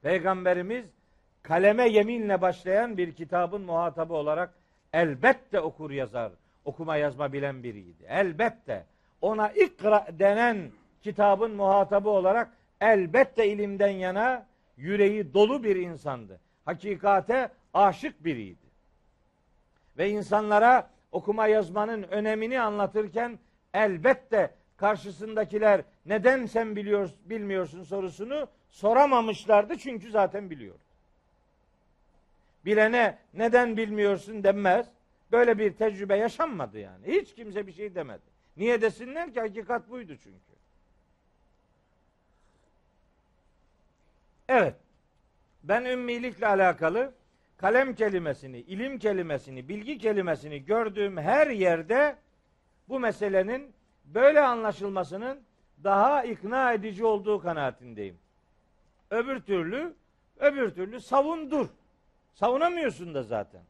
Peygamberimiz 0.01 0.86
kaleme 1.43 1.89
yeminle 1.89 2.41
başlayan 2.41 2.97
bir 2.97 3.15
kitabın 3.15 3.61
muhatabı 3.61 4.13
olarak 4.13 4.53
elbette 4.93 5.59
okur 5.59 5.91
yazar, 5.91 6.32
okuma 6.65 6.97
yazma 6.97 7.34
bilen 7.34 7.63
biriydi. 7.63 8.03
Elbette 8.07 8.86
ona 9.22 9.49
ikra 9.49 10.07
denen 10.19 10.72
kitabın 11.03 11.51
muhatabı 11.51 12.09
olarak 12.09 12.49
elbette 12.82 13.47
ilimden 13.47 13.91
yana 13.91 14.45
yüreği 14.78 15.34
dolu 15.34 15.63
bir 15.63 15.76
insandı. 15.76 16.39
Hakikate 16.65 17.49
aşık 17.74 18.26
biriydi. 18.26 18.72
Ve 19.97 20.09
insanlara 20.09 20.89
okuma 21.11 21.47
yazmanın 21.47 22.03
önemini 22.03 22.61
anlatırken 22.61 23.39
elbette 23.74 24.55
karşısındakiler 24.78 25.82
neden 26.05 26.45
sen 26.45 26.76
biliyor, 26.76 27.09
bilmiyorsun 27.26 27.84
sorusunu 27.84 28.47
soramamışlardı 28.69 29.78
çünkü 29.78 30.11
zaten 30.11 30.49
biliyor. 30.49 30.76
Bilene 32.65 33.17
neden 33.34 33.78
bilmiyorsun 33.78 34.43
denmez. 34.43 34.88
Böyle 35.32 35.57
bir 35.57 35.74
tecrübe 35.74 36.15
yaşanmadı 36.15 36.80
yani. 36.80 37.07
Hiç 37.07 37.36
kimse 37.36 37.67
bir 37.67 37.72
şey 37.72 37.95
demedi. 37.95 38.22
Niye 38.57 38.82
desinler 38.82 39.34
ki 39.34 39.39
hakikat 39.39 39.89
buydu 39.89 40.17
çünkü. 40.24 40.51
Evet. 44.49 44.76
Ben 45.63 45.86
ümmilikle 45.86 46.47
alakalı 46.47 47.13
kalem 47.62 47.95
kelimesini, 47.95 48.57
ilim 48.57 48.99
kelimesini, 48.99 49.70
bilgi 49.70 49.97
kelimesini 49.97 50.66
gördüğüm 50.66 51.18
her 51.18 51.47
yerde 51.47 52.16
bu 52.89 52.99
meselenin 52.99 53.74
böyle 54.05 54.41
anlaşılmasının 54.41 55.39
daha 55.84 56.24
ikna 56.24 56.74
edici 56.74 57.05
olduğu 57.05 57.39
kanaatindeyim. 57.39 58.18
Öbür 59.09 59.39
türlü, 59.39 59.93
öbür 60.39 60.70
türlü 60.70 60.99
savundur. 60.99 61.68
Savunamıyorsun 62.34 63.14
da 63.14 63.24
zaten. 63.24 63.62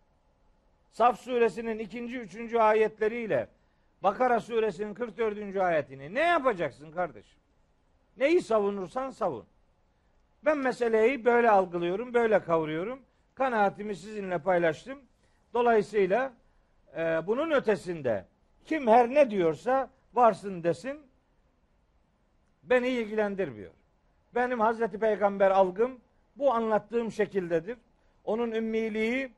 Saf 0.92 1.20
suresinin 1.20 1.80
ikinci, 1.80 2.18
üçüncü 2.18 2.58
ayetleriyle 2.58 3.48
Bakara 4.04 4.40
suresinin 4.40 4.94
44. 4.94 5.58
ayetini 5.58 6.14
ne 6.14 6.20
yapacaksın 6.20 6.92
kardeşim? 6.92 7.40
Neyi 8.18 8.42
savunursan 8.42 9.10
savun. 9.10 9.46
Ben 10.46 10.58
meseleyi 10.58 11.26
böyle 11.26 11.50
algılıyorum, 11.50 12.14
böyle 12.14 12.44
kavruyorum. 12.44 13.00
Kanaatimi 13.36 13.96
sizinle 13.96 14.38
paylaştım. 14.38 15.00
Dolayısıyla 15.54 16.34
e, 16.98 17.28
bunun 17.28 17.52
ötesinde 17.52 18.26
kim 18.66 18.88
her 18.88 19.10
ne 19.10 19.32
diyorsa 19.32 19.90
varsın 20.14 20.64
desin 20.64 21.00
beni 22.64 22.88
ilgilendirmiyor. 22.88 23.72
Benim 24.36 24.60
Hazreti 24.60 25.00
Peygamber 25.00 25.52
algım 25.52 26.00
bu 26.36 26.54
anlattığım 26.54 27.12
şekildedir. 27.12 27.78
Onun 28.26 28.52
ümmiliği 28.52 29.32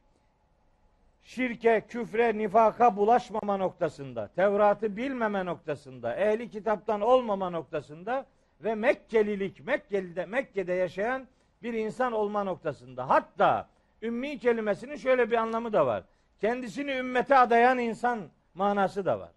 şirke, 1.24 1.82
küfre, 1.88 2.38
nifaka 2.38 2.98
bulaşmama 2.98 3.58
noktasında, 3.58 4.28
Tevrat'ı 4.28 4.98
bilmeme 4.98 5.46
noktasında, 5.46 6.16
ehli 6.16 6.50
kitaptan 6.50 7.02
olmama 7.02 7.50
noktasında 7.50 8.26
ve 8.64 8.76
Mekkelilik, 8.76 9.66
Mekke'de, 9.66 10.26
Mekke'de 10.26 10.74
yaşayan 10.74 11.28
bir 11.64 11.74
insan 11.74 12.14
olma 12.14 12.44
noktasında. 12.44 13.10
Hatta 13.10 13.68
ümmi 14.04 14.40
kelimesinin 14.40 14.96
şöyle 14.96 15.32
bir 15.32 15.38
anlamı 15.38 15.74
da 15.74 15.86
var. 15.86 16.04
Kendisini 16.40 16.92
ümmete 16.92 17.38
adayan 17.38 17.80
insan 17.80 18.30
manası 18.54 19.06
da 19.06 19.20
var. 19.20 19.32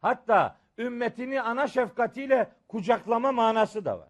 Hatta 0.00 0.56
ümmetini 0.78 1.42
ana 1.42 1.66
şefkatiyle 1.66 2.48
kucaklama 2.68 3.32
manası 3.32 3.84
da 3.84 3.98
var. 3.98 4.08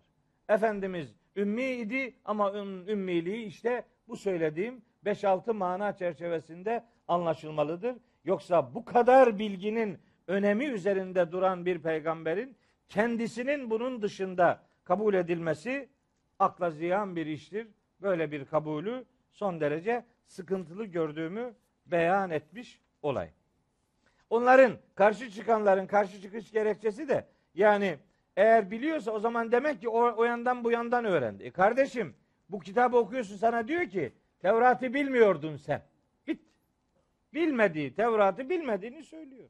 Efendimiz 0.48 1.14
ümmi 1.36 1.64
idi 1.64 2.14
ama 2.24 2.52
ümmiliği 2.88 3.46
işte 3.46 3.84
bu 4.08 4.16
söylediğim 4.16 4.82
5-6 5.04 5.52
mana 5.52 5.96
çerçevesinde 5.96 6.84
anlaşılmalıdır. 7.08 7.96
Yoksa 8.24 8.74
bu 8.74 8.84
kadar 8.84 9.38
bilginin 9.38 9.98
önemi 10.26 10.64
üzerinde 10.64 11.32
duran 11.32 11.66
bir 11.66 11.78
peygamberin 11.78 12.56
kendisinin 12.88 13.70
bunun 13.70 14.02
dışında 14.02 14.62
kabul 14.84 15.14
edilmesi 15.14 15.88
akla 16.38 16.70
ziyan 16.70 17.16
bir 17.16 17.26
iştir. 17.26 17.68
Böyle 18.02 18.32
bir 18.32 18.44
kabulü 18.44 19.04
son 19.34 19.60
derece 19.60 20.04
sıkıntılı 20.26 20.84
gördüğümü 20.84 21.54
beyan 21.86 22.30
etmiş 22.30 22.80
olay. 23.02 23.30
Onların 24.30 24.78
karşı 24.94 25.30
çıkanların 25.30 25.86
karşı 25.86 26.22
çıkış 26.22 26.52
gerekçesi 26.52 27.08
de 27.08 27.26
yani 27.54 27.98
eğer 28.36 28.70
biliyorsa 28.70 29.10
o 29.10 29.18
zaman 29.18 29.52
demek 29.52 29.80
ki 29.80 29.88
o, 29.88 30.14
o 30.16 30.24
yandan 30.24 30.64
bu 30.64 30.70
yandan 30.70 31.04
öğrendi. 31.04 31.42
E 31.42 31.50
kardeşim 31.50 32.14
bu 32.48 32.60
kitabı 32.60 32.96
okuyorsun 32.96 33.36
sana 33.36 33.68
diyor 33.68 33.88
ki 33.88 34.12
Tevrat'ı 34.40 34.94
bilmiyordun 34.94 35.56
sen. 35.56 35.82
Bit. 36.26 36.40
Bilmediği, 37.34 37.94
Tevrat'ı 37.94 38.50
bilmediğini 38.50 39.02
söylüyor. 39.02 39.48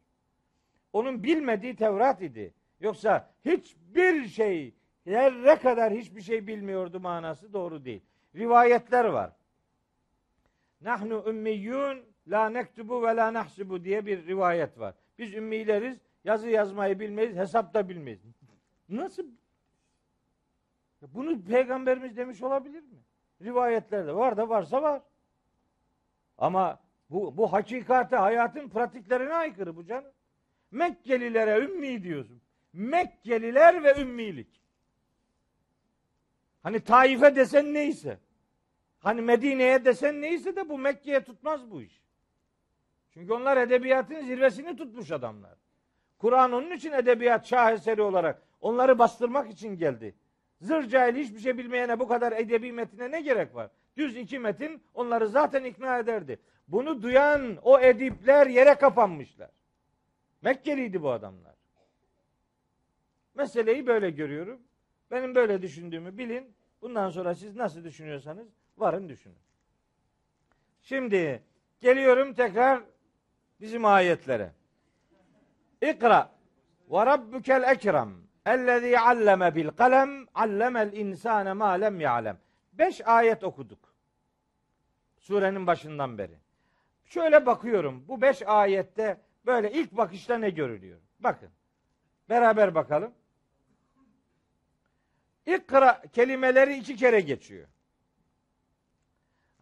Onun 0.93 1.23
bilmediği 1.23 1.77
Tevrat 1.77 2.23
idi. 2.23 2.55
Yoksa 2.81 3.31
hiçbir 3.45 4.29
şey, 4.29 4.75
zerre 5.07 5.57
kadar 5.57 5.93
hiçbir 5.93 6.21
şey 6.21 6.47
bilmiyordu 6.47 7.01
manası 7.01 7.53
doğru 7.53 7.85
değil. 7.85 8.03
Rivayetler 8.35 9.05
var. 9.05 9.33
Nahnu 10.81 11.25
ümmiyyun 11.27 12.05
la 12.27 12.49
nektubu 12.49 13.03
ve 13.03 13.17
la 13.17 13.33
nahsibu 13.33 13.85
diye 13.85 14.07
bir 14.07 14.27
rivayet 14.27 14.79
var. 14.79 14.95
Biz 15.19 15.35
ümmileriz, 15.35 15.99
yazı 16.25 16.49
yazmayı 16.49 17.01
bilmeyiz, 17.01 17.37
hesap 17.37 17.75
da 17.75 17.89
bilmeyiz. 17.89 18.21
Nasıl? 18.89 19.27
Bunu 21.03 21.45
peygamberimiz 21.45 22.17
demiş 22.17 22.43
olabilir 22.43 22.83
mi? 22.83 22.99
Rivayetlerde 23.43 24.15
var 24.15 24.37
da 24.37 24.49
varsa 24.49 24.83
var. 24.83 25.03
Ama 26.39 26.81
bu, 27.11 27.37
bu 27.37 27.53
hakikate, 27.53 28.17
hayatın 28.17 28.69
pratiklerine 28.69 29.35
aykırı 29.35 29.77
bu 29.77 29.85
canım. 29.87 30.13
Mekkelilere 30.71 31.65
ümmi 31.65 32.03
diyorsun. 32.03 32.41
Mekkeliler 32.73 33.85
ve 33.85 34.01
ümmilik. 34.01 34.63
Hani 36.63 36.81
Taif'e 36.81 37.37
desen 37.37 37.75
neyse. 37.75 38.19
Hani 39.05 39.23
Medine'ye 39.23 39.85
desen 39.85 40.21
neyse 40.21 40.57
de 40.57 40.69
bu 40.69 40.79
Mekke'ye 40.79 41.25
tutmaz 41.25 41.71
bu 41.71 41.83
iş. 41.83 42.03
Çünkü 43.11 43.33
onlar 43.33 43.57
edebiyatın 43.57 44.21
zirvesini 44.21 44.77
tutmuş 44.77 45.11
adamlar. 45.11 45.59
Kur'an 46.19 46.53
onun 46.53 46.71
için 46.71 46.93
edebiyat 46.93 47.47
şaheseri 47.47 48.03
olarak 48.03 48.43
onları 48.61 48.99
bastırmak 48.99 49.51
için 49.51 49.77
geldi. 49.77 50.15
Zır 50.61 50.89
cahil 50.89 51.17
hiçbir 51.17 51.39
şey 51.39 51.59
bilmeyene 51.59 52.01
bu 52.01 52.09
kadar 52.09 52.33
edebi 52.33 52.73
metine 52.73 53.11
ne 53.11 53.21
gerek 53.21 53.55
var? 53.55 53.71
Düz 53.97 54.17
iki 54.17 54.39
metin 54.39 54.83
onları 54.95 55.29
zaten 55.29 55.65
ikna 55.65 55.99
ederdi. 55.99 56.41
Bunu 56.69 57.03
duyan 57.03 57.59
o 57.63 57.81
edipler 57.81 58.47
yere 58.47 58.75
kapanmışlar. 58.75 59.51
Mekkeliydi 60.43 61.03
bu 61.03 61.11
adamlar. 61.11 61.55
Meseleyi 63.35 63.87
böyle 63.87 64.11
görüyorum. 64.11 64.61
Benim 65.11 65.35
böyle 65.35 65.63
düşündüğümü 65.63 66.19
bilin. 66.19 66.55
Bundan 66.83 67.11
sonra 67.11 67.35
siz 67.35 67.57
nasıl 67.57 67.85
düşünüyorsanız 67.85 68.49
varın 68.79 69.09
düşünün. 69.09 69.39
Şimdi 70.83 71.43
geliyorum 71.81 72.35
tekrar 72.35 72.83
bizim 73.61 73.85
ayetlere. 73.85 74.53
İkra 75.83 76.31
ve 76.91 77.07
rabbukel 77.07 77.63
ekrem 77.63 78.15
ellezî 78.47 78.99
alleme 78.99 79.55
bil 79.55 79.69
kalem 79.69 80.27
allemel 80.35 80.93
insane 80.93 81.53
ma 81.53 81.71
lem 81.71 82.01
ya'lem. 82.01 82.39
Beş 82.73 83.07
ayet 83.07 83.45
okuduk. 83.45 83.95
Surenin 85.19 85.67
başından 85.67 86.19
beri. 86.19 86.39
Şöyle 87.05 87.47
bakıyorum. 87.47 88.05
Bu 88.09 88.23
beş 88.23 88.43
ayette 88.47 89.21
böyle 89.47 89.73
ilk 89.73 89.93
bakışta 89.93 90.39
ne 90.39 90.51
görülüyor? 90.51 91.01
Bakın. 91.21 91.51
Beraber 92.29 92.75
bakalım. 92.75 93.15
İkra 95.47 96.03
kelimeleri 96.13 96.79
iki 96.79 96.97
kere 96.97 97.21
geçiyor. 97.21 97.69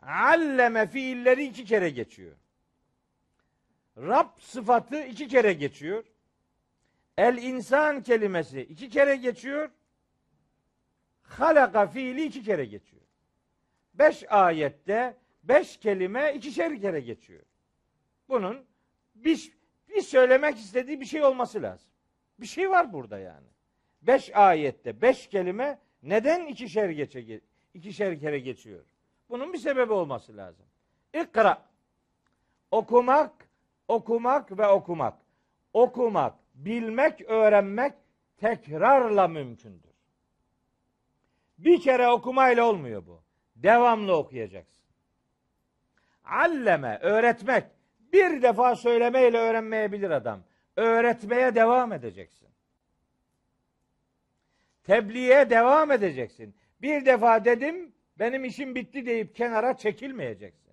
Alleme 0.02 0.86
fiilleri 0.86 1.44
iki 1.44 1.64
kere 1.64 1.90
geçiyor. 1.90 2.36
Rab 3.96 4.28
sıfatı 4.38 5.02
iki 5.02 5.28
kere 5.28 5.52
geçiyor. 5.52 6.04
El 7.18 7.36
insan 7.42 8.02
kelimesi 8.02 8.60
iki 8.60 8.88
kere 8.88 9.16
geçiyor. 9.16 9.70
Halaka 11.22 11.86
fiili 11.86 12.24
iki 12.24 12.42
kere 12.42 12.64
geçiyor. 12.64 13.02
Beş 13.94 14.24
ayette 14.32 15.16
beş 15.42 15.76
kelime 15.76 16.34
ikişer 16.34 16.80
kere 16.80 17.00
geçiyor. 17.00 17.42
Bunun 18.28 18.66
bir, 19.14 19.52
bir 19.88 20.02
söylemek 20.02 20.56
istediği 20.56 21.00
bir 21.00 21.06
şey 21.06 21.24
olması 21.24 21.62
lazım. 21.62 21.90
Bir 22.38 22.46
şey 22.46 22.70
var 22.70 22.92
burada 22.92 23.18
yani. 23.18 23.46
Beş 24.02 24.36
ayette 24.36 25.02
beş 25.02 25.26
kelime 25.26 25.78
neden 26.02 26.46
ikişer, 26.46 26.90
geçe, 26.90 27.40
ikişer 27.74 28.20
kere 28.20 28.38
geçiyor? 28.38 28.84
Bunun 29.32 29.52
bir 29.52 29.58
sebebi 29.58 29.92
olması 29.92 30.36
lazım. 30.36 30.66
İkra. 31.14 31.62
Okumak, 32.70 33.32
okumak 33.88 34.58
ve 34.58 34.66
okumak. 34.66 35.14
Okumak, 35.72 36.34
bilmek, 36.54 37.20
öğrenmek 37.20 37.92
tekrarla 38.36 39.28
mümkündür. 39.28 39.92
Bir 41.58 41.80
kere 41.80 42.08
okumayla 42.08 42.64
olmuyor 42.64 43.06
bu. 43.06 43.22
Devamlı 43.56 44.16
okuyacaksın. 44.16 44.84
Alleme, 46.24 46.98
öğretmek. 47.02 47.64
Bir 48.12 48.42
defa 48.42 48.76
söylemeyle 48.76 49.38
öğrenmeyebilir 49.38 50.10
adam. 50.10 50.40
Öğretmeye 50.76 51.54
devam 51.54 51.92
edeceksin. 51.92 52.48
Tebliğe 54.84 55.50
devam 55.50 55.90
edeceksin. 55.90 56.54
Bir 56.82 57.06
defa 57.06 57.44
dedim, 57.44 57.92
benim 58.22 58.44
işim 58.44 58.74
bitti 58.74 59.06
deyip 59.06 59.34
kenara 59.34 59.76
çekilmeyeceksin. 59.76 60.72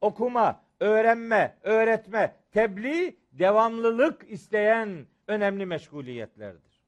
Okuma, 0.00 0.62
öğrenme, 0.80 1.56
öğretme, 1.62 2.34
tebliğ 2.52 3.16
devamlılık 3.32 4.30
isteyen 4.30 5.06
önemli 5.28 5.66
meşguliyetlerdir. 5.66 6.80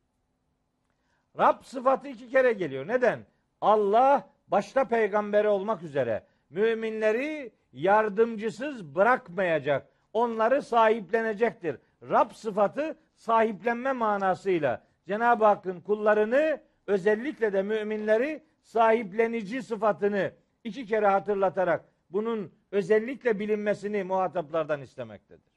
Rab 1.38 1.62
sıfatı 1.62 2.08
iki 2.08 2.28
kere 2.28 2.52
geliyor. 2.52 2.88
Neden? 2.88 3.20
Allah 3.60 4.28
başta 4.48 4.84
peygamberi 4.84 5.48
olmak 5.48 5.82
üzere 5.82 6.22
müminleri 6.50 7.52
yardımcısız 7.72 8.94
bırakmayacak. 8.94 9.88
Onları 10.12 10.62
sahiplenecektir. 10.62 11.76
Rab 12.02 12.30
sıfatı 12.30 12.98
sahiplenme 13.14 13.92
manasıyla 13.92 14.84
Cenab-ı 15.08 15.44
Hakk'ın 15.44 15.80
kullarını 15.80 16.60
özellikle 16.86 17.52
de 17.52 17.62
müminleri 17.62 18.42
sahiplenici 18.62 19.62
sıfatını 19.62 20.32
iki 20.64 20.86
kere 20.86 21.06
hatırlatarak 21.06 21.84
bunun 22.10 22.52
özellikle 22.70 23.38
bilinmesini 23.38 24.04
muhataplardan 24.04 24.80
istemektedir. 24.80 25.52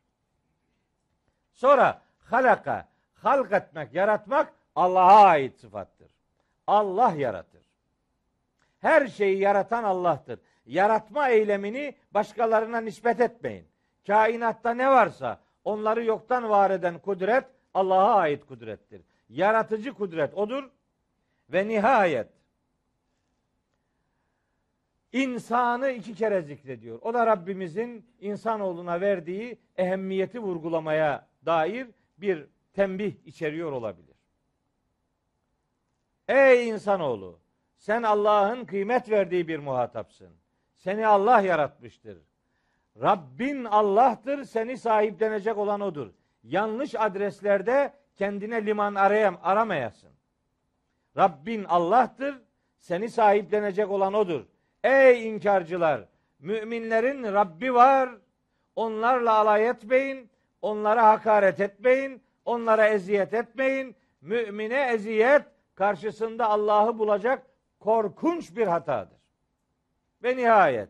Sonra 1.54 2.02
halaka, 2.20 2.88
halk 3.14 3.52
etmek, 3.52 3.94
yaratmak 3.94 4.54
Allah'a 4.76 5.26
ait 5.26 5.60
sıfattır. 5.60 6.12
Allah 6.68 7.14
yaratır. 7.18 7.62
Her 8.80 9.08
şeyi 9.08 9.40
yaratan 9.40 9.84
Allah'tır. 9.84 10.40
Yaratma 10.66 11.30
eylemini 11.30 11.96
başkalarına 12.12 12.82
nispet 12.82 13.22
etmeyin. 13.22 13.68
Kainatta 14.08 14.74
ne 14.74 14.90
varsa 14.90 15.40
onları 15.64 16.04
yoktan 16.04 16.50
var 16.50 16.72
eden 16.72 17.00
kudret 17.00 17.46
Allah'a 17.74 18.16
ait 18.16 18.46
kudrettir. 18.46 19.02
Yaratıcı 19.30 19.94
kudret 19.94 20.34
odur. 20.34 20.70
Ve 21.50 21.68
nihayet 21.68 22.28
insanı 25.16 25.90
iki 25.90 26.16
kere 26.16 26.42
zikrediyor. 26.42 27.00
O 27.02 27.14
da 27.14 27.28
Rabbimizin 27.28 28.06
insanoğluna 28.20 29.02
verdiği 29.02 29.58
ehemmiyeti 29.78 30.40
vurgulamaya 30.40 31.28
dair 31.46 31.88
bir 32.18 32.48
tembih 32.74 33.16
içeriyor 33.26 33.72
olabilir. 33.72 34.16
Ey 36.28 36.70
insanoğlu, 36.70 37.40
sen 37.78 38.04
Allah'ın 38.04 38.66
kıymet 38.66 39.10
verdiği 39.10 39.48
bir 39.48 39.60
muhatapsın. 39.60 40.30
Seni 40.76 41.08
Allah 41.08 41.42
yaratmıştır. 41.42 42.18
Rabbin 43.02 43.66
Allah'tır, 43.66 44.44
seni 44.44 44.78
sahiplenecek 44.78 45.58
olan 45.58 45.82
odur. 45.82 46.12
Yanlış 46.44 46.96
adreslerde 46.96 47.94
kendine 48.16 48.66
liman 48.66 48.96
arayam, 48.96 49.40
aramayasın. 49.44 50.12
Rabbin 51.18 51.64
Allah'tır, 51.64 52.42
seni 52.80 53.10
sahiplenecek 53.10 53.92
olan 53.92 54.14
odur. 54.14 54.46
Ey 54.86 55.30
inkarcılar, 55.30 56.06
müminlerin 56.40 57.24
Rabbi 57.24 57.74
var, 57.74 58.10
onlarla 58.76 59.34
alay 59.34 59.68
etmeyin, 59.68 60.30
onlara 60.62 61.08
hakaret 61.08 61.60
etmeyin, 61.60 62.22
onlara 62.46 62.88
eziyet 62.88 63.34
etmeyin. 63.34 63.96
Mümine 64.22 64.92
eziyet 64.94 65.42
karşısında 65.76 66.50
Allah'ı 66.50 67.00
bulacak 67.00 67.46
korkunç 67.80 68.56
bir 68.58 68.68
hatadır. 68.68 69.18
Ve 70.24 70.38
nihayet 70.38 70.90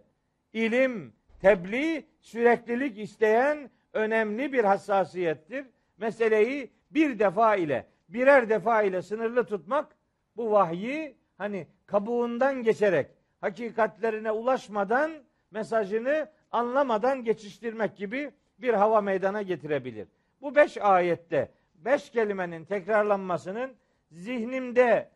ilim, 0.54 1.14
tebliğ, 1.42 2.06
süreklilik 2.22 3.00
isteyen 3.00 3.70
önemli 3.94 4.54
bir 4.54 4.64
hassasiyettir. 4.64 5.66
Meseleyi 5.98 6.72
bir 6.92 7.20
defa 7.20 7.56
ile, 7.56 7.88
birer 8.10 8.50
defa 8.50 8.82
ile 8.82 9.02
sınırlı 9.02 9.46
tutmak 9.46 9.96
bu 10.38 10.52
vahyi 10.52 11.18
hani 11.38 11.68
kabuğundan 11.86 12.64
geçerek 12.64 13.08
hakikatlerine 13.46 14.32
ulaşmadan 14.32 15.12
mesajını 15.52 16.30
anlamadan 16.52 17.24
geçiştirmek 17.24 17.98
gibi 17.98 18.32
bir 18.60 18.74
hava 18.74 19.02
meydana 19.02 19.42
getirebilir. 19.42 20.08
Bu 20.42 20.56
beş 20.56 20.78
ayette 20.78 21.52
beş 21.76 22.10
kelimenin 22.10 22.66
tekrarlanmasının 22.66 23.72
zihnimde 24.12 25.10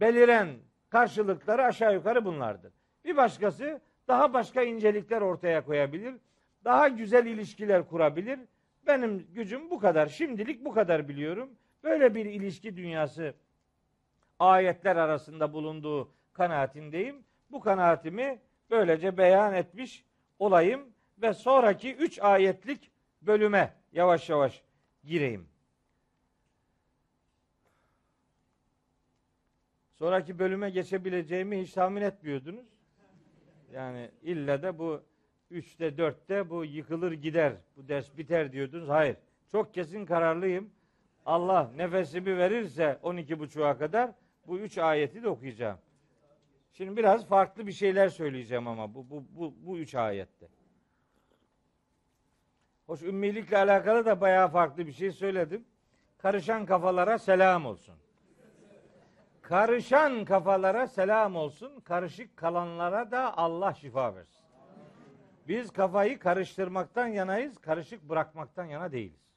beliren 0.00 0.48
karşılıkları 0.90 1.64
aşağı 1.64 1.94
yukarı 1.94 2.24
bunlardır. 2.24 2.72
Bir 3.04 3.16
başkası 3.16 3.80
daha 4.08 4.32
başka 4.32 4.62
incelikler 4.62 5.20
ortaya 5.20 5.64
koyabilir. 5.64 6.14
Daha 6.64 6.88
güzel 6.88 7.26
ilişkiler 7.26 7.88
kurabilir. 7.88 8.40
Benim 8.86 9.26
gücüm 9.34 9.70
bu 9.70 9.78
kadar. 9.78 10.06
Şimdilik 10.06 10.64
bu 10.64 10.74
kadar 10.74 11.08
biliyorum. 11.08 11.50
Böyle 11.84 12.14
bir 12.14 12.26
ilişki 12.26 12.76
dünyası 12.76 13.34
ayetler 14.38 14.96
arasında 14.96 15.52
bulunduğu 15.52 16.12
kanaatindeyim. 16.32 17.25
Bu 17.50 17.60
kanaatimi 17.60 18.40
böylece 18.70 19.18
beyan 19.18 19.54
etmiş 19.54 20.04
olayım 20.38 20.92
ve 21.22 21.34
sonraki 21.34 21.94
üç 21.94 22.18
ayetlik 22.18 22.90
bölüme 23.22 23.74
yavaş 23.92 24.28
yavaş 24.28 24.62
gireyim. 25.04 25.48
Sonraki 29.94 30.38
bölüme 30.38 30.70
geçebileceğimi 30.70 31.62
hiç 31.62 31.72
tahmin 31.72 32.02
etmiyordunuz. 32.02 32.66
Yani 33.72 34.10
ille 34.22 34.62
de 34.62 34.78
bu 34.78 35.02
üçte 35.50 35.98
dörtte 35.98 36.50
bu 36.50 36.64
yıkılır 36.64 37.12
gider, 37.12 37.52
bu 37.76 37.88
ders 37.88 38.16
biter 38.18 38.52
diyordunuz. 38.52 38.88
Hayır. 38.88 39.16
Çok 39.52 39.74
kesin 39.74 40.06
kararlıyım. 40.06 40.70
Allah 41.26 41.70
nefesimi 41.76 42.38
verirse 42.38 42.98
12 43.02 43.38
buçuğa 43.38 43.78
kadar 43.78 44.10
bu 44.46 44.58
üç 44.58 44.78
ayeti 44.78 45.22
de 45.22 45.28
okuyacağım. 45.28 45.78
Şimdi 46.76 46.96
biraz 46.96 47.26
farklı 47.26 47.66
bir 47.66 47.72
şeyler 47.72 48.08
söyleyeceğim 48.08 48.68
ama 48.68 48.94
bu, 48.94 49.10
bu, 49.10 49.24
bu, 49.30 49.54
bu 49.58 49.78
üç 49.78 49.94
ayette. 49.94 50.48
Hoş 52.86 53.02
ümmilikle 53.02 53.58
alakalı 53.58 54.06
da 54.06 54.20
bayağı 54.20 54.48
farklı 54.48 54.86
bir 54.86 54.92
şey 54.92 55.12
söyledim. 55.12 55.64
Karışan 56.18 56.66
kafalara 56.66 57.18
selam 57.18 57.66
olsun. 57.66 57.94
Karışan 59.42 60.24
kafalara 60.24 60.86
selam 60.86 61.36
olsun. 61.36 61.80
Karışık 61.80 62.36
kalanlara 62.36 63.10
da 63.10 63.38
Allah 63.38 63.74
şifa 63.74 64.14
versin. 64.14 64.44
Biz 65.48 65.70
kafayı 65.70 66.18
karıştırmaktan 66.18 67.06
yanayız, 67.06 67.58
karışık 67.58 68.08
bırakmaktan 68.08 68.64
yana 68.64 68.92
değiliz. 68.92 69.34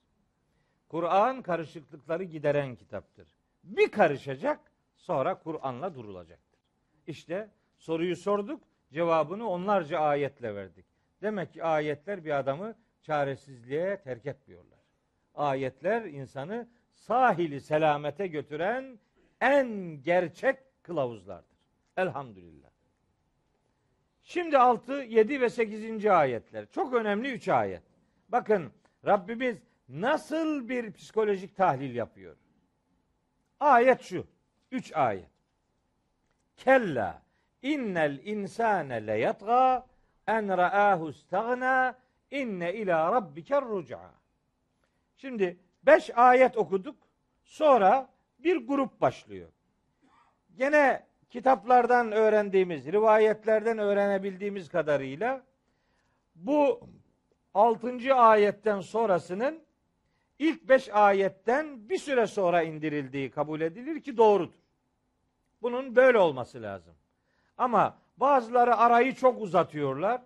Kur'an 0.89 1.41
karışıklıkları 1.41 2.23
gideren 2.23 2.75
kitaptır. 2.75 3.27
Bir 3.63 3.91
karışacak, 3.91 4.59
sonra 4.95 5.39
Kur'an'la 5.39 5.95
durulacaktır. 5.95 6.48
İşte 7.07 7.49
soruyu 7.77 8.15
sorduk, 8.15 8.63
cevabını 8.93 9.49
onlarca 9.49 9.99
ayetle 9.99 10.55
verdik. 10.55 10.85
Demek 11.21 11.53
ki 11.53 11.63
ayetler 11.63 12.25
bir 12.25 12.39
adamı 12.39 12.75
çaresizliğe 13.01 14.01
terk 14.01 14.25
etmiyorlar. 14.25 14.79
Ayetler 15.35 16.05
insanı 16.05 16.67
sahili 16.93 17.61
selamete 17.61 18.27
götüren 18.27 18.99
en 19.41 19.67
gerçek 20.03 20.83
kılavuzlardır. 20.83 21.57
Elhamdülillah. 21.97 22.69
Şimdi 24.21 24.57
6, 24.57 24.93
7 24.93 25.41
ve 25.41 25.49
8. 25.49 26.05
ayetler. 26.05 26.65
Çok 26.71 26.93
önemli 26.93 27.31
3 27.31 27.47
ayet. 27.47 27.83
Bakın 28.29 28.71
Rabbimiz 29.05 29.57
nasıl 29.89 30.69
bir 30.69 30.93
psikolojik 30.93 31.55
tahlil 31.55 31.95
yapıyor? 31.95 32.37
Ayet 33.59 34.01
şu. 34.01 34.27
3 34.71 34.93
ayet. 34.95 35.38
Kella 36.59 37.21
innel 37.61 38.19
insane 38.25 39.07
le 39.07 39.17
yatga 39.17 39.85
en 40.27 40.57
ra'ahu 40.57 41.09
istagna 41.09 41.95
inne 42.31 42.73
ila 42.73 43.11
rabbiker 43.11 43.61
ruca. 43.61 43.99
Şimdi 45.17 45.57
5 45.83 46.09
ayet 46.15 46.57
okuduk. 46.57 46.95
Sonra 47.43 48.09
bir 48.39 48.67
grup 48.67 49.01
başlıyor. 49.01 49.49
Gene 50.57 51.05
kitaplardan 51.29 52.11
öğrendiğimiz, 52.11 52.85
rivayetlerden 52.85 53.77
öğrenebildiğimiz 53.77 54.69
kadarıyla 54.69 55.43
bu 56.35 56.79
6. 57.53 58.15
ayetten 58.15 58.79
sonrasının 58.79 59.63
ilk 60.39 60.69
5 60.69 60.89
ayetten 60.89 61.89
bir 61.89 61.97
süre 61.97 62.27
sonra 62.27 62.61
indirildiği 62.61 63.31
kabul 63.31 63.61
edilir 63.61 64.01
ki 64.01 64.17
doğrudur. 64.17 64.58
Bunun 65.61 65.95
böyle 65.95 66.17
olması 66.17 66.61
lazım. 66.61 66.95
Ama 67.57 67.97
bazıları 68.17 68.77
arayı 68.77 69.15
çok 69.15 69.41
uzatıyorlar. 69.41 70.21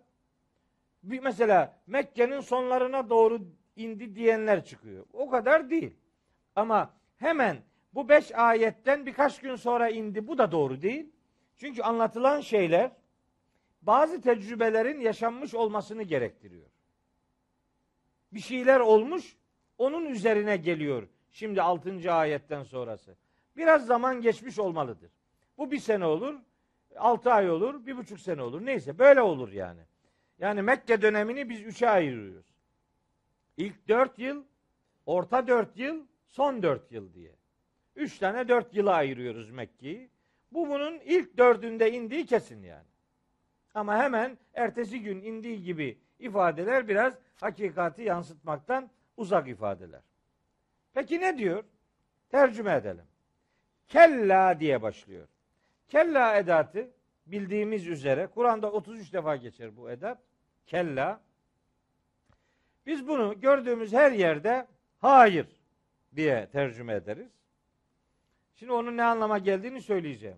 Bir 1.03 1.19
mesela 1.19 1.77
Mekke'nin 1.87 2.39
sonlarına 2.39 3.09
doğru 3.09 3.39
indi 3.75 4.15
diyenler 4.15 4.65
çıkıyor. 4.65 5.05
O 5.13 5.29
kadar 5.29 5.69
değil. 5.69 5.93
Ama 6.55 6.93
hemen 7.17 7.57
bu 7.93 8.09
beş 8.09 8.35
ayetten 8.35 9.05
birkaç 9.05 9.39
gün 9.39 9.55
sonra 9.55 9.89
indi. 9.89 10.27
Bu 10.27 10.37
da 10.37 10.51
doğru 10.51 10.81
değil. 10.81 11.09
Çünkü 11.57 11.81
anlatılan 11.81 12.41
şeyler 12.41 12.91
bazı 13.81 14.21
tecrübelerin 14.21 14.99
yaşanmış 14.99 15.53
olmasını 15.53 16.03
gerektiriyor. 16.03 16.67
Bir 18.31 18.39
şeyler 18.39 18.79
olmuş, 18.79 19.37
onun 19.77 20.05
üzerine 20.05 20.57
geliyor. 20.57 21.07
Şimdi 21.31 21.61
6. 21.61 22.13
ayetten 22.13 22.63
sonrası. 22.63 23.15
Biraz 23.57 23.85
zaman 23.85 24.21
geçmiş 24.21 24.59
olmalıdır. 24.59 25.11
Bu 25.57 25.71
bir 25.71 25.79
sene 25.79 26.05
olur, 26.05 26.35
altı 26.95 27.31
ay 27.31 27.51
olur, 27.51 27.85
bir 27.85 27.97
buçuk 27.97 28.19
sene 28.19 28.41
olur. 28.41 28.65
Neyse 28.65 28.99
böyle 28.99 29.21
olur 29.21 29.51
yani. 29.51 29.81
Yani 30.39 30.61
Mekke 30.61 31.01
dönemini 31.01 31.49
biz 31.49 31.61
üçe 31.61 31.89
ayırıyoruz. 31.89 32.45
İlk 33.57 33.87
dört 33.87 34.19
yıl, 34.19 34.43
orta 35.05 35.47
dört 35.47 35.77
yıl, 35.77 36.05
son 36.27 36.63
dört 36.63 36.91
yıl 36.91 37.13
diye. 37.13 37.35
Üç 37.95 38.17
tane 38.17 38.47
dört 38.47 38.75
yıla 38.75 38.93
ayırıyoruz 38.93 39.49
Mekke'yi. 39.49 40.09
Bu 40.51 40.69
bunun 40.69 40.99
ilk 40.99 41.37
dördünde 41.37 41.91
indiği 41.91 42.25
kesin 42.25 42.63
yani. 42.63 42.87
Ama 43.73 43.97
hemen 43.97 44.37
ertesi 44.53 45.01
gün 45.01 45.21
indiği 45.21 45.63
gibi 45.63 45.97
ifadeler 46.19 46.87
biraz 46.87 47.13
hakikati 47.35 48.01
yansıtmaktan 48.01 48.89
uzak 49.17 49.47
ifadeler. 49.47 50.01
Peki 50.93 51.19
ne 51.19 51.37
diyor? 51.37 51.63
Tercüme 52.29 52.73
edelim. 52.73 53.05
Kella 53.87 54.59
diye 54.59 54.81
başlıyor. 54.81 55.27
Kella 55.93 56.37
edatı 56.37 56.91
bildiğimiz 57.25 57.87
üzere 57.87 58.27
Kur'an'da 58.27 58.71
33 58.71 59.13
defa 59.13 59.35
geçer 59.35 59.77
bu 59.77 59.91
edat. 59.91 60.17
Kella. 60.65 61.21
Biz 62.85 63.07
bunu 63.07 63.41
gördüğümüz 63.41 63.93
her 63.93 64.11
yerde 64.11 64.67
hayır 64.99 65.47
diye 66.15 66.49
tercüme 66.51 66.93
ederiz. 66.93 67.31
Şimdi 68.55 68.71
onun 68.71 68.97
ne 68.97 69.03
anlama 69.03 69.37
geldiğini 69.37 69.81
söyleyeceğim. 69.81 70.37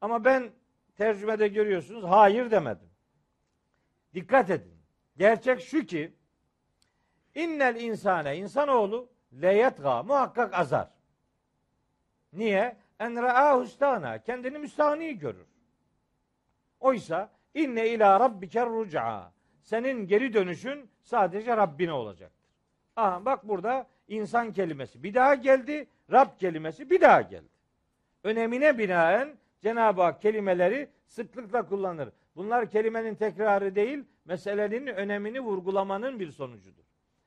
Ama 0.00 0.24
ben 0.24 0.50
tercümede 0.96 1.48
görüyorsunuz 1.48 2.04
hayır 2.04 2.50
demedim. 2.50 2.90
Dikkat 4.14 4.50
edin. 4.50 4.74
Gerçek 5.16 5.60
şu 5.60 5.86
ki 5.86 6.12
innel 7.34 7.80
insane 7.80 8.36
insanoğlu 8.36 9.08
leyetga 9.42 10.02
muhakkak 10.02 10.54
azar. 10.54 10.88
Niye? 12.32 12.76
En 13.02 13.22
ra'ahu 13.22 13.62
istana 13.62 14.18
kendini 14.18 14.58
müstahni 14.58 15.18
görür. 15.18 15.46
Oysa 16.80 17.30
inne 17.54 17.88
ila 17.88 18.20
rabbiker 18.20 18.66
ruca. 18.68 19.32
Senin 19.62 20.06
geri 20.06 20.34
dönüşün 20.34 20.90
sadece 21.02 21.56
Rabbine 21.56 21.92
olacaktır. 21.92 22.48
Aha 22.96 23.24
bak 23.24 23.48
burada 23.48 23.86
insan 24.08 24.52
kelimesi 24.52 25.02
bir 25.02 25.14
daha 25.14 25.34
geldi, 25.34 25.86
Rab 26.12 26.38
kelimesi 26.38 26.90
bir 26.90 27.00
daha 27.00 27.22
geldi. 27.22 27.48
Önemine 28.24 28.78
binaen 28.78 29.36
Cenab-ı 29.60 30.02
Hak 30.02 30.22
kelimeleri 30.22 30.88
sıklıkla 31.06 31.66
kullanır. 31.68 32.08
Bunlar 32.36 32.70
kelimenin 32.70 33.14
tekrarı 33.14 33.74
değil, 33.74 34.04
meselenin 34.24 34.86
önemini 34.86 35.40
vurgulamanın 35.40 36.20
bir 36.20 36.30
sonucudur. 36.30 36.84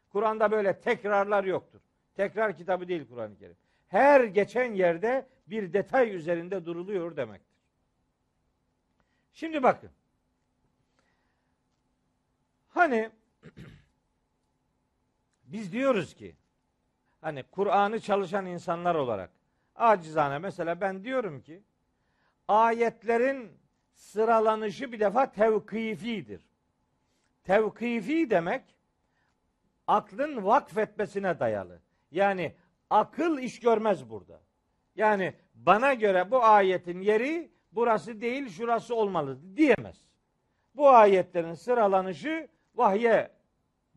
Kur'an'da 0.10 0.52
böyle 0.52 0.80
tekrarlar 0.80 1.44
yoktur. 1.44 1.80
Tekrar 2.16 2.58
kitabı 2.58 2.88
değil 2.88 3.08
Kur'an-ı 3.08 3.38
Kerim. 3.38 3.58
Her 3.88 4.24
geçen 4.24 4.74
yerde 4.74 5.26
bir 5.48 5.74
detay 5.74 6.16
üzerinde 6.16 6.66
duruluyor 6.66 7.16
demektir. 7.16 7.58
Şimdi 9.34 9.64
bakın. 9.64 9.90
Hani 12.68 13.10
biz 15.44 15.72
diyoruz 15.72 16.14
ki 16.14 16.36
hani 17.22 17.44
Kur'an'ı 17.44 18.00
çalışan 18.00 18.46
insanlar 18.46 18.96
olarak 18.96 19.32
acizane 19.76 20.40
mesela 20.40 20.82
ben 20.82 21.04
diyorum 21.04 21.42
ki 21.42 21.64
ayetlerin 22.48 23.52
sıralanışı 23.94 24.92
bir 24.92 25.00
defa 25.00 25.32
tevkifidir. 25.32 26.42
Tevkifi 27.44 28.30
demek 28.30 28.76
aklın 29.88 30.46
vakfetmesine 30.46 31.40
dayalı. 31.40 31.82
Yani 32.12 32.56
akıl 32.90 33.38
iş 33.38 33.60
görmez 33.60 34.10
burada. 34.10 34.45
Yani 34.96 35.34
bana 35.56 35.94
göre 35.94 36.32
bu 36.32 36.44
ayetin 36.44 37.02
yeri 37.02 37.52
burası 37.72 38.22
değil 38.22 38.50
şurası 38.50 38.96
olmalı 38.96 39.38
diyemez. 39.58 40.02
Bu 40.76 40.90
ayetlerin 40.90 41.54
sıralanışı 41.54 42.48
vahye 42.76 43.32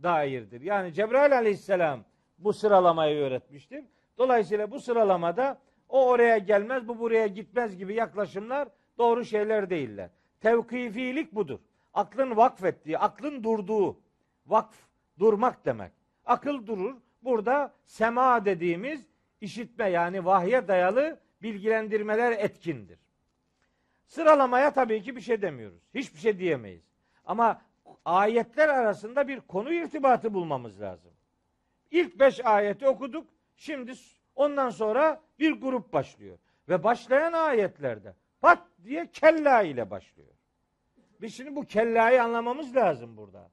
dairdir. 0.03 0.61
Yani 0.61 0.93
Cebrail 0.93 1.37
aleyhisselam 1.37 2.05
bu 2.39 2.53
sıralamayı 2.53 3.17
öğretmiştir. 3.17 3.85
Dolayısıyla 4.19 4.71
bu 4.71 4.81
sıralamada 4.81 5.59
o 5.89 6.07
oraya 6.09 6.39
gelmez, 6.39 6.89
bu 6.89 6.99
buraya 6.99 7.27
gitmez 7.27 7.77
gibi 7.77 7.95
yaklaşımlar 7.95 8.69
doğru 8.99 9.25
şeyler 9.25 9.71
değiller. 9.71 10.11
Tevkifilik 10.41 11.35
budur. 11.35 11.59
Aklın 11.95 12.37
vakfettiği, 12.37 12.99
aklın 12.99 13.45
durduğu, 13.45 14.01
vakf 14.47 14.77
durmak 15.19 15.67
demek. 15.67 15.93
Akıl 16.25 16.67
durur. 16.67 16.97
Burada 17.23 17.75
sema 17.85 18.45
dediğimiz 18.45 19.07
işitme 19.41 19.91
yani 19.91 20.25
vahye 20.25 20.69
dayalı 20.69 21.21
bilgilendirmeler 21.43 22.33
etkindir. 22.33 22.99
Sıralamaya 24.07 24.73
tabii 24.73 25.03
ki 25.03 25.17
bir 25.17 25.21
şey 25.21 25.43
demiyoruz. 25.43 25.83
Hiçbir 25.95 26.19
şey 26.19 26.39
diyemeyiz. 26.39 26.83
Ama 27.25 27.63
ayetler 28.05 28.69
arasında 28.69 29.29
bir 29.29 29.41
konu 29.41 29.73
irtibatı 29.73 30.35
bulmamız 30.35 30.81
lazım. 30.81 31.13
İlk 31.91 32.19
beş 32.19 32.47
ayeti 32.47 32.89
okuduk. 32.89 33.27
Şimdi 33.57 33.93
ondan 34.35 34.71
sonra 34.71 35.21
bir 35.39 35.53
grup 35.53 35.93
başlıyor. 35.93 36.39
Ve 36.69 36.85
başlayan 36.85 37.33
ayetlerde 37.33 38.15
pat 38.41 38.63
diye 38.85 39.11
kella 39.11 39.63
ile 39.63 39.91
başlıyor. 39.91 40.35
Biz 41.21 41.35
şimdi 41.35 41.57
bu 41.57 41.65
kellayı 41.65 42.23
anlamamız 42.23 42.77
lazım 42.77 43.17
burada. 43.17 43.51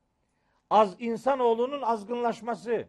Az 0.70 0.96
insanoğlunun 1.00 1.82
azgınlaşması, 1.82 2.88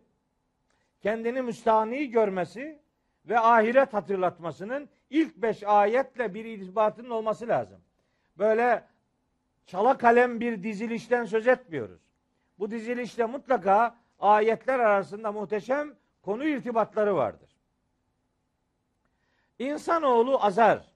kendini 1.00 1.42
müstahni 1.42 2.10
görmesi 2.10 2.80
ve 3.28 3.38
ahiret 3.38 3.94
hatırlatmasının 3.94 4.88
ilk 5.10 5.36
beş 5.36 5.62
ayetle 5.62 6.34
bir 6.34 6.44
irtibatının 6.44 7.10
olması 7.10 7.48
lazım. 7.48 7.80
Böyle 8.38 8.84
çala 9.66 9.98
kalem 9.98 10.40
bir 10.40 10.62
dizilişten 10.62 11.24
söz 11.24 11.46
etmiyoruz. 11.46 12.00
Bu 12.58 12.70
dizilişte 12.70 13.26
mutlaka 13.26 13.96
ayetler 14.18 14.78
arasında 14.78 15.32
muhteşem 15.32 15.94
konu 16.22 16.44
irtibatları 16.44 17.16
vardır. 17.16 17.50
İnsanoğlu 19.58 20.44
azar. 20.44 20.92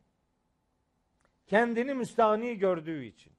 Kendini 1.47 1.95
müstahni 1.95 2.59
gördüğü 2.59 3.05
için. 3.05 3.33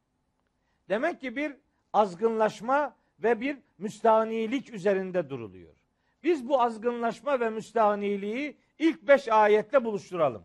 Demek 0.89 1.21
ki 1.21 1.35
bir 1.35 1.55
azgınlaşma 1.93 2.95
ve 3.19 3.41
bir 3.41 3.57
müstahnilik 3.77 4.73
üzerinde 4.73 5.29
duruluyor. 5.29 5.75
Biz 6.23 6.49
bu 6.49 6.61
azgınlaşma 6.61 7.39
ve 7.39 7.49
müstahniliği 7.49 8.57
ilk 8.81 9.07
beş 9.07 9.27
ayette 9.27 9.83
buluşturalım. 9.83 10.43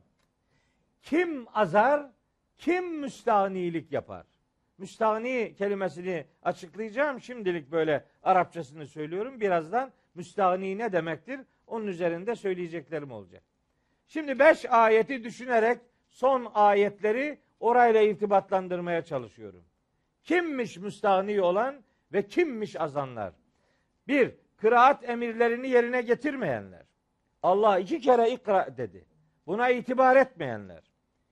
Kim 1.03 1.47
azar, 1.55 2.11
kim 2.59 3.01
müstahnilik 3.01 3.93
yapar? 3.93 4.27
Müstahni 4.79 5.55
kelimesini 5.59 6.25
açıklayacağım. 6.43 7.21
Şimdilik 7.21 7.73
böyle 7.73 8.05
Arapçasını 8.23 8.87
söylüyorum. 8.87 9.41
Birazdan 9.41 9.93
müstahni 10.15 10.79
ne 10.79 10.93
demektir? 10.93 11.41
Onun 11.67 11.87
üzerinde 11.87 12.35
söyleyeceklerim 12.35 13.11
olacak. 13.11 13.43
Şimdi 14.07 14.39
beş 14.39 14.65
ayeti 14.65 15.25
düşünerek 15.25 15.79
son 16.09 16.51
ayetleri 16.55 17.39
orayla 17.61 18.03
irtibatlandırmaya 18.03 19.05
çalışıyorum. 19.05 19.65
Kimmiş 20.25 20.77
müstahni 20.77 21.41
olan 21.41 21.85
ve 22.13 22.27
kimmiş 22.27 22.81
azanlar? 22.81 23.33
Bir, 24.09 24.35
kıraat 24.57 25.09
emirlerini 25.09 25.69
yerine 25.69 26.03
getirmeyenler. 26.03 26.86
Allah 27.43 27.79
iki 27.79 28.01
kere 28.01 28.31
ikra 28.31 28.77
dedi. 28.77 29.07
Buna 29.47 29.69
itibar 29.71 30.17
etmeyenler. 30.17 30.83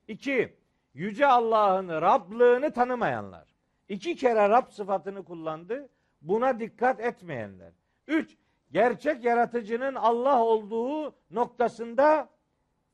İki, 0.07 0.57
Yüce 0.93 1.27
Allah'ın 1.27 1.89
Rablığını 1.89 2.71
tanımayanlar. 2.71 3.55
İki 3.89 4.15
kere 4.15 4.49
Rab 4.49 4.69
sıfatını 4.69 5.23
kullandı. 5.25 5.89
Buna 6.21 6.59
dikkat 6.59 6.99
etmeyenler. 6.99 7.73
Üç, 8.07 8.37
gerçek 8.71 9.23
yaratıcının 9.23 9.95
Allah 9.95 10.43
olduğu 10.43 11.15
noktasında 11.31 12.29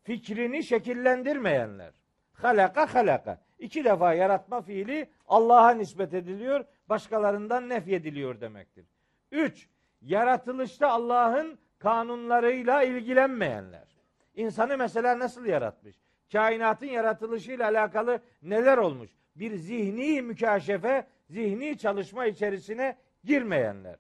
fikrini 0.03 0.63
şekillendirmeyenler. 0.63 1.93
Halaka 2.33 2.93
halaka. 2.93 3.41
İki 3.59 3.83
defa 3.83 4.13
yaratma 4.13 4.61
fiili 4.61 5.09
Allah'a 5.27 5.69
nispet 5.71 6.13
ediliyor, 6.13 6.65
başkalarından 6.89 7.69
nefyediliyor 7.69 8.41
demektir. 8.41 8.85
Üç, 9.31 9.69
yaratılışta 10.01 10.89
Allah'ın 10.89 11.59
kanunlarıyla 11.81 12.83
ilgilenmeyenler. 12.83 13.87
İnsanı 14.35 14.77
mesela 14.77 15.19
nasıl 15.19 15.45
yaratmış? 15.45 15.95
Kainatın 16.31 16.85
yaratılışıyla 16.85 17.65
alakalı 17.69 18.19
neler 18.41 18.77
olmuş? 18.77 19.09
Bir 19.35 19.55
zihni 19.55 20.21
mükaşefe, 20.21 21.07
zihni 21.29 21.77
çalışma 21.77 22.25
içerisine 22.25 22.97
girmeyenler. 23.23 23.95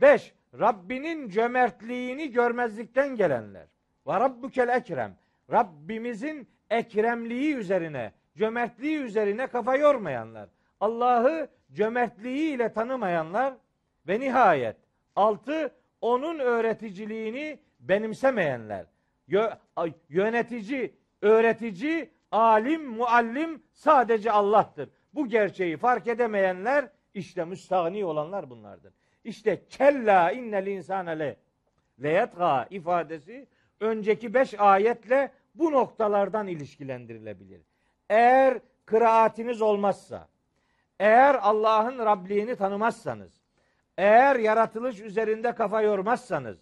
Beş, 0.00 0.34
Rabbinin 0.58 1.28
cömertliğini 1.28 2.30
görmezlikten 2.30 3.16
gelenler. 3.16 3.66
Ve 4.06 4.12
Rabbukel 4.12 4.68
Ekrem. 4.68 5.16
Rabbimizin 5.52 6.48
ekremliği 6.70 7.54
üzerine, 7.54 8.12
cömertliği 8.36 8.98
üzerine 8.98 9.46
kafa 9.46 9.76
yormayanlar. 9.76 10.48
Allah'ı 10.80 11.48
cömertliğiyle 11.72 12.72
tanımayanlar 12.72 13.54
ve 14.08 14.20
nihayet 14.20 14.76
altı 15.18 15.74
onun 16.00 16.38
öğreticiliğini 16.38 17.58
benimsemeyenler. 17.80 18.86
Yönetici, 20.08 20.94
öğretici, 21.22 22.10
alim, 22.30 22.86
muallim 22.86 23.62
sadece 23.72 24.32
Allah'tır. 24.32 24.88
Bu 25.14 25.28
gerçeği 25.28 25.76
fark 25.76 26.06
edemeyenler 26.06 26.88
işte 27.14 27.44
müstahni 27.44 28.04
olanlar 28.04 28.50
bunlardır. 28.50 28.92
İşte 29.24 29.64
kella 29.68 30.30
innel 30.30 30.66
insane 30.66 31.18
le 31.18 31.36
leyetga 32.02 32.66
ifadesi 32.70 33.46
önceki 33.80 34.34
beş 34.34 34.54
ayetle 34.60 35.32
bu 35.54 35.72
noktalardan 35.72 36.46
ilişkilendirilebilir. 36.46 37.62
Eğer 38.08 38.58
kıraatiniz 38.86 39.62
olmazsa, 39.62 40.28
eğer 41.00 41.34
Allah'ın 41.34 41.98
Rabliğini 41.98 42.56
tanımazsanız, 42.56 43.37
eğer 43.98 44.36
yaratılış 44.36 45.00
üzerinde 45.00 45.54
kafa 45.54 45.82
yormazsanız, 45.82 46.58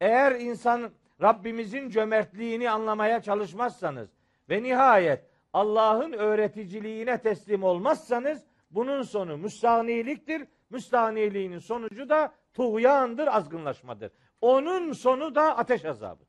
eğer 0.00 0.32
insan 0.32 0.90
Rabbimizin 1.22 1.90
cömertliğini 1.90 2.70
anlamaya 2.70 3.22
çalışmazsanız 3.22 4.08
ve 4.50 4.62
nihayet 4.62 5.24
Allah'ın 5.52 6.12
öğreticiliğine 6.12 7.18
teslim 7.20 7.62
olmazsanız 7.62 8.46
bunun 8.70 9.02
sonu 9.02 9.36
müstahniliktir. 9.36 10.48
Müstahniliğinin 10.70 11.58
sonucu 11.58 12.08
da 12.08 12.34
tuğyandır, 12.54 13.26
azgınlaşmadır. 13.26 14.12
Onun 14.40 14.92
sonu 14.92 15.34
da 15.34 15.56
ateş 15.58 15.84
azabıdır. 15.84 16.28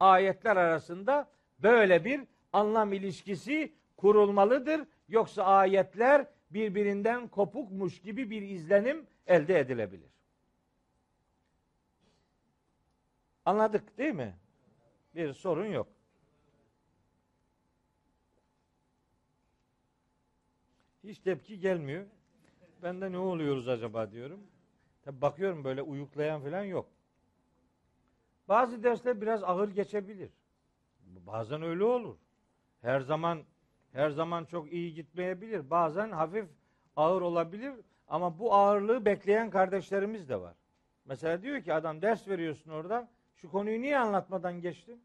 Ayetler 0.00 0.56
arasında 0.56 1.28
böyle 1.58 2.04
bir 2.04 2.20
anlam 2.52 2.92
ilişkisi 2.92 3.72
kurulmalıdır. 3.96 4.80
Yoksa 5.08 5.44
ayetler 5.44 6.26
birbirinden 6.54 7.28
kopukmuş 7.28 8.00
gibi 8.00 8.30
bir 8.30 8.42
izlenim 8.42 9.06
elde 9.26 9.58
edilebilir. 9.58 10.10
Anladık 13.44 13.98
değil 13.98 14.14
mi? 14.14 14.38
Bir 15.14 15.32
sorun 15.32 15.66
yok. 15.66 15.88
Hiç 21.04 21.18
tepki 21.18 21.60
gelmiyor. 21.60 22.06
Ben 22.82 23.00
de 23.00 23.12
ne 23.12 23.18
oluyoruz 23.18 23.68
acaba 23.68 24.10
diyorum. 24.10 24.40
Tabi 25.02 25.20
bakıyorum 25.20 25.64
böyle 25.64 25.82
uyuklayan 25.82 26.42
falan 26.42 26.62
yok. 26.62 26.88
Bazı 28.48 28.82
dersler 28.82 29.20
biraz 29.20 29.44
ağır 29.44 29.68
geçebilir. 29.68 30.30
Bazen 31.06 31.62
öyle 31.62 31.84
olur. 31.84 32.16
Her 32.80 33.00
zaman 33.00 33.44
her 33.92 34.10
zaman 34.10 34.44
çok 34.44 34.72
iyi 34.72 34.94
gitmeyebilir. 34.94 35.70
Bazen 35.70 36.10
hafif 36.10 36.46
ağır 36.96 37.22
olabilir 37.22 37.72
ama 38.08 38.38
bu 38.38 38.54
ağırlığı 38.54 39.04
bekleyen 39.04 39.50
kardeşlerimiz 39.50 40.28
de 40.28 40.40
var. 40.40 40.54
Mesela 41.04 41.42
diyor 41.42 41.62
ki 41.62 41.74
adam 41.74 42.02
ders 42.02 42.28
veriyorsun 42.28 42.70
orada. 42.70 43.08
Şu 43.36 43.50
konuyu 43.50 43.82
niye 43.82 43.98
anlatmadan 43.98 44.60
geçtin? 44.60 45.02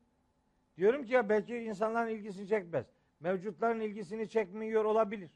Diyorum 0.77 1.05
ki 1.05 1.13
ya 1.13 1.29
belki 1.29 1.57
insanların 1.57 2.09
ilgisini 2.09 2.47
çekmez. 2.47 2.85
Mevcutların 3.19 3.79
ilgisini 3.79 4.29
çekmiyor 4.29 4.85
olabilir. 4.85 5.31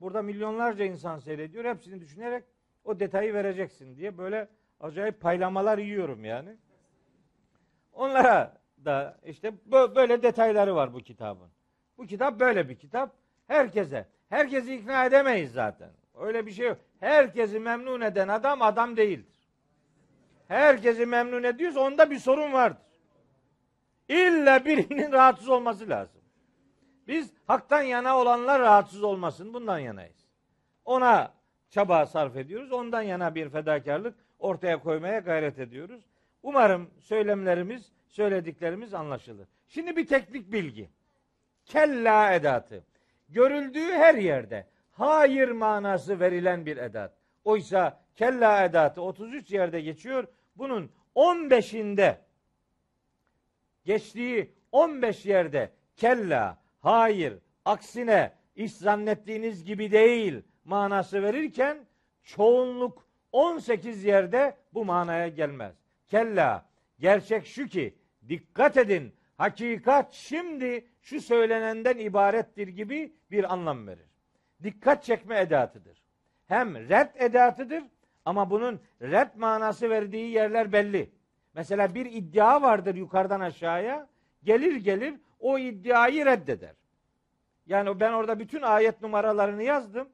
Burada 0.00 0.22
milyonlarca 0.22 0.84
insan 0.84 1.18
seyrediyor. 1.18 1.64
Hepsini 1.64 2.00
düşünerek 2.00 2.44
o 2.84 3.00
detayı 3.00 3.34
vereceksin 3.34 3.96
diye 3.96 4.18
böyle 4.18 4.48
acayip 4.80 5.20
paylamalar 5.20 5.78
yiyorum 5.78 6.24
yani. 6.24 6.56
Onlara 7.92 8.60
da 8.84 9.18
işte 9.26 9.52
böyle 9.70 10.22
detayları 10.22 10.74
var 10.74 10.94
bu 10.94 10.98
kitabın. 11.00 11.50
Bu 11.98 12.06
kitap 12.06 12.40
böyle 12.40 12.68
bir 12.68 12.76
kitap. 12.76 13.14
Herkese. 13.46 14.06
Herkesi 14.28 14.74
ikna 14.74 15.04
edemeyiz 15.04 15.52
zaten. 15.52 15.90
Öyle 16.14 16.46
bir 16.46 16.52
şey 16.52 16.66
yok. 16.66 16.78
Herkesi 17.00 17.60
memnun 17.60 18.00
eden 18.00 18.28
adam 18.28 18.62
adam 18.62 18.96
değildir. 18.96 19.48
Herkesi 20.48 21.06
memnun 21.06 21.42
ediyorsa 21.42 21.80
onda 21.80 22.10
bir 22.10 22.18
sorun 22.18 22.52
vardır. 22.52 22.82
İlla 24.08 24.64
birinin 24.64 25.12
rahatsız 25.12 25.48
olması 25.48 25.88
lazım. 25.88 26.22
Biz 27.08 27.32
haktan 27.46 27.82
yana 27.82 28.18
olanlar 28.18 28.60
rahatsız 28.60 29.02
olmasın 29.02 29.54
bundan 29.54 29.78
yanayız. 29.78 30.26
Ona 30.84 31.32
çaba 31.70 32.06
sarf 32.06 32.36
ediyoruz. 32.36 32.72
Ondan 32.72 33.02
yana 33.02 33.34
bir 33.34 33.48
fedakarlık 33.48 34.14
ortaya 34.38 34.80
koymaya 34.80 35.18
gayret 35.18 35.58
ediyoruz. 35.58 36.02
Umarım 36.42 36.90
söylemlerimiz, 37.00 37.92
söylediklerimiz 38.08 38.94
anlaşılır. 38.94 39.48
Şimdi 39.68 39.96
bir 39.96 40.06
teknik 40.06 40.52
bilgi. 40.52 40.90
Kella 41.64 42.34
edatı. 42.34 42.84
Görüldüğü 43.28 43.92
her 43.92 44.14
yerde 44.14 44.66
hayır 44.92 45.48
manası 45.48 46.20
verilen 46.20 46.66
bir 46.66 46.76
edat. 46.76 47.12
Oysa 47.44 48.00
kella 48.14 48.64
edatı 48.64 49.02
33 49.02 49.50
yerde 49.50 49.80
geçiyor. 49.80 50.26
Bunun 50.56 50.90
15'inde 51.16 52.16
geçtiği 53.84 54.54
15 54.72 55.26
yerde 55.26 55.70
kella, 55.96 56.58
hayır, 56.80 57.38
aksine, 57.64 58.32
iş 58.56 58.72
zannettiğiniz 58.72 59.64
gibi 59.64 59.92
değil 59.92 60.42
manası 60.64 61.22
verirken 61.22 61.78
çoğunluk 62.22 63.06
18 63.32 64.04
yerde 64.04 64.56
bu 64.74 64.84
manaya 64.84 65.28
gelmez. 65.28 65.74
Kella 66.08 66.66
gerçek 66.98 67.46
şu 67.46 67.66
ki 67.66 67.94
dikkat 68.28 68.76
edin. 68.76 69.14
Hakikat 69.36 70.12
şimdi 70.12 70.86
şu 71.02 71.20
söylenenden 71.20 71.98
ibarettir 71.98 72.68
gibi 72.68 73.12
bir 73.30 73.52
anlam 73.52 73.86
verir. 73.86 74.08
Dikkat 74.62 75.04
çekme 75.04 75.40
edatıdır. 75.40 76.02
Hem 76.46 76.74
red 76.74 77.08
edatıdır 77.14 77.84
ama 78.24 78.50
bunun 78.50 78.80
red 79.02 79.28
manası 79.36 79.90
verdiği 79.90 80.30
yerler 80.30 80.72
belli. 80.72 81.10
Mesela 81.54 81.94
bir 81.94 82.06
iddia 82.06 82.62
vardır 82.62 82.94
yukarıdan 82.94 83.40
aşağıya. 83.40 84.08
Gelir 84.44 84.76
gelir 84.76 85.14
o 85.40 85.58
iddiayı 85.58 86.26
reddeder. 86.26 86.74
Yani 87.66 88.00
ben 88.00 88.12
orada 88.12 88.38
bütün 88.38 88.62
ayet 88.62 89.02
numaralarını 89.02 89.62
yazdım. 89.62 90.08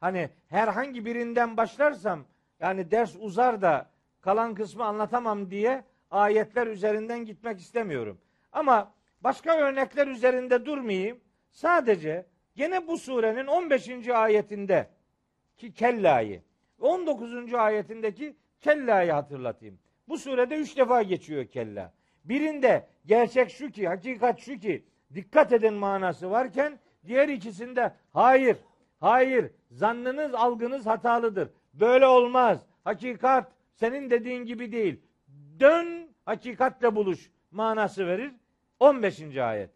Hani 0.00 0.30
herhangi 0.48 1.04
birinden 1.04 1.56
başlarsam 1.56 2.24
yani 2.60 2.90
ders 2.90 3.16
uzar 3.20 3.62
da 3.62 3.90
kalan 4.20 4.54
kısmı 4.54 4.84
anlatamam 4.84 5.50
diye 5.50 5.84
ayetler 6.10 6.66
üzerinden 6.66 7.24
gitmek 7.24 7.58
istemiyorum. 7.58 8.18
Ama 8.52 8.92
başka 9.26 9.56
örnekler 9.56 10.06
üzerinde 10.06 10.66
durmayayım. 10.66 11.20
Sadece 11.50 12.26
gene 12.56 12.86
bu 12.86 12.98
surenin 12.98 13.46
15. 13.46 14.08
ayetinde 14.08 14.90
ki 15.56 15.72
kellayı 15.74 16.42
19. 16.80 17.54
ayetindeki 17.54 18.36
kellayı 18.60 19.12
hatırlatayım. 19.12 19.78
Bu 20.08 20.18
surede 20.18 20.56
üç 20.56 20.76
defa 20.76 21.02
geçiyor 21.02 21.46
kella. 21.46 21.92
Birinde 22.24 22.86
gerçek 23.06 23.50
şu 23.50 23.70
ki, 23.70 23.88
hakikat 23.88 24.40
şu 24.40 24.58
ki, 24.58 24.84
dikkat 25.14 25.52
edin 25.52 25.74
manası 25.74 26.30
varken 26.30 26.78
diğer 27.06 27.28
ikisinde 27.28 27.92
hayır, 28.12 28.56
hayır, 29.00 29.50
zannınız, 29.70 30.34
algınız 30.34 30.86
hatalıdır. 30.86 31.50
Böyle 31.74 32.06
olmaz. 32.06 32.58
Hakikat 32.84 33.52
senin 33.74 34.10
dediğin 34.10 34.44
gibi 34.44 34.72
değil. 34.72 35.00
Dön, 35.60 36.08
hakikatle 36.24 36.94
buluş 36.94 37.30
manası 37.50 38.06
verir. 38.06 38.32
15. 38.80 39.36
ayet. 39.36 39.70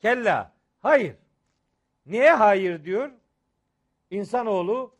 Kella, 0.00 0.52
hayır. 0.80 1.14
Niye 2.06 2.30
hayır 2.30 2.84
diyor? 2.84 3.10
İnsanoğlu 4.10 4.94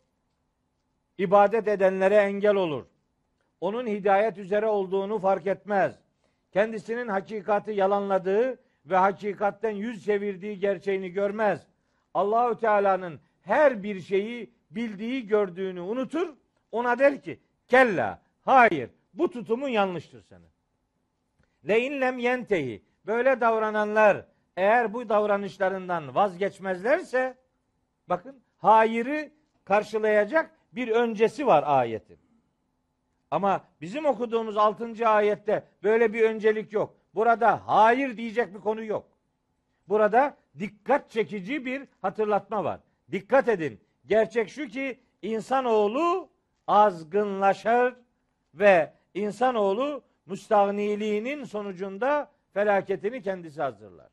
ibadet 1.17 1.67
edenlere 1.67 2.15
engel 2.15 2.55
olur. 2.55 2.85
Onun 3.61 3.87
hidayet 3.87 4.37
üzere 4.37 4.65
olduğunu 4.67 5.19
fark 5.19 5.47
etmez. 5.47 5.95
Kendisinin 6.51 7.07
hakikati 7.07 7.71
yalanladığı 7.71 8.59
ve 8.85 8.95
hakikatten 8.95 9.71
yüz 9.71 10.05
çevirdiği 10.05 10.59
gerçeğini 10.59 11.09
görmez. 11.09 11.67
Allahü 12.13 12.59
Teala'nın 12.59 13.19
her 13.41 13.83
bir 13.83 14.01
şeyi 14.01 14.53
bildiği 14.71 15.27
gördüğünü 15.27 15.81
unutur. 15.81 16.33
Ona 16.71 16.99
der 16.99 17.21
ki 17.21 17.39
kella 17.67 18.21
hayır 18.41 18.89
bu 19.13 19.31
tutumun 19.31 19.67
yanlıştır 19.67 20.21
senin. 20.21 20.49
Le 21.67 21.81
inlem 21.81 22.19
yentehi 22.19 22.81
böyle 23.09 23.41
davrananlar 23.41 24.25
eğer 24.57 24.93
bu 24.93 25.09
davranışlarından 25.09 26.15
vazgeçmezlerse 26.15 27.37
bakın 28.09 28.41
hayırı 28.57 29.31
karşılayacak 29.63 30.51
bir 30.71 30.87
öncesi 30.87 31.47
var 31.47 31.63
ayetin. 31.67 32.19
Ama 33.31 33.63
bizim 33.81 34.05
okuduğumuz 34.05 34.57
6. 34.57 35.07
ayette 35.07 35.63
böyle 35.83 36.13
bir 36.13 36.23
öncelik 36.23 36.73
yok. 36.73 36.95
Burada 37.15 37.61
hayır 37.65 38.17
diyecek 38.17 38.53
bir 38.55 38.59
konu 38.59 38.83
yok. 38.83 39.07
Burada 39.87 40.37
dikkat 40.59 41.09
çekici 41.09 41.65
bir 41.65 41.87
hatırlatma 42.01 42.63
var. 42.63 42.79
Dikkat 43.11 43.47
edin. 43.47 43.81
Gerçek 44.05 44.49
şu 44.49 44.67
ki 44.67 44.99
insanoğlu 45.21 46.29
azgınlaşır 46.67 47.95
ve 48.53 48.93
insanoğlu 49.13 50.03
müstahniliğinin 50.25 51.43
sonucunda 51.43 52.31
felaketini 52.53 53.21
kendisi 53.21 53.61
hazırlar. 53.61 54.09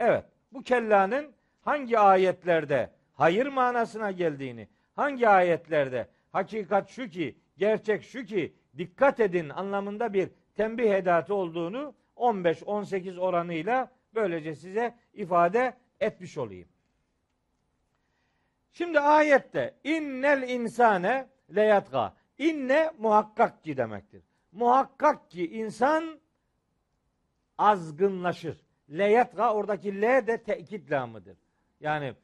Evet, 0.00 0.24
bu 0.52 0.62
kellanın 0.62 1.32
hangi 1.62 1.98
ayetlerde 1.98 2.90
hayır 3.14 3.46
manasına 3.46 4.10
geldiğini, 4.10 4.68
hangi 4.96 5.28
ayetlerde 5.28 6.08
hakikat 6.32 6.88
şu 6.88 7.08
ki, 7.08 7.38
gerçek 7.56 8.02
şu 8.02 8.24
ki 8.24 8.54
dikkat 8.78 9.20
edin 9.20 9.48
anlamında 9.48 10.12
bir 10.12 10.30
tembih 10.54 10.90
edatı 10.90 11.34
olduğunu 11.34 11.94
15-18 12.16 13.20
oranıyla 13.20 13.92
böylece 14.14 14.54
size 14.54 14.94
ifade 15.14 15.74
etmiş 16.00 16.38
olayım. 16.38 16.68
Şimdi 18.72 19.00
ayette 19.00 19.74
innel 19.84 20.48
insane 20.48 21.28
leyatga. 21.56 22.14
İnne 22.38 22.90
muhakkak 22.98 23.64
ki 23.64 23.76
demektir. 23.76 24.22
Muhakkak 24.52 25.30
ki 25.30 25.50
insan 25.52 26.20
azgınlaşır. 27.60 28.60
Leyatga 28.90 29.54
oradaki 29.54 30.00
le 30.00 30.26
de 30.26 30.42
tekit 30.42 30.90
lamıdır. 30.90 31.36
Yani 31.80 32.14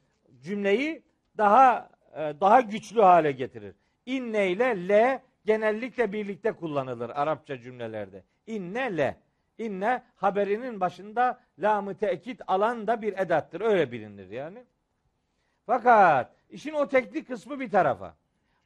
cümleyi 0.41 1.03
daha 1.37 1.89
e, 2.13 2.19
daha 2.41 2.61
güçlü 2.61 3.01
hale 3.01 3.31
getirir. 3.31 3.75
İnne 4.05 4.51
ile 4.51 4.87
le 4.87 5.21
genellikle 5.45 6.13
birlikte 6.13 6.51
kullanılır 6.51 7.09
Arapça 7.09 7.61
cümlelerde. 7.61 8.23
İnne 8.47 8.97
le. 8.97 9.17
İnne 9.57 10.03
haberinin 10.15 10.79
başında 10.79 11.39
lamı 11.59 11.97
tekit 11.97 12.41
alan 12.47 12.87
da 12.87 13.01
bir 13.01 13.13
edattır. 13.17 13.61
Öyle 13.61 13.91
bilinir 13.91 14.29
yani. 14.29 14.63
Fakat 15.65 16.35
işin 16.49 16.73
o 16.73 16.87
teknik 16.87 17.27
kısmı 17.27 17.59
bir 17.59 17.71
tarafa. 17.71 18.15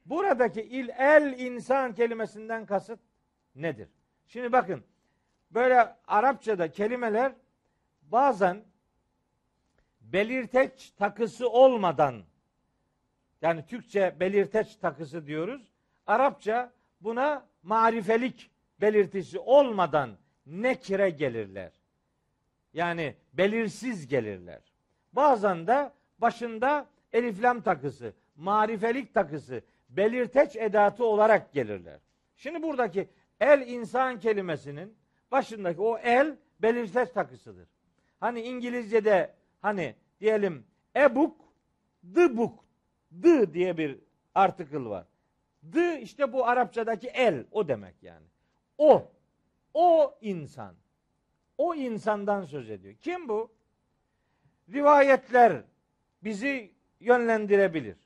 Buradaki 0.06 0.62
il 0.62 0.90
el 0.90 1.40
insan 1.40 1.96
kelimesinden 1.96 2.66
kasıt 2.66 3.00
nedir? 3.56 3.90
Şimdi 4.28 4.52
bakın 4.52 4.84
böyle 5.54 5.96
Arapçada 6.08 6.72
kelimeler 6.72 7.32
bazen 8.02 8.64
belirteç 10.02 10.90
takısı 10.90 11.50
olmadan 11.50 12.24
yani 13.42 13.66
Türkçe 13.66 14.16
belirteç 14.20 14.76
takısı 14.76 15.26
diyoruz. 15.28 15.62
Arapça 16.08 16.72
buna 17.02 17.46
marifelik 17.64 18.52
belirtisi 18.82 19.40
olmadan 19.40 20.18
nekire 20.46 21.10
gelirler. 21.10 21.72
Yani 22.74 23.16
belirsiz 23.34 24.08
gelirler. 24.08 24.62
Bazen 25.14 25.68
de 25.68 25.92
başında 26.18 26.86
eliflam 27.14 27.62
takısı, 27.62 28.14
marifelik 28.36 29.14
takısı, 29.14 29.62
belirteç 29.90 30.56
edatı 30.56 31.06
olarak 31.06 31.54
gelirler. 31.54 32.00
Şimdi 32.36 32.64
buradaki 32.64 33.10
el 33.40 33.68
insan 33.68 34.20
kelimesinin 34.20 35.01
başındaki 35.32 35.82
o 35.82 35.98
el 35.98 36.38
belirteç 36.62 37.10
takısıdır. 37.10 37.68
Hani 38.20 38.42
İngilizce'de 38.42 39.34
hani 39.62 39.96
diyelim 40.20 40.66
e 40.96 41.16
book, 41.16 41.36
the 42.16 42.38
book, 42.38 42.60
the 43.24 43.54
diye 43.54 43.78
bir 43.78 44.00
article 44.36 44.86
var. 44.86 45.06
The 45.74 46.02
işte 46.02 46.34
bu 46.34 46.48
Arapçadaki 46.48 47.08
el 47.08 47.46
o 47.52 47.68
demek 47.68 48.04
yani. 48.04 48.26
O. 48.78 49.12
O 49.74 50.18
insan. 50.22 50.76
O 51.58 51.76
insandan 51.76 52.44
söz 52.44 52.70
ediyor. 52.70 52.96
Kim 52.96 53.30
bu? 53.30 53.52
Rivayetler 54.74 55.64
bizi 56.24 56.72
yönlendirebilir. 57.00 57.98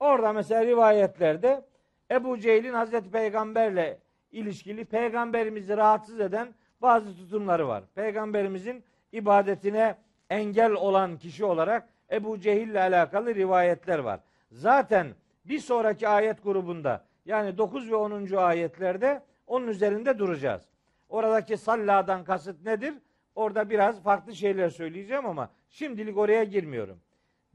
Orada 0.00 0.32
mesela 0.32 0.66
rivayetlerde 0.66 1.64
Ebu 2.10 2.38
Cehil'in 2.38 2.72
Hazreti 2.72 3.10
Peygamberle 3.10 3.98
ilişkili 4.32 4.84
peygamberimizi 4.84 5.76
rahatsız 5.76 6.20
eden 6.20 6.54
bazı 6.82 7.16
tutumları 7.16 7.68
var. 7.68 7.84
Peygamberimizin 7.94 8.84
ibadetine 9.12 9.96
engel 10.30 10.72
olan 10.72 11.18
kişi 11.18 11.44
olarak 11.44 11.88
Ebu 12.10 12.40
Cehil 12.40 12.68
ile 12.68 12.80
alakalı 12.80 13.34
rivayetler 13.34 13.98
var. 13.98 14.20
Zaten 14.50 15.06
bir 15.44 15.58
sonraki 15.58 16.08
ayet 16.08 16.44
grubunda 16.44 17.04
yani 17.24 17.58
9 17.58 17.90
ve 17.90 17.94
10. 17.94 18.36
ayetlerde 18.36 19.22
onun 19.46 19.68
üzerinde 19.68 20.18
duracağız. 20.18 20.62
Oradaki 21.08 21.56
salladan 21.56 22.24
kasıt 22.24 22.64
nedir? 22.64 22.94
Orada 23.34 23.70
biraz 23.70 24.02
farklı 24.02 24.36
şeyler 24.36 24.70
söyleyeceğim 24.70 25.26
ama 25.26 25.50
şimdilik 25.68 26.18
oraya 26.18 26.44
girmiyorum. 26.44 27.00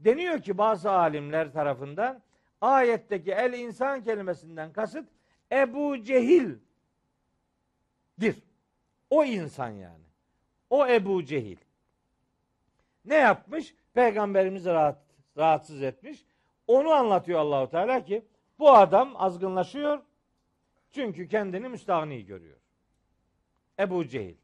Deniyor 0.00 0.42
ki 0.42 0.58
bazı 0.58 0.90
alimler 0.90 1.52
tarafından 1.52 2.22
ayetteki 2.60 3.32
el 3.32 3.52
insan 3.52 4.04
kelimesinden 4.04 4.72
kasıt 4.72 5.08
Ebu 5.52 6.02
Cehil'dir. 6.02 6.62
O 9.12 9.24
insan 9.24 9.70
yani. 9.70 10.04
O 10.70 10.86
Ebu 10.86 11.24
Cehil. 11.24 11.56
Ne 13.04 13.14
yapmış? 13.14 13.74
Peygamberimizi 13.94 14.70
rahat, 14.70 14.98
rahatsız 15.36 15.82
etmiş. 15.82 16.24
Onu 16.66 16.90
anlatıyor 16.90 17.40
Allahu 17.40 17.70
Teala 17.70 18.04
ki 18.04 18.24
bu 18.58 18.72
adam 18.72 19.12
azgınlaşıyor. 19.16 20.02
Çünkü 20.90 21.28
kendini 21.28 21.68
müstahni 21.68 22.24
görüyor. 22.24 22.56
Ebu 23.78 24.06
Cehil. 24.06 24.36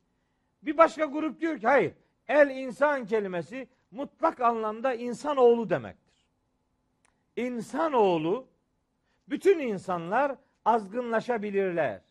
Bir 0.62 0.78
başka 0.78 1.04
grup 1.04 1.40
diyor 1.40 1.58
ki 1.58 1.66
hayır. 1.66 1.92
El 2.28 2.50
insan 2.50 3.06
kelimesi 3.06 3.68
mutlak 3.90 4.40
anlamda 4.40 4.94
insan 4.94 5.36
oğlu 5.36 5.70
demektir. 5.70 6.26
İnsan 7.36 7.92
oğlu 7.92 8.46
bütün 9.28 9.58
insanlar 9.58 10.36
azgınlaşabilirler. 10.64 12.02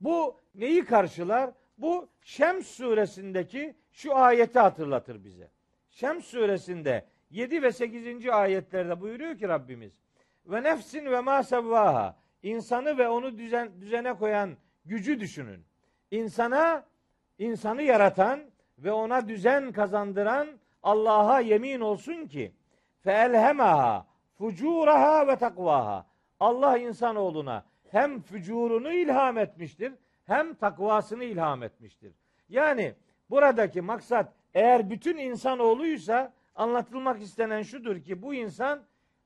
Bu 0.00 0.43
neyi 0.54 0.84
karşılar? 0.84 1.50
Bu 1.78 2.08
Şems 2.22 2.66
suresindeki 2.66 3.74
şu 3.92 4.16
ayeti 4.16 4.58
hatırlatır 4.58 5.24
bize. 5.24 5.50
Şems 5.90 6.24
suresinde 6.24 7.04
7 7.30 7.62
ve 7.62 7.72
8. 7.72 8.28
ayetlerde 8.28 9.00
buyuruyor 9.00 9.38
ki 9.38 9.48
Rabbimiz 9.48 9.92
ve 10.46 10.62
nefsin 10.62 11.06
ve 11.06 11.20
ma 11.20 11.42
sevvaha 11.42 12.16
insanı 12.42 12.98
ve 12.98 13.08
onu 13.08 13.38
düzen, 13.38 13.80
düzene 13.80 14.14
koyan 14.14 14.56
gücü 14.84 15.20
düşünün. 15.20 15.64
İnsana 16.10 16.84
insanı 17.38 17.82
yaratan 17.82 18.40
ve 18.78 18.92
ona 18.92 19.28
düzen 19.28 19.72
kazandıran 19.72 20.48
Allah'a 20.82 21.40
yemin 21.40 21.80
olsun 21.80 22.26
ki 22.26 22.52
fe 23.00 23.12
elhemaha 23.12 24.06
fucuraha 24.38 25.28
ve 25.28 25.36
takvaha. 25.36 26.06
Allah 26.40 26.78
insanoğluna 26.78 27.64
hem 27.90 28.20
fücurunu 28.20 28.92
ilham 28.92 29.38
etmiştir 29.38 29.92
hem 30.24 30.54
takvasını 30.54 31.24
ilham 31.24 31.62
etmiştir. 31.62 32.12
Yani 32.48 32.94
buradaki 33.30 33.80
maksat 33.80 34.32
eğer 34.54 34.90
bütün 34.90 35.16
insanoğluysa 35.16 36.32
anlatılmak 36.54 37.22
istenen 37.22 37.62
şudur 37.62 38.00
ki 38.00 38.22
bu 38.22 38.34
insan 38.34 38.82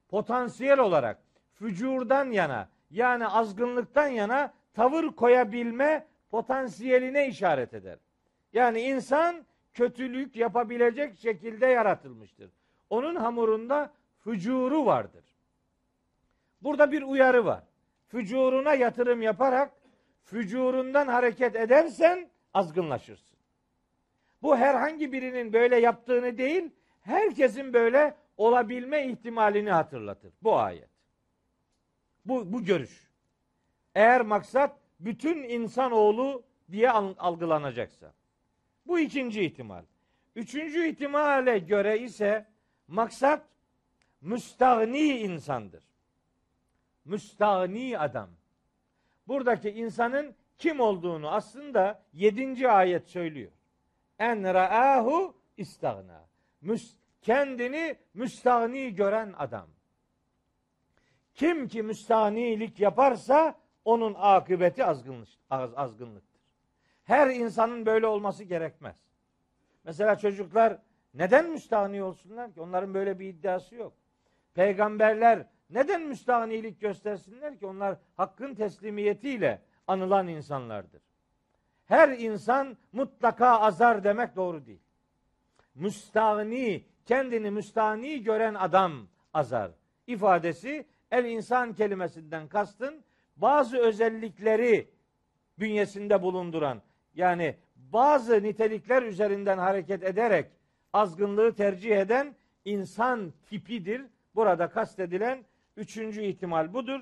potansiyel 0.09 0.79
olarak 0.79 1.19
fücurdan 1.55 2.31
yana 2.31 2.69
yani 2.91 3.27
azgınlıktan 3.27 4.09
yana 4.09 4.53
tavır 4.75 5.07
koyabilme 5.07 6.07
potansiyeline 6.31 7.29
işaret 7.29 7.75
eder. 7.75 7.99
Yani 8.53 8.81
insan 8.81 9.47
kötülük 9.75 10.37
yapabilecek 10.37 11.19
şekilde 11.19 11.67
yaratılmıştır. 11.67 12.51
Onun 12.91 13.15
hamurunda 13.15 13.93
fücuru 14.19 14.87
vardır. 14.87 15.25
Burada 16.63 16.93
bir 16.93 17.03
uyarı 17.03 17.45
var. 17.45 17.63
Fücuruna 18.09 18.75
yatırım 18.75 19.23
yaparak 19.23 19.71
fücurundan 20.25 21.09
hareket 21.09 21.57
edersen 21.57 22.31
azgınlaşırsın. 22.55 23.39
Bu 24.43 24.57
herhangi 24.57 25.13
birinin 25.13 25.53
böyle 25.53 25.77
yaptığını 25.77 26.39
değil, 26.39 26.71
herkesin 27.01 27.73
böyle 27.73 28.15
olabilme 28.37 29.07
ihtimalini 29.07 29.71
hatırlatır 29.71 30.33
bu 30.43 30.59
ayet. 30.59 30.91
Bu, 32.25 32.53
bu 32.53 32.65
görüş. 32.65 33.09
Eğer 33.95 34.21
maksat 34.21 34.77
bütün 35.01 35.43
insanoğlu 35.43 36.43
diye 36.71 36.91
algılanacaksa. 36.91 38.13
Bu 38.87 38.99
ikinci 38.99 39.45
ihtimal. 39.45 39.85
Üçüncü 40.37 40.89
ihtimale 40.89 41.59
göre 41.59 41.99
ise 41.99 42.47
maksat 42.89 43.47
müstahni 44.21 45.19
insandır. 45.19 45.85
Müstahni 47.05 47.99
adam. 47.99 48.31
Buradaki 49.29 49.71
insanın 49.71 50.35
kim 50.59 50.81
olduğunu 50.81 51.31
aslında 51.31 52.03
yedinci 52.13 52.69
ayet 52.69 53.09
söylüyor. 53.09 53.53
En 54.19 54.55
ra'ahu 54.55 55.35
istagna. 55.57 56.29
Kendini 57.23 57.97
müstahni 58.15 58.95
gören 58.95 59.35
adam. 59.39 59.67
Kim 61.35 61.69
ki 61.69 61.83
müstahnilik 61.83 62.81
yaparsa 62.81 63.55
onun 63.85 64.15
akıbeti 64.19 64.85
azgınlık, 64.85 65.29
az, 65.51 65.71
azgınlıktır. 65.77 66.41
Her 67.05 67.27
insanın 67.31 67.87
böyle 67.87 68.07
olması 68.07 68.45
gerekmez. 68.45 68.97
Mesela 69.85 70.19
çocuklar 70.19 70.79
neden 71.15 71.51
müstahni 71.51 72.03
olsunlar 72.03 72.53
ki? 72.53 72.61
Onların 72.61 72.95
böyle 72.95 73.19
bir 73.19 73.29
iddiası 73.29 73.75
yok. 73.75 73.93
Peygamberler 74.55 75.47
neden 75.71 76.03
müstahnilik 76.03 76.81
göstersinler 76.81 77.59
ki? 77.59 77.67
Onlar 77.67 77.97
hakkın 78.17 78.55
teslimiyetiyle 78.55 79.63
anılan 79.87 80.29
insanlardır. 80.29 81.03
Her 81.87 82.09
insan 82.09 82.77
mutlaka 82.93 83.61
azar 83.61 84.05
demek 84.05 84.37
doğru 84.37 84.67
değil. 84.67 84.83
Müstahni, 85.75 86.85
kendini 87.07 87.51
müstahni 87.51 88.23
gören 88.23 88.55
adam 88.55 89.09
azar 89.35 89.71
ifadesi 90.07 90.87
el 91.11 91.25
insan 91.25 91.73
kelimesinden 91.73 92.49
kastın 92.49 93.05
bazı 93.37 93.79
özellikleri 93.79 94.89
bünyesinde 95.59 96.23
bulunduran 96.23 96.83
yani 97.15 97.57
bazı 97.77 98.43
nitelikler 98.43 99.03
üzerinden 99.03 99.59
hareket 99.59 100.03
ederek 100.03 100.51
azgınlığı 100.93 101.55
tercih 101.55 101.97
eden 101.97 102.35
insan 102.65 103.33
tipidir. 103.51 104.03
Burada 104.35 104.71
kastedilen 104.71 105.45
üçüncü 105.79 106.23
ihtimal 106.23 106.75
budur. 106.75 107.01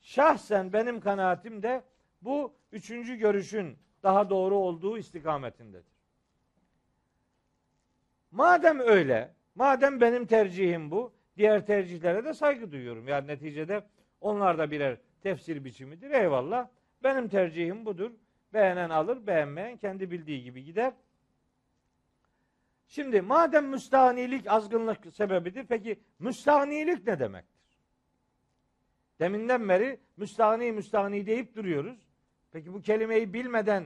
Şahsen 0.00 0.72
benim 0.72 1.00
kanaatim 1.00 1.62
de 1.62 1.82
bu 2.22 2.54
üçüncü 2.72 3.16
görüşün 3.16 3.78
daha 4.02 4.30
doğru 4.30 4.56
olduğu 4.56 4.98
istikametindedir. 4.98 5.98
Madem 8.30 8.80
öyle, 8.80 9.34
madem 9.54 10.00
benim 10.00 10.26
tercihim 10.26 10.90
bu, 10.90 11.12
diğer 11.36 11.66
tercihlere 11.66 12.24
de 12.24 12.34
saygı 12.34 12.72
duyuyorum. 12.72 13.08
Yani 13.08 13.26
neticede 13.26 13.84
onlar 14.20 14.58
da 14.58 14.70
birer 14.70 14.98
tefsir 15.22 15.64
biçimidir. 15.64 16.10
Eyvallah. 16.10 16.68
Benim 17.02 17.28
tercihim 17.28 17.86
budur. 17.86 18.10
Beğenen 18.52 18.90
alır, 18.90 19.26
beğenmeyen 19.26 19.76
kendi 19.76 20.10
bildiği 20.10 20.42
gibi 20.42 20.64
gider. 20.64 20.92
Şimdi 22.86 23.20
madem 23.20 23.68
müstahnilik 23.68 24.46
azgınlık 24.46 25.14
sebebidir, 25.14 25.66
peki 25.66 26.00
müstahnilik 26.18 27.06
ne 27.06 27.18
demektir? 27.18 27.57
Deminden 29.20 29.68
beri 29.68 30.00
müstahni 30.16 30.72
müstahni 30.72 31.26
deyip 31.26 31.56
duruyoruz. 31.56 31.98
Peki 32.52 32.72
bu 32.72 32.82
kelimeyi 32.82 33.32
bilmeden 33.32 33.84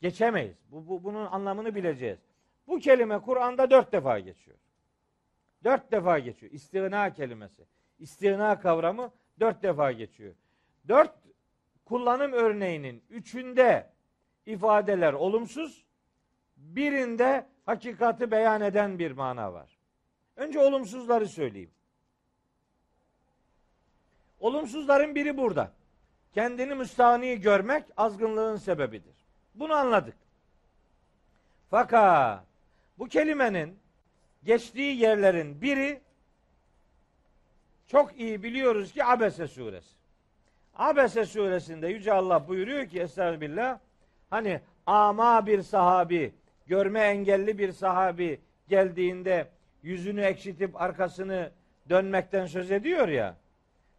geçemeyiz. 0.00 0.56
Bu, 0.70 0.88
bu, 0.88 1.04
bunun 1.04 1.26
anlamını 1.26 1.74
bileceğiz. 1.74 2.18
Bu 2.66 2.78
kelime 2.78 3.18
Kur'an'da 3.18 3.70
dört 3.70 3.92
defa 3.92 4.18
geçiyor. 4.18 4.56
Dört 5.64 5.92
defa 5.92 6.18
geçiyor. 6.18 6.52
İstina 6.52 7.12
kelimesi. 7.12 7.66
İstina 7.98 8.60
kavramı 8.60 9.12
dört 9.40 9.62
defa 9.62 9.92
geçiyor. 9.92 10.34
Dört 10.88 11.14
kullanım 11.84 12.32
örneğinin 12.32 13.02
üçünde 13.10 13.90
ifadeler 14.46 15.12
olumsuz, 15.12 15.84
birinde 16.56 17.46
hakikati 17.66 18.30
beyan 18.30 18.60
eden 18.60 18.98
bir 18.98 19.12
mana 19.12 19.52
var. 19.52 19.78
Önce 20.36 20.58
olumsuzları 20.58 21.28
söyleyeyim. 21.28 21.70
Olumsuzların 24.44 25.14
biri 25.14 25.36
burada. 25.36 25.70
Kendini 26.34 26.74
müstahni 26.74 27.40
görmek 27.40 27.84
azgınlığın 27.96 28.56
sebebidir. 28.56 29.14
Bunu 29.54 29.74
anladık. 29.74 30.14
Fakat 31.70 32.44
bu 32.98 33.08
kelimenin 33.08 33.78
geçtiği 34.42 34.96
yerlerin 34.96 35.62
biri 35.62 36.00
çok 37.86 38.20
iyi 38.20 38.42
biliyoruz 38.42 38.92
ki 38.92 39.04
Abese 39.04 39.48
suresi. 39.48 39.94
Abese 40.74 41.24
suresinde 41.26 41.88
Yüce 41.88 42.12
Allah 42.12 42.48
buyuruyor 42.48 42.86
ki 42.86 43.00
Estağfirullah 43.00 43.78
hani 44.30 44.60
ama 44.86 45.46
bir 45.46 45.62
sahabi, 45.62 46.34
görme 46.66 47.00
engelli 47.00 47.58
bir 47.58 47.72
sahabi 47.72 48.40
geldiğinde 48.68 49.48
yüzünü 49.82 50.20
ekşitip 50.20 50.82
arkasını 50.82 51.50
dönmekten 51.90 52.46
söz 52.46 52.70
ediyor 52.70 53.08
ya. 53.08 53.43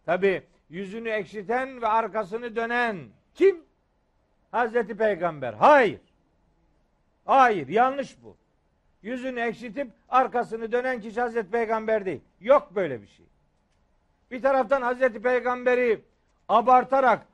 Tabi 0.06 0.44
yüzünü 0.70 1.10
ekşiten 1.10 1.82
ve 1.82 1.88
arkasını 1.88 2.56
dönen 2.56 2.98
kim? 3.36 3.64
Hazreti 4.52 4.98
Peygamber. 4.98 5.54
Hayır. 5.54 6.02
Hayır 7.26 7.68
yanlış 7.68 8.24
bu. 8.24 8.38
Yüzünü 9.02 9.40
ekşitip 9.40 9.88
arkasını 10.10 10.72
dönen 10.72 11.02
kişi 11.02 11.22
Hazreti 11.22 11.52
Peygamber 11.52 12.06
değil. 12.06 12.22
Yok 12.40 12.76
böyle 12.76 13.02
bir 13.02 13.08
şey. 13.08 13.26
Bir 14.32 14.42
taraftan 14.42 14.82
Hazreti 14.82 15.22
Peygamber'i 15.22 16.02
abartarak 16.50 17.26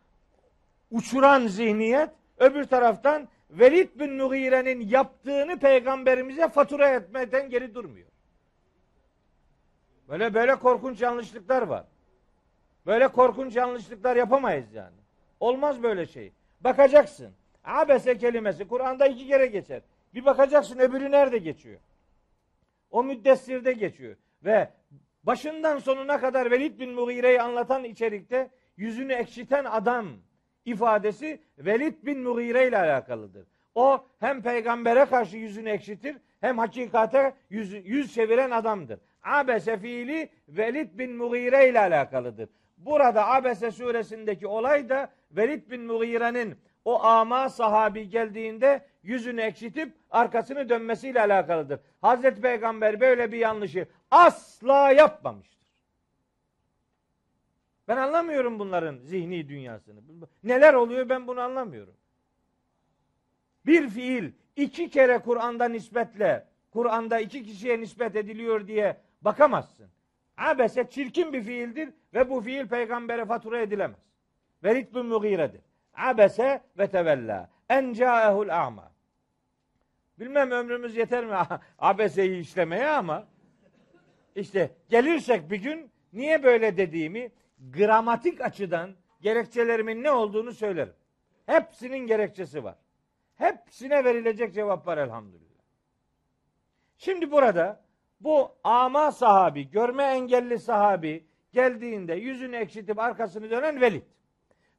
uçuran 0.91 1.47
zihniyet, 1.47 2.09
öbür 2.37 2.63
taraftan 2.63 3.27
Velid 3.49 3.99
bin 3.99 4.17
Nughire'nin 4.17 4.87
yaptığını 4.87 5.59
peygamberimize 5.59 6.49
fatura 6.49 6.89
etmeden 6.89 7.49
geri 7.49 7.75
durmuyor. 7.75 8.07
Böyle 10.09 10.33
böyle 10.33 10.55
korkunç 10.55 11.01
yanlışlıklar 11.01 11.61
var. 11.61 11.85
Böyle 12.85 13.07
korkunç 13.07 13.55
yanlışlıklar 13.55 14.15
yapamayız 14.15 14.73
yani. 14.73 14.95
Olmaz 15.39 15.83
böyle 15.83 16.05
şey. 16.05 16.31
Bakacaksın. 16.61 17.33
Abese 17.63 18.17
kelimesi 18.17 18.67
Kur'an'da 18.67 19.07
iki 19.07 19.27
kere 19.27 19.45
geçer. 19.45 19.81
Bir 20.13 20.25
bakacaksın 20.25 20.79
öbürü 20.79 21.11
nerede 21.11 21.37
geçiyor? 21.37 21.79
O 22.91 23.03
müddessirde 23.03 23.73
geçiyor. 23.73 24.15
Ve 24.43 24.69
başından 25.23 25.77
sonuna 25.77 26.19
kadar 26.19 26.51
Velid 26.51 26.79
bin 26.79 26.91
Mughire'yi 26.91 27.41
anlatan 27.41 27.83
içerikte 27.83 28.49
yüzünü 28.77 29.13
ekşiten 29.13 29.65
adam 29.65 30.07
ifadesi 30.65 31.41
Velid 31.57 32.05
bin 32.05 32.19
Mughire 32.19 32.67
ile 32.67 32.77
alakalıdır. 32.77 33.47
O 33.75 34.05
hem 34.19 34.41
peygambere 34.41 35.05
karşı 35.05 35.37
yüzünü 35.37 35.69
ekşitir 35.69 36.17
hem 36.41 36.57
hakikate 36.57 37.33
yüz, 37.49 37.73
yüz 37.73 38.13
çeviren 38.13 38.51
adamdır. 38.51 38.99
Abese 39.23 39.77
fiili 39.77 40.29
Velid 40.47 40.99
bin 40.99 41.15
Mughire 41.15 41.69
ile 41.69 41.79
alakalıdır. 41.79 42.49
Burada 42.85 43.27
Abese 43.27 43.71
suresindeki 43.71 44.47
olay 44.47 44.89
da 44.89 45.11
Velid 45.31 45.71
bin 45.71 45.81
Mughire'nin 45.81 46.57
o 46.85 47.03
ama 47.03 47.49
sahabi 47.49 48.09
geldiğinde 48.09 48.85
yüzünü 49.03 49.41
ekşitip 49.41 49.93
arkasını 50.09 50.69
dönmesiyle 50.69 51.21
alakalıdır. 51.21 51.79
Hazreti 52.01 52.41
Peygamber 52.41 52.99
böyle 52.99 53.31
bir 53.31 53.37
yanlışı 53.37 53.87
asla 54.11 54.91
yapmamıştır. 54.91 55.61
Ben 57.87 57.97
anlamıyorum 57.97 58.59
bunların 58.59 58.97
zihni 58.97 59.49
dünyasını. 59.49 59.99
Neler 60.43 60.73
oluyor 60.73 61.09
ben 61.09 61.27
bunu 61.27 61.41
anlamıyorum. 61.41 61.93
Bir 63.65 63.89
fiil 63.89 64.31
iki 64.55 64.89
kere 64.89 65.19
Kur'an'da 65.19 65.67
nispetle, 65.67 66.47
Kur'an'da 66.71 67.19
iki 67.19 67.43
kişiye 67.43 67.79
nispet 67.79 68.15
ediliyor 68.15 68.67
diye 68.67 68.97
bakamazsın. 69.21 69.89
Abese 70.41 70.89
çirkin 70.89 71.33
bir 71.33 71.43
fiildir 71.43 71.89
ve 72.13 72.29
bu 72.29 72.41
fiil 72.41 72.67
peygambere 72.67 73.25
fatura 73.25 73.59
edilemez. 73.59 73.99
Velid 74.63 74.95
bin 74.95 75.05
Mughire'dir. 75.05 75.61
Abese 75.93 76.61
ve 76.77 76.89
tevella. 76.89 77.49
En 77.69 77.93
ca'ehul 77.93 78.49
a'ma. 78.49 78.91
Bilmem 80.19 80.51
ömrümüz 80.51 80.95
yeter 80.95 81.25
mi 81.25 81.35
abeseyi 81.79 82.41
işlemeye 82.41 82.89
ama 82.89 83.27
işte 84.35 84.71
gelirsek 84.89 85.51
bir 85.51 85.61
gün 85.61 85.91
niye 86.13 86.43
böyle 86.43 86.77
dediğimi 86.77 87.31
gramatik 87.59 88.41
açıdan 88.41 88.95
gerekçelerimin 89.21 90.03
ne 90.03 90.11
olduğunu 90.11 90.53
söylerim. 90.53 90.93
Hepsinin 91.45 92.07
gerekçesi 92.07 92.63
var. 92.63 92.75
Hepsine 93.35 94.03
verilecek 94.03 94.53
cevap 94.53 94.87
var 94.87 94.97
elhamdülillah. 94.97 95.61
Şimdi 96.97 97.31
burada 97.31 97.80
bu 98.23 98.51
ama 98.63 99.11
sahabi, 99.11 99.69
görme 99.69 100.03
engelli 100.03 100.59
sahabi 100.59 101.25
geldiğinde 101.53 102.13
yüzünü 102.13 102.55
ekşitip 102.55 102.99
arkasını 102.99 103.49
dönen 103.49 103.81
Velid. 103.81 104.03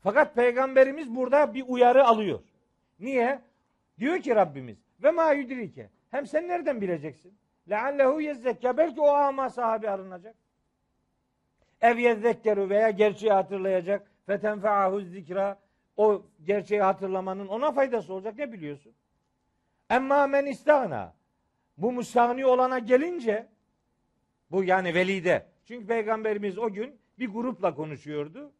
Fakat 0.00 0.34
peygamberimiz 0.34 1.14
burada 1.14 1.54
bir 1.54 1.64
uyarı 1.66 2.06
alıyor. 2.06 2.40
Niye? 3.00 3.40
Diyor 3.98 4.18
ki 4.18 4.34
Rabbimiz 4.34 4.78
ve 5.02 5.10
ma 5.10 5.32
yudrike. 5.32 5.90
Hem 6.10 6.26
sen 6.26 6.48
nereden 6.48 6.80
bileceksin? 6.80 7.34
Leallehu 7.70 8.20
yezzekka. 8.20 8.76
Belki 8.76 9.00
o 9.00 9.08
ama 9.08 9.50
sahabi 9.50 9.90
arınacak. 9.90 10.34
Ev 11.80 11.98
yezzekkeru 11.98 12.70
veya 12.70 12.90
gerçeği 12.90 13.32
hatırlayacak. 13.32 14.10
Fetenfeahu 14.26 15.00
zikra. 15.00 15.58
O 15.96 16.22
gerçeği 16.44 16.82
hatırlamanın 16.82 17.48
ona 17.48 17.72
faydası 17.72 18.14
olacak 18.14 18.38
ne 18.38 18.52
biliyorsun? 18.52 18.94
Emma 19.90 20.26
men 20.26 20.46
istana. 20.46 21.14
Bu 21.82 21.92
müstahni 21.92 22.46
olana 22.46 22.78
gelince 22.78 23.48
bu 24.50 24.64
yani 24.64 24.94
velide. 24.94 25.46
Çünkü 25.64 25.86
peygamberimiz 25.86 26.58
o 26.58 26.72
gün 26.72 27.00
bir 27.18 27.28
grupla 27.28 27.74
konuşuyordu. 27.74 28.52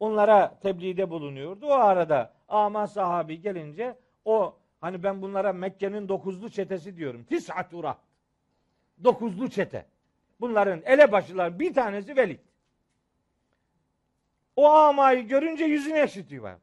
Onlara 0.00 0.58
tebliğde 0.62 1.10
bulunuyordu. 1.10 1.66
O 1.66 1.72
arada 1.72 2.32
ama 2.48 2.86
sahabi 2.86 3.40
gelince 3.40 3.98
o 4.24 4.56
hani 4.80 5.02
ben 5.02 5.22
bunlara 5.22 5.52
Mekke'nin 5.52 6.08
dokuzlu 6.08 6.50
çetesi 6.50 6.96
diyorum. 6.96 7.24
Tis'at 7.24 7.74
urat. 7.74 7.98
Dokuzlu 9.04 9.50
çete. 9.50 9.86
Bunların 10.40 10.82
elebaşılar 10.84 11.58
bir 11.58 11.74
tanesi 11.74 12.16
Velid. 12.16 12.40
O 14.56 14.68
amayı 14.68 15.28
görünce 15.28 15.64
yüzünü 15.64 15.98
ekşitiyor. 15.98 16.60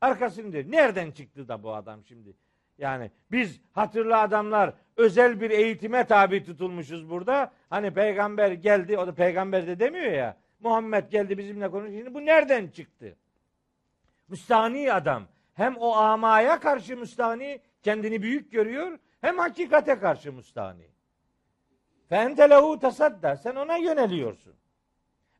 Arkasını 0.00 0.52
diyor. 0.52 0.64
Nereden 0.68 1.10
çıktı 1.10 1.48
da 1.48 1.62
bu 1.62 1.74
adam 1.74 2.04
şimdi? 2.04 2.34
Yani 2.78 3.10
biz 3.30 3.60
hatırlı 3.72 4.16
adamlar 4.16 4.74
özel 4.96 5.40
bir 5.40 5.50
eğitime 5.50 6.06
tabi 6.06 6.44
tutulmuşuz 6.44 7.10
burada. 7.10 7.52
Hani 7.70 7.94
peygamber 7.94 8.52
geldi, 8.52 8.98
o 8.98 9.06
da 9.06 9.14
peygamber 9.14 9.66
de 9.66 9.80
demiyor 9.80 10.12
ya. 10.12 10.36
Muhammed 10.60 11.10
geldi 11.10 11.38
bizimle 11.38 11.70
konuşuyor. 11.70 11.98
Şimdi 11.98 12.14
bu 12.14 12.24
nereden 12.24 12.68
çıktı? 12.68 13.16
Müstahni 14.28 14.92
adam. 14.92 15.22
Hem 15.54 15.76
o 15.76 15.92
amaya 15.92 16.60
karşı 16.60 16.96
müstahni 16.96 17.60
kendini 17.82 18.22
büyük 18.22 18.52
görüyor. 18.52 18.98
Hem 19.20 19.38
hakikate 19.38 19.98
karşı 19.98 20.32
müstahni. 20.32 20.88
Fente 22.08 22.50
lehu 22.50 22.78
tasadda. 22.78 23.36
Sen 23.36 23.54
ona 23.54 23.76
yöneliyorsun. 23.76 24.54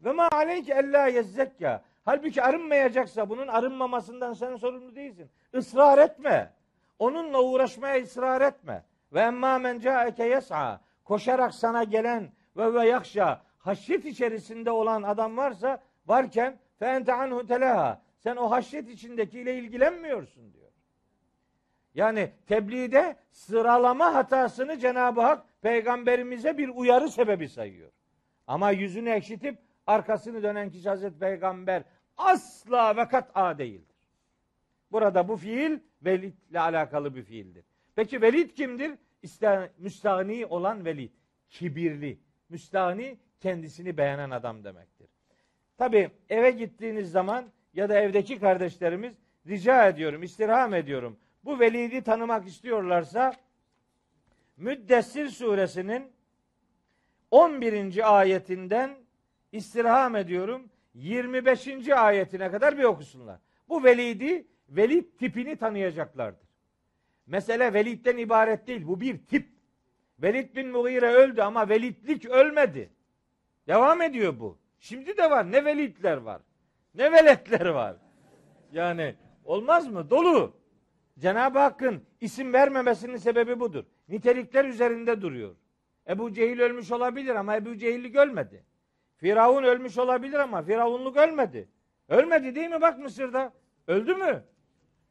Ve 0.04 0.12
ma 0.12 0.28
aleyke 0.32 0.74
ella 0.74 1.06
yezzekka. 1.06 1.82
Halbuki 2.04 2.42
arınmayacaksa 2.42 3.30
bunun 3.30 3.48
arınmamasından 3.48 4.32
sen 4.32 4.56
sorumlu 4.56 4.96
değilsin. 4.96 5.30
Israr 5.52 5.98
etme. 5.98 6.52
Onunla 6.98 7.42
uğraşmaya 7.42 8.02
ısrar 8.02 8.40
etme. 8.40 8.84
Ve 9.12 9.20
emma 9.20 9.58
men 9.58 9.78
caeke 9.78 10.24
yes'a. 10.24 10.80
Koşarak 11.04 11.54
sana 11.54 11.84
gelen 11.84 12.32
ve 12.56 12.74
ve 12.74 12.86
yakşa 12.86 13.42
haşyet 13.58 14.04
içerisinde 14.04 14.70
olan 14.70 15.02
adam 15.02 15.36
varsa 15.36 15.82
varken 16.06 16.58
fe 16.78 16.86
ente 16.86 17.12
anhu 17.12 17.46
telaha. 17.46 18.00
Sen 18.18 18.36
o 18.36 18.50
haşyet 18.50 18.88
içindekiyle 18.88 19.58
ilgilenmiyorsun 19.58 20.52
diyor. 20.52 20.70
Yani 21.94 22.30
tebliğde 22.46 23.16
sıralama 23.30 24.14
hatasını 24.14 24.78
Cenab-ı 24.78 25.20
Hak 25.20 25.44
peygamberimize 25.62 26.58
bir 26.58 26.68
uyarı 26.68 27.08
sebebi 27.08 27.48
sayıyor. 27.48 27.90
Ama 28.46 28.70
yüzünü 28.70 29.10
ekşitip 29.10 29.58
arkasını 29.86 30.42
dönen 30.42 30.70
kişi 30.70 30.88
Hazreti 30.88 31.18
Peygamber 31.18 31.82
asla 32.16 32.96
ve 32.96 33.08
kat'a 33.08 33.58
değildir. 33.58 33.87
Burada 34.92 35.28
bu 35.28 35.36
fiil 35.36 35.78
velid 36.02 36.34
ile 36.50 36.60
alakalı 36.60 37.14
bir 37.14 37.22
fiildir. 37.22 37.64
Peki 37.96 38.22
velid 38.22 38.50
kimdir? 38.50 38.90
İşte 39.22 39.70
müstahni 39.78 40.46
olan 40.46 40.84
velid. 40.84 41.10
Kibirli. 41.50 42.18
Müstahni 42.48 43.18
kendisini 43.40 43.96
beğenen 43.96 44.30
adam 44.30 44.64
demektir. 44.64 45.08
Tabi 45.78 46.10
eve 46.30 46.50
gittiğiniz 46.50 47.10
zaman 47.10 47.44
ya 47.74 47.88
da 47.88 47.98
evdeki 48.00 48.38
kardeşlerimiz 48.40 49.14
rica 49.46 49.88
ediyorum, 49.88 50.22
istirham 50.22 50.74
ediyorum. 50.74 51.18
Bu 51.44 51.60
velidi 51.60 52.02
tanımak 52.02 52.46
istiyorlarsa 52.46 53.34
Müddessir 54.58 55.28
suresinin 55.28 56.12
11. 57.30 58.18
ayetinden 58.18 58.96
istirham 59.52 60.16
ediyorum 60.16 60.68
25. 60.94 61.88
ayetine 61.88 62.50
kadar 62.50 62.78
bir 62.78 62.84
okusunlar. 62.84 63.38
Bu 63.68 63.84
velidi, 63.84 64.46
velid 64.68 65.04
tipini 65.18 65.56
tanıyacaklardır. 65.56 66.48
Mesele 67.26 67.74
velidden 67.74 68.16
ibaret 68.16 68.66
değil. 68.66 68.86
Bu 68.86 69.00
bir 69.00 69.18
tip. 69.18 69.48
Velid 70.18 70.56
bin 70.56 70.68
Mughire 70.68 71.12
öldü 71.12 71.42
ama 71.42 71.68
velidlik 71.68 72.26
ölmedi. 72.26 72.90
Devam 73.68 74.02
ediyor 74.02 74.40
bu. 74.40 74.58
Şimdi 74.78 75.16
de 75.16 75.30
var. 75.30 75.52
Ne 75.52 75.64
velidler 75.64 76.16
var. 76.16 76.42
Ne 76.94 77.12
veletler 77.12 77.66
var. 77.66 77.96
Yani 78.72 79.14
olmaz 79.44 79.88
mı? 79.88 80.10
Dolu. 80.10 80.56
Cenab-ı 81.18 81.58
Hakk'ın 81.58 82.02
isim 82.20 82.52
vermemesinin 82.52 83.16
sebebi 83.16 83.60
budur. 83.60 83.84
Nitelikler 84.08 84.64
üzerinde 84.64 85.22
duruyor. 85.22 85.56
Ebu 86.08 86.32
Cehil 86.32 86.60
ölmüş 86.60 86.92
olabilir 86.92 87.34
ama 87.34 87.56
Ebu 87.56 87.76
Cehillik 87.76 88.16
ölmedi. 88.16 88.64
Firavun 89.16 89.62
ölmüş 89.62 89.98
olabilir 89.98 90.38
ama 90.38 90.62
Firavunluk 90.62 91.16
ölmedi. 91.16 91.68
Ölmedi 92.08 92.54
değil 92.54 92.70
mi 92.70 92.80
bak 92.80 92.98
Mısır'da? 92.98 93.52
Öldü 93.86 94.14
mü? 94.14 94.44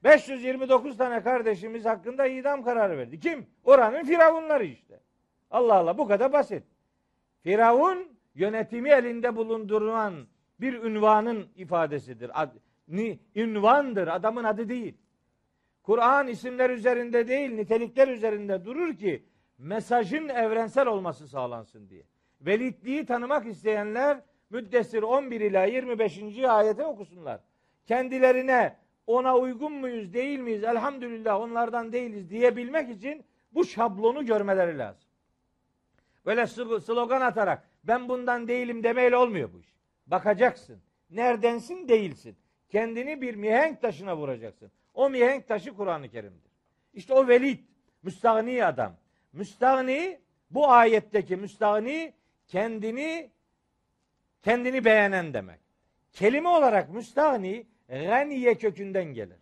529 0.07 0.97
tane 0.97 1.23
kardeşimiz 1.23 1.85
hakkında 1.85 2.27
idam 2.27 2.63
kararı 2.63 2.97
verdi. 2.97 3.19
Kim? 3.19 3.47
Oranın 3.63 4.03
firavunları 4.03 4.65
işte. 4.65 4.99
Allah 5.51 5.75
Allah 5.75 5.97
bu 5.97 6.07
kadar 6.07 6.33
basit. 6.33 6.63
Firavun 7.43 8.07
yönetimi 8.35 8.89
elinde 8.89 9.35
bulundurulan 9.35 10.27
bir 10.59 10.73
ünvanın 10.73 11.47
ifadesidir. 11.55 12.41
Ad, 12.41 12.51
ni, 12.87 13.19
ünvandır. 13.35 14.07
Adamın 14.07 14.43
adı 14.43 14.69
değil. 14.69 14.97
Kur'an 15.83 16.27
isimler 16.27 16.69
üzerinde 16.69 17.27
değil, 17.27 17.51
nitelikler 17.51 18.07
üzerinde 18.07 18.65
durur 18.65 18.95
ki 18.97 19.25
mesajın 19.57 20.29
evrensel 20.29 20.87
olması 20.87 21.27
sağlansın 21.27 21.89
diye. 21.89 22.03
Velidliği 22.41 23.05
tanımak 23.05 23.47
isteyenler 23.47 24.21
Müddessir 24.49 25.03
11 25.03 25.41
ila 25.41 25.65
25. 25.65 26.19
ayete 26.43 26.85
okusunlar. 26.85 27.39
Kendilerine 27.85 28.75
ona 29.07 29.37
uygun 29.37 29.73
muyuz, 29.73 30.13
değil 30.13 30.39
miyiz? 30.39 30.63
Elhamdülillah 30.63 31.41
onlardan 31.41 31.91
değiliz 31.91 32.29
diyebilmek 32.29 32.89
için 32.89 33.25
bu 33.51 33.65
şablonu 33.65 34.25
görmeleri 34.25 34.77
lazım. 34.77 35.09
Böyle 36.25 36.47
slogan 36.81 37.21
atarak 37.21 37.69
ben 37.83 38.09
bundan 38.09 38.47
değilim 38.47 38.83
demeyle 38.83 39.17
olmuyor 39.17 39.53
bu 39.53 39.59
iş. 39.59 39.73
Bakacaksın. 40.07 40.81
Neredensin 41.09 41.87
değilsin. 41.87 42.37
Kendini 42.69 43.21
bir 43.21 43.35
mihenk 43.35 43.81
taşına 43.81 44.17
vuracaksın. 44.17 44.71
O 44.93 45.09
mihenk 45.09 45.47
taşı 45.47 45.73
Kur'an-ı 45.73 46.09
Kerim'dir. 46.09 46.51
İşte 46.93 47.13
o 47.13 47.27
velid, 47.27 47.59
müstahni 48.03 48.65
adam. 48.65 48.95
Müstahni 49.33 50.19
bu 50.51 50.69
ayetteki 50.69 51.35
müstahni 51.35 52.13
kendini 52.47 53.31
kendini 54.41 54.85
beğenen 54.85 55.33
demek. 55.33 55.59
Kelime 56.11 56.49
olarak 56.49 56.89
müstahni 56.89 57.67
ganiye 57.89 58.57
kökünden 58.57 59.13
gelir. 59.13 59.37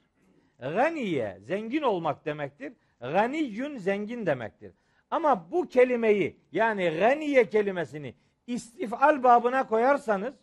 Ganiye 0.59 1.39
zengin 1.41 1.81
olmak 1.81 2.25
demektir. 2.25 2.73
Ganiyün 2.99 3.77
zengin 3.77 4.25
demektir. 4.25 4.73
Ama 5.11 5.51
bu 5.51 5.67
kelimeyi 5.67 6.37
yani 6.51 6.89
ganiye 6.99 7.49
kelimesini 7.49 8.15
istifal 8.47 9.23
babına 9.23 9.67
koyarsanız 9.67 10.33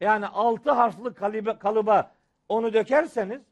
yani 0.00 0.26
altı 0.26 0.70
harfli 0.70 1.14
kalıba, 1.14 1.58
kalıba 1.58 2.12
onu 2.48 2.72
dökerseniz 2.72 3.42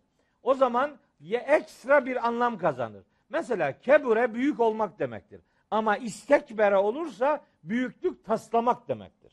o 0.43 0.55
zaman 0.55 0.99
ya 1.21 1.41
ekstra 1.41 2.07
bir 2.07 2.27
anlam 2.27 2.59
kazanır. 2.59 3.05
Mesela 3.29 3.79
kebure 3.79 4.35
büyük 4.35 4.61
olmak 4.61 4.99
demektir. 4.99 5.41
Ama 5.71 5.97
istekbere 5.97 6.77
olursa 6.77 7.45
büyüklük 7.65 8.25
taslamak 8.25 8.89
demektir. 8.89 9.33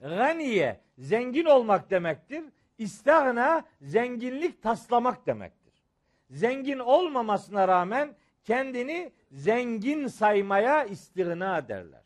Ganiye 0.00 0.80
zengin 0.98 1.44
olmak 1.44 1.90
demektir. 1.90 2.44
İstahna 2.78 3.64
zenginlik 3.80 4.62
taslamak 4.62 5.26
demektir. 5.26 5.74
Zengin 6.30 6.78
olmamasına 6.78 7.68
rağmen 7.68 8.14
kendini 8.44 9.12
zengin 9.30 10.06
saymaya 10.06 10.84
istigna 10.84 11.68
derler. 11.68 12.02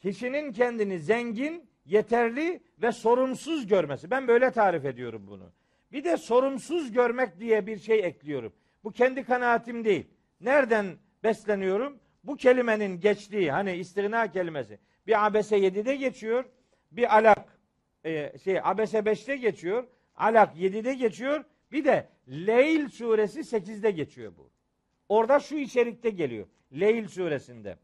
Kişinin 0.00 0.52
kendini 0.52 0.98
zengin, 0.98 1.68
yeterli 1.86 2.62
ve 2.82 2.92
sorumsuz 2.92 3.66
görmesi. 3.66 4.10
Ben 4.10 4.28
böyle 4.28 4.50
tarif 4.50 4.84
ediyorum 4.84 5.26
bunu. 5.26 5.52
Bir 5.92 6.04
de 6.04 6.16
sorumsuz 6.16 6.92
görmek 6.92 7.40
diye 7.40 7.66
bir 7.66 7.78
şey 7.78 8.04
ekliyorum. 8.04 8.52
Bu 8.84 8.92
kendi 8.92 9.24
kanaatim 9.24 9.84
değil. 9.84 10.06
Nereden 10.40 10.86
besleniyorum? 11.22 11.98
Bu 12.24 12.36
kelimenin 12.36 13.00
geçtiği 13.00 13.52
hani 13.52 13.72
istigna 13.72 14.32
kelimesi 14.32 14.78
bir 15.06 15.26
abese 15.26 15.58
7'de 15.58 15.96
geçiyor. 15.96 16.44
Bir 16.92 17.16
alak 17.16 17.58
e, 18.04 18.38
şey 18.38 18.60
abese 18.62 18.98
5'te 18.98 19.36
geçiyor. 19.36 19.86
Alak 20.16 20.56
7'de 20.56 20.94
geçiyor. 20.94 21.44
Bir 21.72 21.84
de 21.84 22.08
Leyl 22.28 22.88
suresi 22.88 23.40
8'de 23.40 23.90
geçiyor 23.90 24.32
bu. 24.36 24.50
Orada 25.08 25.40
şu 25.40 25.56
içerikte 25.56 26.10
geliyor. 26.10 26.46
Leyl 26.72 27.08
suresinde. 27.08 27.78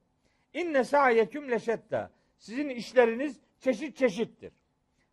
İnne 0.54 0.84
sa'yeküm 0.84 1.50
leşetta. 1.50 2.10
Sizin 2.38 2.68
işleriniz 2.68 3.40
çeşit 3.60 3.96
çeşittir. 3.96 4.52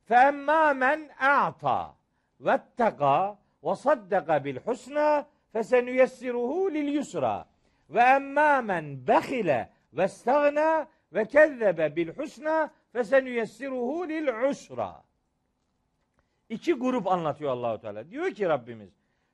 Fe 0.06 0.16
emmâ 0.16 0.74
men 0.74 1.10
a'ta 1.20 1.96
vetteka 2.40 3.40
ve 3.64 3.76
saddaka 3.76 4.46
bil 4.46 4.58
husna 4.58 5.30
fesenüyessiruhu 5.54 6.74
lil 6.74 6.88
yusra. 6.88 7.48
Ve 7.90 8.00
emmâ 8.00 8.62
men 8.62 9.08
behile 9.08 9.70
ve 9.94 10.08
stagna 10.08 10.88
ve 11.14 11.26
kezzebe 11.26 11.96
bil 11.96 12.10
husna 12.10 12.72
fesenüyessiruhu 12.94 14.10
lil 14.10 14.50
usra. 14.50 15.04
İki 16.50 16.74
grup 16.74 17.08
anlatıyor 17.08 17.52
Allahu 17.52 17.82
Teala. 17.82 18.10
Diyor 18.10 18.32
ki 18.32 18.50
Rabbimiz 18.50 18.90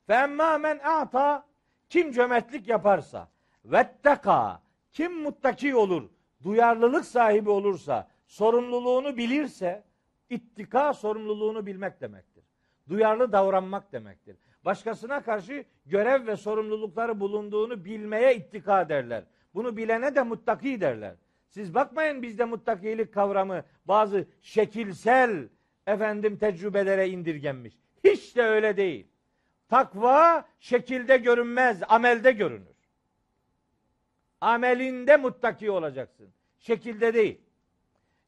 fe 0.06 0.14
emmâ 0.14 0.58
men 0.58 0.78
a'ta 0.78 1.46
kim 1.88 2.12
cömertlik 2.12 2.68
yaparsa 2.68 3.28
vetteka 3.64 4.62
kim 4.92 5.22
muttaki 5.22 5.76
olur, 5.76 6.10
duyarlılık 6.42 7.04
sahibi 7.04 7.50
olursa, 7.50 8.08
sorumluluğunu 8.26 9.16
bilirse, 9.16 9.84
ittika 10.30 10.94
sorumluluğunu 10.94 11.66
bilmek 11.66 12.00
demektir. 12.00 12.44
Duyarlı 12.88 13.32
davranmak 13.32 13.92
demektir 13.92 14.36
Başkasına 14.65 15.23
karşı 15.23 15.65
görev 15.85 16.27
ve 16.27 16.37
sorumlulukları 16.37 17.19
bulunduğunu 17.19 17.85
bilmeye 17.85 18.35
ittika 18.35 18.89
derler. 18.89 19.23
Bunu 19.53 19.77
bilene 19.77 20.15
de 20.15 20.23
muttaki 20.23 20.81
derler. 20.81 21.15
Siz 21.49 21.73
bakmayın 21.73 22.21
bizde 22.21 22.45
muttakilik 22.45 23.13
kavramı 23.13 23.63
bazı 23.85 24.27
şekilsel 24.41 25.49
efendim 25.87 26.37
tecrübelere 26.37 27.09
indirgenmiş. 27.09 27.77
Hiç 28.03 28.35
de 28.35 28.43
öyle 28.43 28.77
değil. 28.77 29.07
Takva 29.69 30.45
şekilde 30.59 31.17
görünmez, 31.17 31.81
amelde 31.87 32.31
görünür. 32.31 32.77
Amelinde 34.41 35.17
muttaki 35.17 35.71
olacaksın. 35.71 36.29
Şekilde 36.59 37.13
değil. 37.13 37.41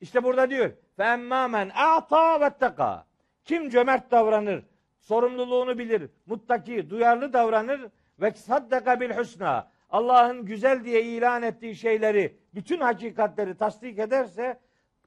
İşte 0.01 0.23
burada 0.23 0.49
diyor. 0.49 0.71
فَاَمَّا 0.97 1.49
مَنْ 1.55 1.71
اَعْطَى 1.71 2.39
وَاتَّقَى 2.41 3.03
Kim 3.45 3.69
cömert 3.69 4.11
davranır, 4.11 4.63
sorumluluğunu 5.06 5.78
bilir, 5.78 6.10
muttaki, 6.26 6.90
duyarlı 6.90 7.32
davranır 7.32 7.80
ve 8.20 8.30
saddaka 8.30 9.00
bil 9.00 9.10
husna. 9.10 9.70
Allah'ın 9.90 10.44
güzel 10.44 10.84
diye 10.84 11.02
ilan 11.02 11.42
ettiği 11.42 11.76
şeyleri, 11.76 12.36
bütün 12.54 12.80
hakikatleri 12.80 13.56
tasdik 13.56 13.98
ederse 13.98 14.60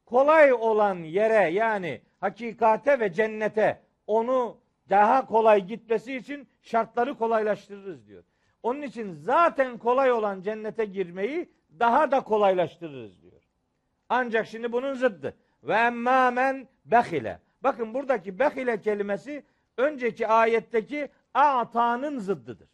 kolay 0.05 0.53
olan 0.53 0.95
yere 0.95 1.49
yani 1.49 2.01
hakikate 2.19 2.99
ve 2.99 3.13
cennete 3.13 3.81
onu 4.07 4.57
daha 4.89 5.26
kolay 5.26 5.65
gitmesi 5.65 6.15
için 6.15 6.47
şartları 6.61 7.17
kolaylaştırırız 7.17 8.07
diyor. 8.07 8.23
Onun 8.63 8.81
için 8.81 9.13
zaten 9.13 9.77
kolay 9.77 10.11
olan 10.11 10.41
cennete 10.41 10.85
girmeyi 10.85 11.49
daha 11.80 12.11
da 12.11 12.19
kolaylaştırırız 12.23 13.21
diyor. 13.21 13.41
Ancak 14.09 14.47
şimdi 14.47 14.71
bunun 14.71 14.93
zıddı. 14.93 15.35
Ve 15.63 15.73
emmâmen 15.73 16.67
behile. 16.85 17.39
Bakın 17.63 17.93
buradaki 17.93 18.39
behile 18.39 18.81
kelimesi 18.81 19.43
önceki 19.80 20.27
ayetteki 20.27 21.10
a'tanın 21.34 22.19
zıddıdır. 22.19 22.69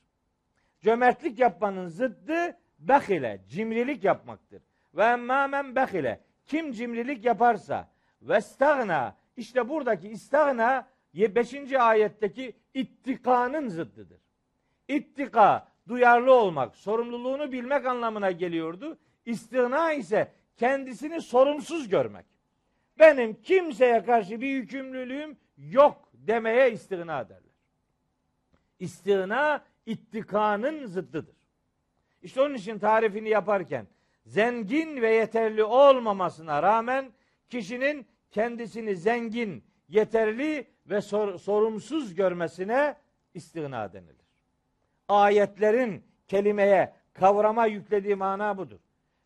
Cömertlik 0.82 1.40
yapmanın 1.40 1.88
zıddı 1.88 2.58
behile, 2.80 3.42
cimrilik 3.48 4.04
yapmaktır. 4.04 4.62
Ve 4.94 5.04
emmâmen 5.04 5.76
behile. 5.76 6.20
Kim 6.46 6.72
cimrilik 6.72 7.26
yaparsa 7.26 7.90
ve 8.22 8.42
stagna 8.42 9.16
işte 9.38 9.70
buradaki 9.70 10.10
istagna 10.10 10.88
5. 11.14 11.74
ayetteki 11.74 12.54
ittikanın 12.74 13.68
zıddıdır. 13.68 14.22
İttika 14.88 15.68
duyarlı 15.88 16.34
olmak, 16.34 16.76
sorumluluğunu 16.76 17.52
bilmek 17.52 17.86
anlamına 17.86 18.32
geliyordu. 18.32 18.98
İstina 19.26 19.94
ise 19.94 20.32
kendisini 20.58 21.22
sorumsuz 21.22 21.90
görmek. 21.90 22.26
Benim 23.00 23.42
kimseye 23.42 24.04
karşı 24.04 24.42
bir 24.42 24.48
yükümlülüğüm 24.48 25.38
yok 25.58 26.10
demeye 26.14 26.72
istina 26.72 27.30
derler. 27.30 27.42
İstina 28.80 29.64
ittikanın 29.86 30.86
zıddıdır. 30.86 31.36
İşte 32.22 32.42
onun 32.42 32.54
için 32.54 32.80
tarifini 32.80 33.30
yaparken 33.30 33.88
zengin 34.26 35.02
ve 35.02 35.14
yeterli 35.14 35.64
olmamasına 35.64 36.64
rağmen 36.64 37.12
kişinin 37.50 38.08
kendisini 38.32 38.96
zengin, 38.96 39.64
yeterli 39.90 40.68
ve 40.86 41.02
sor, 41.02 41.38
sorumsuz 41.38 42.16
görmesine 42.16 42.96
istina 43.34 43.94
denilir. 43.94 44.26
Ayetlerin 45.08 46.04
kelimeye, 46.28 46.94
kavrama 47.14 47.66
yüklediği 47.66 48.16
mana 48.16 48.58
budur. 48.58 48.80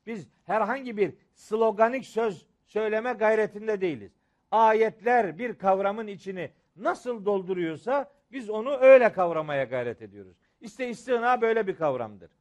Biz 0.05 0.27
herhangi 0.45 0.97
bir 0.97 1.13
sloganik 1.33 2.05
söz 2.05 2.45
söyleme 2.65 3.13
gayretinde 3.13 3.81
değiliz. 3.81 4.18
Ayetler 4.51 5.37
bir 5.37 5.53
kavramın 5.53 6.07
içini 6.07 6.51
nasıl 6.75 7.25
dolduruyorsa 7.25 8.11
biz 8.31 8.49
onu 8.49 8.77
öyle 8.77 9.11
kavramaya 9.11 9.63
gayret 9.63 10.01
ediyoruz. 10.01 10.37
İşte 10.61 10.89
istina 10.89 11.41
böyle 11.41 11.67
bir 11.67 11.75
kavramdır. 11.75 12.31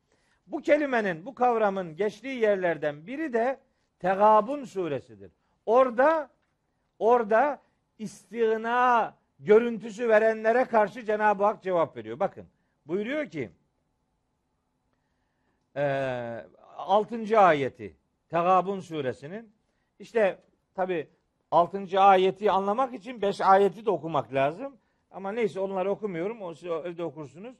Bu 0.47 0.62
kelimenin, 0.62 1.26
bu 1.26 1.35
kavramın 1.35 1.97
geçtiği 1.97 2.40
yerlerden 2.40 3.06
biri 3.06 3.32
de 3.32 3.60
Tegabun 3.98 4.64
suresidir. 4.64 5.32
Orada 5.66 6.30
orada 6.98 7.62
istina 7.98 9.14
görüntüsü 9.39 10.09
verenlere 10.09 10.64
karşı 10.64 11.05
Cenab-ı 11.05 11.44
Hak 11.44 11.62
cevap 11.62 11.97
veriyor. 11.97 12.20
Bakın 12.20 12.47
buyuruyor 12.86 13.30
ki 13.30 13.51
e, 15.76 16.44
6. 16.76 17.40
ayeti 17.40 17.97
Tegabun 18.28 18.80
suresinin 18.80 19.52
işte 19.98 20.39
tabi 20.74 21.09
6. 21.50 22.00
ayeti 22.00 22.50
anlamak 22.50 22.94
için 22.94 23.22
5 23.22 23.40
ayeti 23.40 23.86
de 23.86 23.90
okumak 23.90 24.34
lazım. 24.34 24.76
Ama 25.10 25.32
neyse 25.32 25.60
onları 25.60 25.90
okumuyorum. 25.90 26.42
O 26.42 26.54
siz 26.54 26.70
evde 26.70 27.04
okursunuz. 27.04 27.56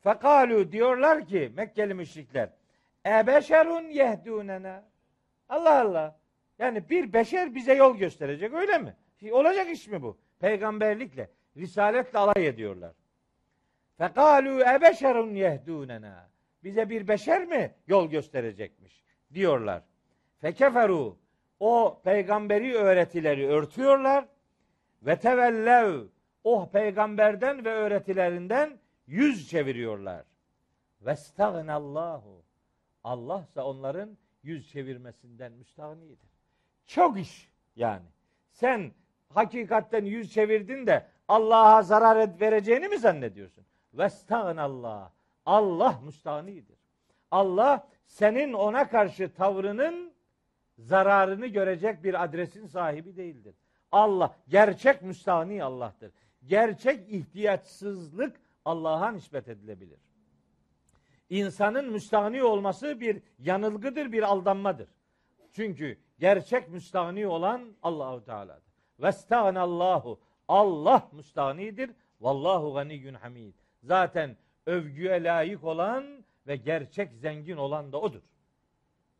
Fekalu 0.00 0.72
diyorlar 0.72 1.26
ki 1.26 1.52
Mekkeli 1.56 1.94
müşrikler 1.94 2.50
Ebeşerun 3.06 3.88
yehdûnena 3.88 4.82
Allah 5.48 5.80
Allah. 5.80 6.18
Yani 6.58 6.90
bir 6.90 7.12
beşer 7.12 7.54
bize 7.54 7.74
yol 7.74 7.96
gösterecek 7.96 8.54
öyle 8.54 8.78
mi? 8.78 8.96
Olacak 9.32 9.70
iş 9.70 9.88
mi 9.88 10.02
bu? 10.02 10.18
Peygamberlikle, 10.40 11.30
risaletle 11.56 12.18
alay 12.18 12.46
ediyorlar. 12.46 12.92
Fekalu 13.98 14.60
ebeşerun 14.60 15.34
yehdûnena 15.34 16.28
bize 16.64 16.90
bir 16.90 17.08
beşer 17.08 17.44
mi 17.44 17.74
yol 17.86 18.10
gösterecekmiş 18.10 19.02
diyorlar. 19.34 19.82
Fekeferu 20.38 21.16
o 21.60 22.00
peygamberi 22.04 22.74
öğretileri 22.74 23.48
örtüyorlar 23.48 24.28
ve 25.02 25.18
tevellev 25.18 26.06
o 26.44 26.70
peygamberden 26.70 27.64
ve 27.64 27.70
öğretilerinden 27.70 28.78
yüz 29.06 29.50
çeviriyorlar. 29.50 30.24
Ve 31.00 31.16
stagnallahu 31.16 32.42
Allah 33.04 33.44
ise 33.50 33.60
onların 33.60 34.16
yüz 34.42 34.70
çevirmesinden 34.70 35.52
müstahnidir. 35.52 36.18
Çok 36.86 37.18
iş 37.18 37.50
yani. 37.76 38.06
Sen 38.50 38.92
hakikatten 39.28 40.04
yüz 40.04 40.32
çevirdin 40.32 40.86
de 40.86 41.06
Allah'a 41.28 41.82
zarar 41.82 42.40
vereceğini 42.40 42.88
mi 42.88 42.98
zannediyorsun? 42.98 43.64
Ve 43.94 44.10
stagnallah 44.10 45.10
Allah 45.46 46.00
müstahnidir. 46.04 46.78
Allah 47.30 47.88
senin 48.06 48.52
ona 48.52 48.88
karşı 48.88 49.34
tavrının 49.34 50.13
zararını 50.78 51.46
görecek 51.46 52.04
bir 52.04 52.24
adresin 52.24 52.66
sahibi 52.66 53.16
değildir. 53.16 53.54
Allah 53.92 54.36
gerçek 54.48 55.02
müstahni 55.02 55.64
Allah'tır. 55.64 56.12
gerçek 56.46 57.08
ihtiyaçsızlık 57.08 58.40
Allah'a 58.64 59.10
nispet 59.10 59.48
edilebilir. 59.48 59.98
İnsanın 61.30 61.92
müstahni 61.92 62.42
olması 62.42 63.00
bir 63.00 63.22
yanılgıdır, 63.38 64.12
bir 64.12 64.22
aldanmadır. 64.22 64.88
Çünkü 65.52 65.98
gerçek 66.18 66.68
müstahni 66.68 67.26
olan 67.26 67.76
Allahu 67.82 68.24
Teala'dır. 68.24 69.58
Allahu 69.58 70.20
Allah 70.48 71.08
müstahnidir. 71.12 71.90
Vallahu 72.20 72.74
ganiyyun 72.74 73.14
hamid. 73.14 73.54
Zaten 73.82 74.36
övgüye 74.66 75.24
layık 75.24 75.64
olan 75.64 76.24
ve 76.46 76.56
gerçek 76.56 77.12
zengin 77.12 77.56
olan 77.56 77.92
da 77.92 78.00
odur. 78.00 78.22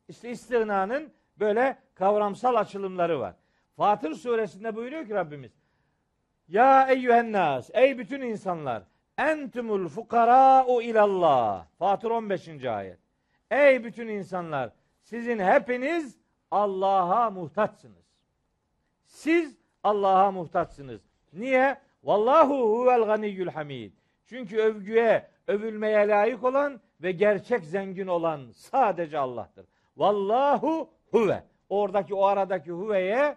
İşte 0.09 0.31
istinanın 0.31 1.13
böyle 1.39 1.79
kavramsal 1.95 2.55
açılımları 2.55 3.21
var. 3.21 3.35
Fatır 3.77 4.15
suresinde 4.15 4.77
buyuruyor 4.77 5.07
ki 5.07 5.15
Rabbimiz 5.15 5.53
Ya 6.49 6.89
eyyühen 6.89 7.33
nas 7.33 7.71
ey 7.75 7.99
bütün 7.99 8.21
insanlar 8.21 8.83
entumul 9.19 9.89
fukara'u 9.89 10.83
ilallah. 10.83 11.67
Fatır 11.79 12.11
15. 12.11 12.65
ayet. 12.65 12.99
Ey 13.51 13.85
bütün 13.85 14.09
insanlar 14.09 14.71
sizin 15.03 15.39
hepiniz 15.39 16.19
Allah'a 16.51 17.31
muhtaçsınız. 17.31 18.05
Siz 19.05 19.57
Allah'a 19.85 20.31
muhtaçsınız. 20.31 21.01
Niye? 21.33 21.77
Vallahu 22.05 22.55
huvel 22.55 23.05
ganiyyul 23.05 23.49
hamid. 23.49 23.93
Çünkü 24.27 24.57
övgüye, 24.59 25.29
övülmeye 25.47 26.09
layık 26.09 26.45
olan 26.45 26.81
ve 27.03 27.13
gerçek 27.13 27.65
zengin 27.65 28.07
olan 28.07 28.51
sadece 28.55 29.19
Allah'tır. 29.19 29.67
Vallahu 29.97 30.91
huve. 31.15 31.43
Oradaki 31.69 32.15
o 32.15 32.25
aradaki 32.25 32.71
huveye 32.71 33.37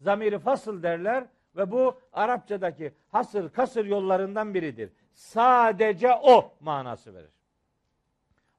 zamiri 0.00 0.38
fasıl 0.38 0.82
derler 0.82 1.24
ve 1.56 1.70
bu 1.70 1.94
Arapçadaki 2.12 2.92
hasır 3.08 3.52
kasır 3.52 3.84
yollarından 3.84 4.54
biridir. 4.54 4.92
Sadece 5.12 6.12
o 6.22 6.54
manası 6.60 7.14
verir. 7.14 7.30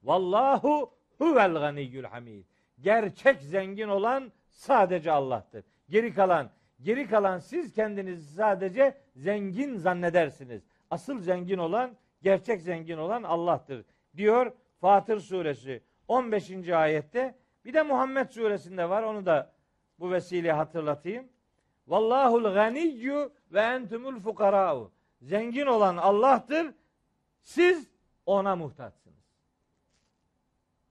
Vallahu 0.04 0.94
huvel 1.18 1.54
ganiyyul 1.54 2.04
hamid. 2.04 2.46
Gerçek 2.80 3.42
zengin 3.42 3.88
olan 3.88 4.32
sadece 4.50 5.12
Allah'tır. 5.12 5.64
Geri 5.90 6.14
kalan, 6.14 6.50
geri 6.82 7.08
kalan 7.08 7.40
siz 7.40 7.74
kendinizi 7.74 8.34
sadece 8.34 8.98
zengin 9.16 9.76
zannedersiniz. 9.76 10.64
Asıl 10.90 11.20
zengin 11.20 11.58
olan, 11.58 11.92
gerçek 12.22 12.62
zengin 12.62 12.98
olan 12.98 13.24
Allah'tır. 13.24 13.86
Diyor 14.18 14.52
Fatır 14.82 15.20
suresi 15.20 15.82
15. 16.08 16.70
ayette. 16.70 17.41
Bir 17.66 17.74
de 17.74 17.82
Muhammed 17.82 18.30
suresinde 18.30 18.90
var. 18.90 19.04
Onu 19.04 19.26
da 19.26 19.52
bu 20.00 20.12
vesileyle 20.12 20.52
hatırlatayım. 20.52 21.28
Vallahul 21.88 22.44
ganiyyu 22.44 23.32
ve 23.52 23.62
entumul 23.62 24.20
fukara'u. 24.20 24.92
Zengin 25.22 25.66
olan 25.66 25.98
Allah'tır. 25.98 26.74
Siz 27.42 27.92
ona 28.26 28.56
muhtaçsınız. 28.56 29.12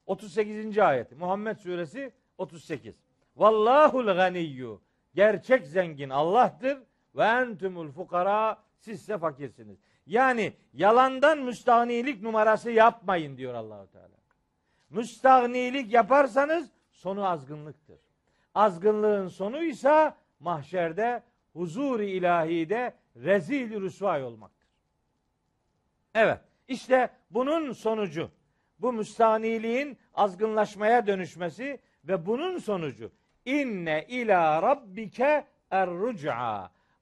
38. 0.06 0.78
ayet. 0.78 1.12
Muhammed 1.12 1.56
suresi 1.56 2.12
38. 2.38 2.94
Vallahul 3.36 4.06
ganiyyu. 4.06 4.80
Gerçek 5.14 5.66
zengin 5.66 6.10
Allah'tır 6.10 6.78
ve 7.14 7.24
entumul 7.24 7.90
fukara 7.90 8.62
sizse 8.78 9.18
fakirsiniz. 9.18 9.78
Yani 10.06 10.52
yalandan 10.72 11.38
müstahnilik 11.38 12.22
numarası 12.22 12.70
yapmayın 12.70 13.36
diyor 13.36 13.54
Allahu 13.54 13.90
Teala. 13.90 14.19
Müstahnilik 14.90 15.92
yaparsanız 15.92 16.70
sonu 16.90 17.28
azgınlıktır. 17.28 17.98
Azgınlığın 18.54 19.28
sonu 19.28 19.62
ise 19.62 20.14
mahşerde 20.40 21.22
huzur-i 21.52 22.10
ilahide 22.10 22.94
rezil 23.16 23.80
rüsvay 23.80 24.24
olmaktır. 24.24 24.68
Evet 26.14 26.40
işte 26.68 27.10
bunun 27.30 27.72
sonucu 27.72 28.30
bu 28.78 28.92
müstaniliğin 28.92 29.98
azgınlaşmaya 30.14 31.06
dönüşmesi 31.06 31.80
ve 32.04 32.26
bunun 32.26 32.58
sonucu 32.58 33.12
inne 33.44 34.06
ila 34.08 34.62
rabbike 34.62 35.46
er 35.70 35.88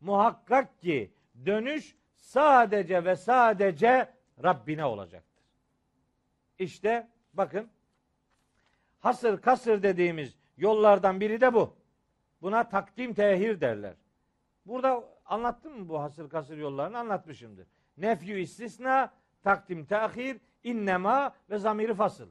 Muhakkak 0.01 0.81
ki 0.81 1.13
dönüş 1.47 1.97
sadece 2.17 3.05
ve 3.05 3.17
sadece 3.17 4.09
Rabbine 4.43 4.85
olacaktır. 4.85 5.45
İşte 6.59 7.09
bakın 7.35 7.71
hasır 9.01 9.41
kasır 9.41 9.83
dediğimiz 9.83 10.37
yollardan 10.57 11.21
biri 11.21 11.41
de 11.41 11.55
bu. 11.55 11.77
Buna 12.43 12.69
takdim 12.69 13.15
tehir 13.15 13.61
derler. 13.61 13.95
Burada 14.67 15.05
anlattım 15.25 15.79
mı 15.79 15.89
bu 15.89 16.01
hasır 16.01 16.29
kasır 16.29 16.59
yollarını 16.59 16.99
anlatmışımdır. 16.99 17.67
Nefyu 17.97 18.37
istisna, 18.37 19.13
takdim 19.43 19.85
tehir, 19.85 20.41
innema 20.65 21.35
ve 21.51 21.59
zamiri 21.59 21.95
fasıl. 21.95 22.29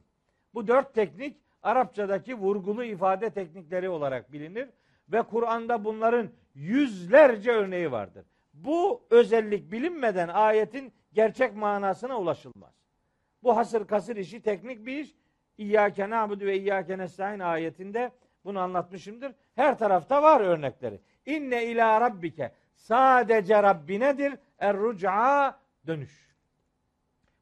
Bu 0.54 0.68
dört 0.68 0.94
teknik 0.94 1.36
Arapçadaki 1.62 2.34
vurgulu 2.34 2.84
ifade 2.84 3.30
teknikleri 3.30 3.88
olarak 3.88 4.32
bilinir 4.32 4.68
ve 5.12 5.22
Kur'an'da 5.22 5.84
bunların 5.84 6.30
yüzlerce 6.54 7.50
örneği 7.50 7.92
vardır. 7.92 8.24
Bu 8.54 9.02
özellik 9.10 9.72
bilinmeden 9.72 10.28
ayetin 10.28 10.92
gerçek 11.12 11.56
manasına 11.56 12.18
ulaşılmaz. 12.18 12.74
Bu 13.42 13.56
hasır 13.56 13.86
kasır 13.86 14.16
işi 14.16 14.42
teknik 14.42 14.86
bir 14.86 14.98
iş. 14.98 15.14
İyyâke 15.58 16.10
na'budu 16.10 16.46
ve 16.46 16.58
iyyâke 16.58 16.98
nestaîn 16.98 17.38
ayetinde 17.38 18.12
bunu 18.44 18.60
anlatmışımdır. 18.60 19.32
Her 19.54 19.78
tarafta 19.78 20.22
var 20.22 20.40
örnekleri. 20.40 21.00
İnne 21.26 21.64
ila 21.64 22.00
rabbike 22.00 22.52
sadece 22.76 23.62
Rabbinedir. 23.62 24.34
Er 24.58 24.76
ruca 24.76 25.58
dönüş. 25.86 26.34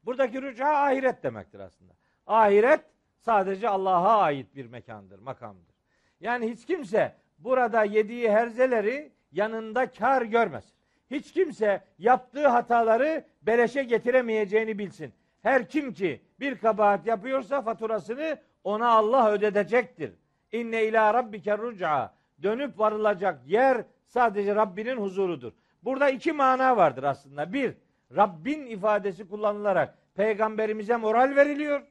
Buradaki 0.03 0.41
ruca 0.41 0.67
ahiret 0.67 1.23
demektir 1.23 1.59
aslında. 1.59 1.93
Ahiret 2.27 2.81
sadece 3.17 3.69
Allah'a 3.69 4.17
ait 4.17 4.55
bir 4.55 4.65
mekandır, 4.65 5.19
makamdır. 5.19 5.75
Yani 6.19 6.51
hiç 6.51 6.65
kimse 6.65 7.15
burada 7.39 7.83
yediği 7.83 8.31
herzeleri 8.31 9.11
yanında 9.31 9.91
kar 9.91 10.21
görmesin. 10.21 10.73
Hiç 11.11 11.31
kimse 11.33 11.83
yaptığı 11.99 12.47
hataları 12.47 13.25
beleşe 13.41 13.83
getiremeyeceğini 13.83 14.79
bilsin. 14.79 15.13
Her 15.41 15.69
kim 15.69 15.93
ki 15.93 16.21
bir 16.39 16.57
kabahat 16.57 17.05
yapıyorsa 17.05 17.61
faturasını 17.61 18.37
ona 18.63 18.89
Allah 18.89 19.31
ödetecektir. 19.31 20.13
İnne 20.51 20.85
ila 20.85 21.13
rabbike 21.13 21.57
ruca. 21.57 22.13
Dönüp 22.43 22.79
varılacak 22.79 23.47
yer 23.47 23.83
sadece 24.07 24.55
Rabbinin 24.55 24.97
huzurudur. 24.97 25.51
Burada 25.83 26.09
iki 26.09 26.31
mana 26.31 26.77
vardır 26.77 27.03
aslında. 27.03 27.53
Bir, 27.53 27.73
Rabbin 28.15 28.65
ifadesi 28.65 29.27
kullanılarak 29.27 29.97
peygamberimize 30.15 30.97
moral 30.97 31.35
veriliyor. 31.35 31.81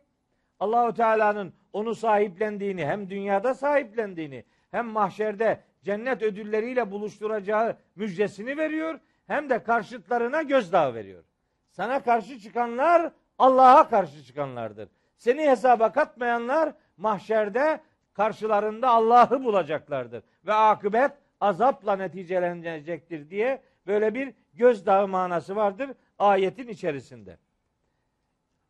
Allahu 0.60 0.94
Teala'nın 0.94 1.52
onu 1.72 1.94
sahiplendiğini, 1.94 2.86
hem 2.86 3.10
dünyada 3.10 3.54
sahiplendiğini, 3.54 4.44
hem 4.70 4.86
mahşerde 4.86 5.60
cennet 5.84 6.22
ödülleriyle 6.22 6.90
buluşturacağı 6.90 7.76
müjdesini 7.96 8.56
veriyor, 8.56 9.00
hem 9.26 9.50
de 9.50 9.62
karşıtlarına 9.62 10.42
gözdağı 10.42 10.94
veriyor. 10.94 11.24
Sana 11.70 12.02
karşı 12.02 12.38
çıkanlar 12.38 13.12
Allah'a 13.38 13.88
karşı 13.88 14.24
çıkanlardır. 14.24 14.88
Seni 15.16 15.50
hesaba 15.50 15.92
katmayanlar 15.92 16.72
mahşerde 16.96 17.80
karşılarında 18.14 18.88
Allah'ı 18.88 19.44
bulacaklardır 19.44 20.22
ve 20.46 20.52
akıbet 20.52 21.12
azapla 21.40 21.96
neticelenecektir 21.96 23.30
diye 23.30 23.62
böyle 23.86 24.14
bir 24.14 24.34
gözdağı 24.54 25.08
manası 25.08 25.56
vardır 25.56 25.90
ayetin 26.18 26.68
içerisinde. 26.68 27.38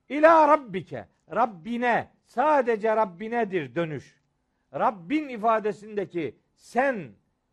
İla 0.09 0.49
rabbike 0.49 1.09
Rabbine 1.35 2.09
sadece 2.25 2.97
Rabbinedir 2.97 3.75
dönüş. 3.75 4.21
Rabbin 4.75 5.29
ifadesindeki 5.29 6.37
sen 6.55 7.09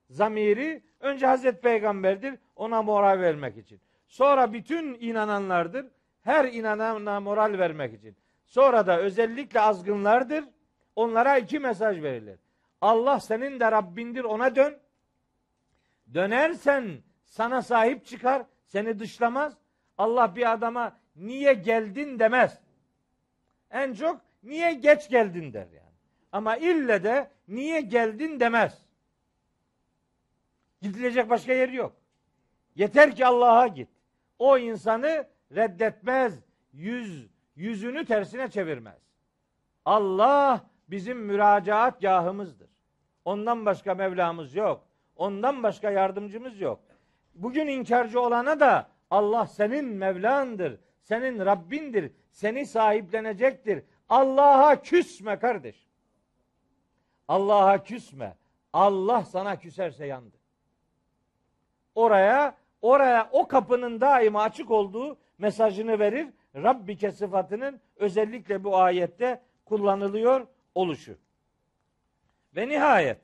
zamiri 0.09 0.83
önce 0.99 1.25
Hazreti 1.27 1.61
Peygamber'dir 1.61 2.39
ona 2.55 2.81
moral 2.81 3.19
vermek 3.19 3.57
için. 3.57 3.81
Sonra 4.07 4.53
bütün 4.53 4.97
inananlardır 4.99 5.85
her 6.23 6.45
inanana 6.45 7.19
moral 7.19 7.57
vermek 7.59 7.93
için. 7.93 8.15
Sonra 8.45 8.87
da 8.87 8.99
özellikle 8.99 9.61
azgınlardır 9.61 10.45
onlara 10.95 11.37
iki 11.37 11.59
mesaj 11.59 12.01
verilir. 12.01 12.39
Allah 12.81 13.19
senin 13.19 13.59
de 13.59 13.71
Rabbindir 13.71 14.23
ona 14.23 14.55
dön. 14.55 14.79
Dönersen 16.13 17.01
sana 17.25 17.61
sahip 17.61 18.05
çıkar 18.05 18.43
seni 18.65 18.99
dışlamaz. 18.99 19.53
Allah 19.97 20.35
bir 20.35 20.51
adama 20.51 20.97
niye 21.15 21.53
geldin 21.53 22.19
demez. 22.19 22.59
En 23.71 23.93
çok 23.93 24.21
niye 24.43 24.73
geç 24.73 25.09
geldin 25.09 25.53
der 25.53 25.67
yani. 25.67 25.93
Ama 26.31 26.57
ille 26.57 27.03
de 27.03 27.31
niye 27.47 27.81
geldin 27.81 28.39
demez. 28.39 28.85
Gidilecek 30.81 31.29
başka 31.29 31.53
yer 31.53 31.69
yok. 31.69 31.95
Yeter 32.75 33.15
ki 33.15 33.25
Allah'a 33.25 33.67
git. 33.67 33.89
O 34.39 34.57
insanı 34.57 35.27
reddetmez. 35.51 36.39
Yüz, 36.73 37.27
yüzünü 37.55 38.05
tersine 38.05 38.49
çevirmez. 38.49 39.01
Allah 39.85 40.65
bizim 40.87 41.17
müracaat 41.17 42.01
gahımızdır. 42.01 42.69
Ondan 43.25 43.65
başka 43.65 43.95
Mevlamız 43.95 44.55
yok. 44.55 44.87
Ondan 45.15 45.63
başka 45.63 45.91
yardımcımız 45.91 46.61
yok. 46.61 46.79
Bugün 47.35 47.67
inkarcı 47.67 48.21
olana 48.21 48.59
da 48.59 48.89
Allah 49.11 49.47
senin 49.47 49.85
Mevlandır, 49.85 50.79
senin 51.01 51.45
Rabbindir, 51.45 52.11
seni 52.31 52.65
sahiplenecektir. 52.65 53.83
Allah'a 54.09 54.81
küsme 54.81 55.39
kardeş. 55.39 55.87
Allah'a 57.27 57.83
küsme. 57.83 58.35
Allah 58.73 59.21
sana 59.21 59.59
küserse 59.59 60.05
yandı. 60.05 60.37
Oraya, 61.95 62.57
oraya 62.81 63.29
o 63.31 63.47
kapının 63.47 64.01
daima 64.01 64.43
açık 64.43 64.71
olduğu 64.71 65.17
mesajını 65.37 65.99
verir. 65.99 66.27
Rabbike 66.55 67.11
sıfatının 67.11 67.81
özellikle 67.95 68.63
bu 68.63 68.77
ayette 68.77 69.41
kullanılıyor 69.65 70.47
oluşu. 70.75 71.17
Ve 72.55 72.69
nihayet 72.69 73.17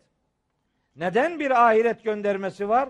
neden 0.95 1.39
bir 1.39 1.67
ahiret 1.67 2.03
göndermesi 2.03 2.69
var? 2.69 2.89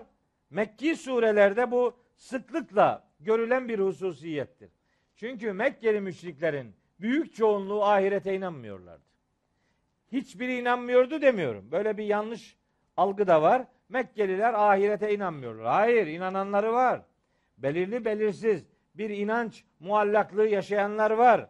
Mekki 0.50 0.96
surelerde 0.96 1.70
bu 1.70 1.96
sıklıkla 2.16 3.08
görülen 3.20 3.68
bir 3.68 3.78
hususiyettir. 3.78 4.70
Çünkü 5.16 5.52
Mekkeli 5.52 6.00
müşriklerin 6.00 6.74
büyük 7.00 7.34
çoğunluğu 7.34 7.84
ahirete 7.84 8.34
inanmıyorlardı. 8.34 9.04
Hiçbiri 10.12 10.58
inanmıyordu 10.58 11.22
demiyorum. 11.22 11.72
Böyle 11.72 11.96
bir 11.96 12.04
yanlış 12.04 12.56
algı 12.96 13.26
da 13.26 13.42
var. 13.42 13.66
Mekkeliler 13.88 14.54
ahirete 14.54 15.14
inanmıyorlar. 15.14 15.66
Hayır, 15.66 16.06
inananları 16.06 16.72
var. 16.72 17.02
Belirli 17.58 18.04
belirsiz 18.04 18.64
bir 18.94 19.10
inanç 19.10 19.64
muallaklığı 19.80 20.46
yaşayanlar 20.46 21.10
var. 21.10 21.46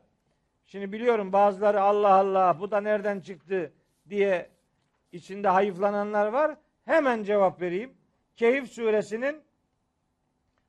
Şimdi 0.67 0.93
biliyorum 0.93 1.33
bazıları 1.33 1.83
Allah 1.83 2.15
Allah 2.15 2.61
bu 2.61 2.71
da 2.71 2.81
nereden 2.81 3.21
çıktı 3.21 3.73
diye 4.09 4.51
içinde 5.13 5.49
hayıflananlar 5.49 6.27
var. 6.27 6.57
Hemen 6.85 7.23
cevap 7.23 7.61
vereyim. 7.61 7.95
Kehif 8.37 8.69
suresinin 8.73 9.43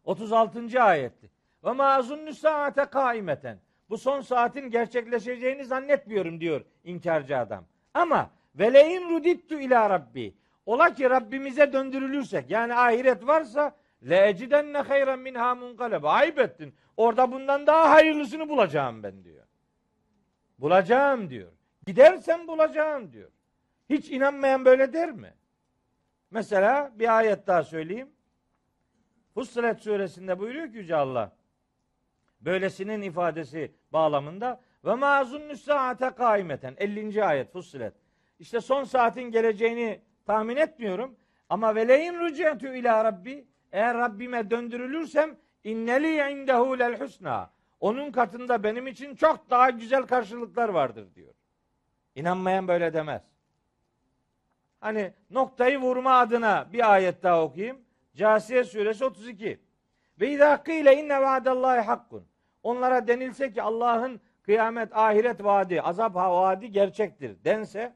36. 0.04 0.84
ayetti. 0.84 1.30
Ve 1.64 1.72
mazunnu 1.72 2.34
saate 2.34 2.86
kaimeten. 2.86 3.60
Bu 3.90 3.98
son 3.98 4.22
saatin 4.22 4.70
gerçekleşeceğini 4.70 5.66
zannetmiyorum 5.66 6.42
diyor 6.42 6.62
inkarcı 6.84 7.38
adam. 7.38 7.64
Ama 7.94 8.30
veleyin 8.56 9.10
rudittu 9.10 9.60
ila 9.60 9.90
rabbi. 9.90 10.34
Ola 10.66 10.94
ki 10.94 11.10
Rabbimize 11.10 11.74
döndürülürsek 11.74 12.50
yani 12.50 12.76
ahiret 12.76 13.28
varsa 13.28 13.76
le 14.10 14.30
ecidenne 14.30 14.78
hayran 14.78 15.20
minha 15.20 15.56
munqalebe. 15.56 16.08
Ayıp 16.08 16.40
ettin. 16.40 16.76
Orada 16.98 17.32
bundan 17.32 17.68
daha 17.68 17.90
hayırlısını 17.90 18.50
bulacağım 18.50 19.04
ben 19.04 19.24
diyor. 19.24 19.46
Bulacağım 20.60 21.30
diyor. 21.30 21.52
Gidersem 21.88 22.48
bulacağım 22.48 23.12
diyor. 23.12 23.30
Hiç 23.90 24.12
inanmayan 24.12 24.66
böyle 24.66 24.94
der 24.94 25.12
mi? 25.12 25.34
Mesela 26.32 26.92
bir 26.96 27.18
ayet 27.18 27.48
daha 27.48 27.64
söyleyeyim. 27.64 28.10
Fussilet 29.34 29.80
suresinde 29.80 30.40
buyuruyor 30.40 30.72
ki 30.72 30.78
Yüce 30.78 30.96
Allah. 30.96 31.32
Böylesinin 32.42 33.02
ifadesi 33.02 33.72
bağlamında 33.94 34.62
ve 34.86 34.96
mazun 34.96 35.54
saate 35.54 36.10
kaimeten 36.10 36.76
50. 36.78 37.24
ayet 37.24 37.52
Fussilet. 37.52 37.94
İşte 38.40 38.62
son 38.62 38.84
saatin 38.84 39.24
geleceğini 39.24 40.02
tahmin 40.26 40.58
etmiyorum 40.58 41.16
ama 41.50 41.76
veleyin 41.76 42.20
rücetü 42.20 42.78
ila 42.78 43.04
rabbi 43.04 43.48
eğer 43.72 43.98
Rabbime 43.98 44.52
döndürülürsem 44.52 45.38
inneli 45.64 46.32
indehu 46.32 46.80
lel 46.80 47.00
husna. 47.00 47.50
Onun 47.80 48.12
katında 48.12 48.64
benim 48.64 48.88
için 48.88 49.16
çok 49.16 49.50
daha 49.50 49.70
güzel 49.70 50.04
karşılıklar 50.04 50.70
vardır 50.70 51.16
diyor. 51.16 51.34
İnanmayan 52.16 52.68
böyle 52.68 52.94
demez. 52.94 53.22
Hani 54.80 55.14
noktayı 55.30 55.78
vurma 55.78 56.20
adına 56.20 56.68
bir 56.74 56.94
ayet 56.94 57.24
daha 57.24 57.44
okuyayım. 57.44 57.82
Casiye 58.16 58.64
suresi 58.64 59.06
32. 59.06 59.60
Ve 60.20 60.32
izâ 60.32 60.64
kîle 60.64 60.98
inne 60.98 61.22
vaadallahi 61.22 61.80
hakkun. 61.80 62.28
Onlara 62.64 63.08
denilse 63.08 63.54
ki 63.54 63.62
Allah'ın 63.62 64.22
kıyamet, 64.44 64.98
ahiret 64.98 65.44
vaadi, 65.44 65.82
azap 65.82 66.16
vaadi 66.16 66.72
gerçektir 66.72 67.44
dense 67.44 67.96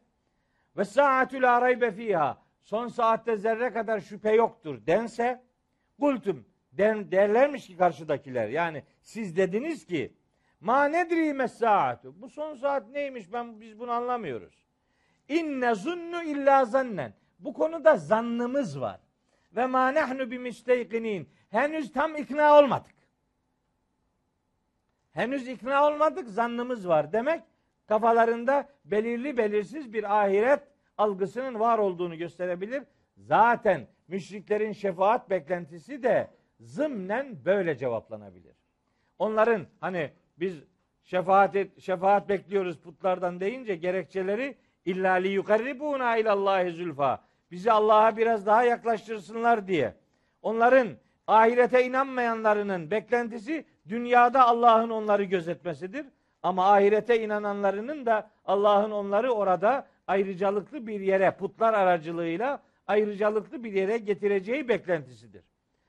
ve 0.78 0.86
saatü 0.86 1.42
la 1.42 1.62
raybe 1.62 1.92
fiha 1.92 2.38
son 2.62 2.88
saatte 2.88 3.38
zerre 3.38 3.74
kadar 3.74 4.00
şüphe 4.00 4.32
yoktur 4.32 4.86
dense 4.88 5.44
kultum 6.00 6.46
den, 6.72 7.12
derlermiş 7.12 7.68
ki 7.68 7.78
karşıdakiler 7.78 8.50
yani 8.50 8.84
siz 9.02 9.38
dediniz 9.38 9.86
ki 9.86 10.14
ma 10.60 10.86
nedri 10.86 11.34
messaatu 11.34 12.22
bu 12.22 12.30
son 12.30 12.56
saat 12.56 12.90
neymiş 12.90 13.34
ben 13.34 13.62
biz 13.62 13.80
bunu 13.80 13.92
anlamıyoruz. 13.92 14.66
İnne 15.28 15.76
zunnu 15.76 16.24
illa 16.24 16.66
zannen 16.66 17.14
bu 17.40 17.54
konuda 17.54 17.98
zannımız 17.98 18.82
var. 18.82 19.00
Ve 19.56 19.66
ma 19.66 19.94
nahnu 19.94 20.32
bimüsteykinin 20.32 21.30
henüz 21.50 21.94
tam 21.94 22.16
ikna 22.16 22.60
olmadık. 22.60 22.96
Henüz 25.12 25.48
ikna 25.48 25.88
olmadık 25.88 26.28
zannımız 26.30 26.88
var 26.88 27.14
demek 27.14 27.44
kafalarında 27.88 28.70
belirli 28.86 29.38
belirsiz 29.38 29.94
bir 29.94 30.22
ahiret 30.22 30.64
algısının 30.98 31.60
var 31.60 31.78
olduğunu 31.78 32.16
gösterebilir. 32.18 32.84
Zaten 33.18 33.88
müşriklerin 34.08 34.72
şefaat 34.72 35.30
beklentisi 35.30 36.04
de 36.04 36.30
zımnen 36.60 37.46
böyle 37.46 37.78
cevaplanabilir. 37.78 38.56
Onların 39.20 39.68
hani 39.80 40.12
biz 40.40 40.64
şefaat 41.04 41.56
et, 41.56 41.82
şefaat 41.82 42.30
bekliyoruz 42.30 42.80
putlardan 42.80 43.40
deyince 43.40 43.76
gerekçeleri 43.76 44.58
illa 44.86 45.14
li 45.14 45.28
yukarribuna 45.28 46.18
ilallahi 46.18 46.72
zülfa. 46.72 47.24
Bizi 47.52 47.72
Allah'a 47.72 48.18
biraz 48.18 48.46
daha 48.46 48.64
yaklaştırsınlar 48.64 49.68
diye. 49.68 49.94
Onların 50.42 50.88
ahirete 51.28 51.86
inanmayanlarının 51.86 52.92
beklentisi 52.92 53.66
dünyada 53.90 54.48
Allah'ın 54.48 54.90
onları 54.90 55.24
gözetmesidir. 55.24 56.06
Ama 56.44 56.74
ahirete 56.74 57.24
inananlarının 57.24 58.06
da 58.06 58.30
Allah'ın 58.46 58.92
onları 58.92 59.32
orada 59.32 59.88
ayrıcalıklı 60.08 60.88
bir 60.88 61.00
yere 61.00 61.32
putlar 61.32 61.74
aracılığıyla 61.74 62.62
ayrıcalıklı 62.88 63.64
bir 63.64 63.74
yere 63.74 63.98
getireceği 63.98 64.68
beklentisidir. 64.68 65.44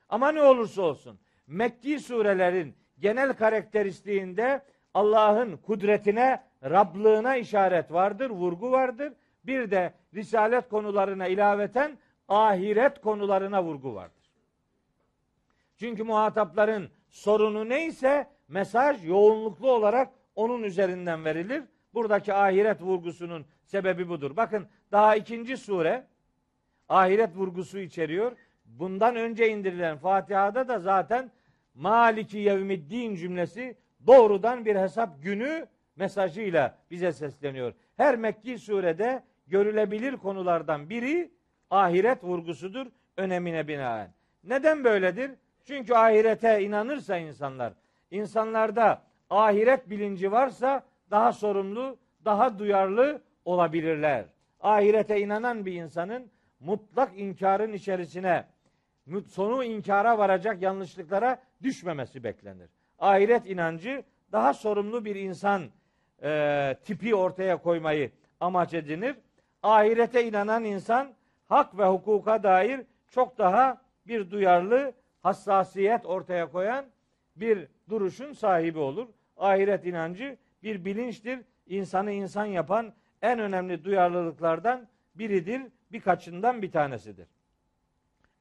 Ama 0.09 0.31
ne 0.31 0.41
olursa 0.41 0.81
olsun 0.81 1.19
Mekki 1.47 1.99
surelerin 1.99 2.75
genel 2.99 3.33
karakteristiğinde 3.33 4.61
Allah'ın 4.93 5.57
kudretine, 5.57 6.43
Rablığına 6.63 7.35
işaret 7.35 7.91
vardır, 7.91 8.29
vurgu 8.29 8.71
vardır. 8.71 9.13
Bir 9.43 9.71
de 9.71 9.93
risalet 10.13 10.69
konularına 10.69 11.27
ilaveten 11.27 11.97
ahiret 12.27 13.01
konularına 13.01 13.63
vurgu 13.63 13.95
vardır. 13.95 14.31
Çünkü 15.77 16.03
muhatapların 16.03 16.89
sorunu 17.09 17.69
neyse 17.69 18.27
mesaj 18.47 19.05
yoğunluklu 19.05 19.71
olarak 19.71 20.13
onun 20.35 20.63
üzerinden 20.63 21.25
verilir. 21.25 21.63
Buradaki 21.93 22.33
ahiret 22.33 22.81
vurgusunun 22.81 23.45
sebebi 23.63 24.09
budur. 24.09 24.37
Bakın 24.37 24.67
daha 24.91 25.15
ikinci 25.15 25.57
sure 25.57 26.07
ahiret 26.89 27.35
vurgusu 27.35 27.79
içeriyor. 27.79 28.31
Bundan 28.65 29.15
önce 29.15 29.49
indirilen 29.49 29.97
Fatiha'da 29.97 30.67
da 30.67 30.79
zaten 30.79 31.31
Maliki 31.75 32.37
Yevmiddin 32.37 33.15
cümlesi 33.15 33.77
doğrudan 34.07 34.65
bir 34.65 34.75
hesap 34.75 35.23
günü 35.23 35.67
mesajıyla 35.95 36.77
bize 36.91 37.11
sesleniyor. 37.11 37.73
Her 37.97 38.15
Mekki 38.15 38.59
surede 38.59 39.23
görülebilir 39.47 40.17
konulardan 40.17 40.89
biri 40.89 41.31
ahiret 41.69 42.23
vurgusudur 42.23 42.87
önemine 43.17 43.67
binaen. 43.67 44.13
Neden 44.43 44.83
böyledir? 44.83 45.31
Çünkü 45.65 45.93
ahirete 45.93 46.63
inanırsa 46.63 47.17
insanlar, 47.17 47.73
insanlarda 48.11 49.01
ahiret 49.29 49.89
bilinci 49.89 50.31
varsa 50.31 50.83
daha 51.11 51.33
sorumlu, 51.33 51.97
daha 52.25 52.59
duyarlı 52.59 53.21
olabilirler. 53.45 54.25
Ahirete 54.61 55.21
inanan 55.21 55.65
bir 55.65 55.73
insanın 55.73 56.31
mutlak 56.59 57.19
inkarın 57.19 57.73
içerisine, 57.73 58.45
sonu 59.27 59.63
inkara 59.63 60.17
varacak 60.17 60.61
yanlışlıklara 60.61 61.41
düşmemesi 61.63 62.23
beklenir. 62.23 62.69
Ahiret 62.99 63.47
inancı 63.47 64.03
daha 64.31 64.53
sorumlu 64.53 65.05
bir 65.05 65.15
insan 65.15 65.63
e, 66.23 66.75
tipi 66.83 67.15
ortaya 67.15 67.57
koymayı 67.57 68.11
amaç 68.39 68.73
edinir. 68.73 69.15
Ahirete 69.63 70.27
inanan 70.27 70.63
insan 70.63 71.13
hak 71.45 71.77
ve 71.77 71.85
hukuka 71.85 72.43
dair 72.43 72.81
çok 73.07 73.37
daha 73.37 73.81
bir 74.07 74.31
duyarlı 74.31 74.93
hassasiyet 75.21 76.05
ortaya 76.05 76.51
koyan 76.51 76.85
bir 77.35 77.67
duruşun 77.89 78.33
sahibi 78.33 78.79
olur. 78.79 79.07
Ahiret 79.37 79.85
inancı 79.85 80.37
bir 80.63 80.85
bilinçtir. 80.85 81.39
İnsanı 81.67 82.11
insan 82.11 82.45
yapan 82.45 82.93
en 83.21 83.39
önemli 83.39 83.83
duyarlılıklardan 83.83 84.87
biridir. 85.15 85.61
Birkaçından 85.91 86.61
bir 86.61 86.71
tanesidir. 86.71 87.27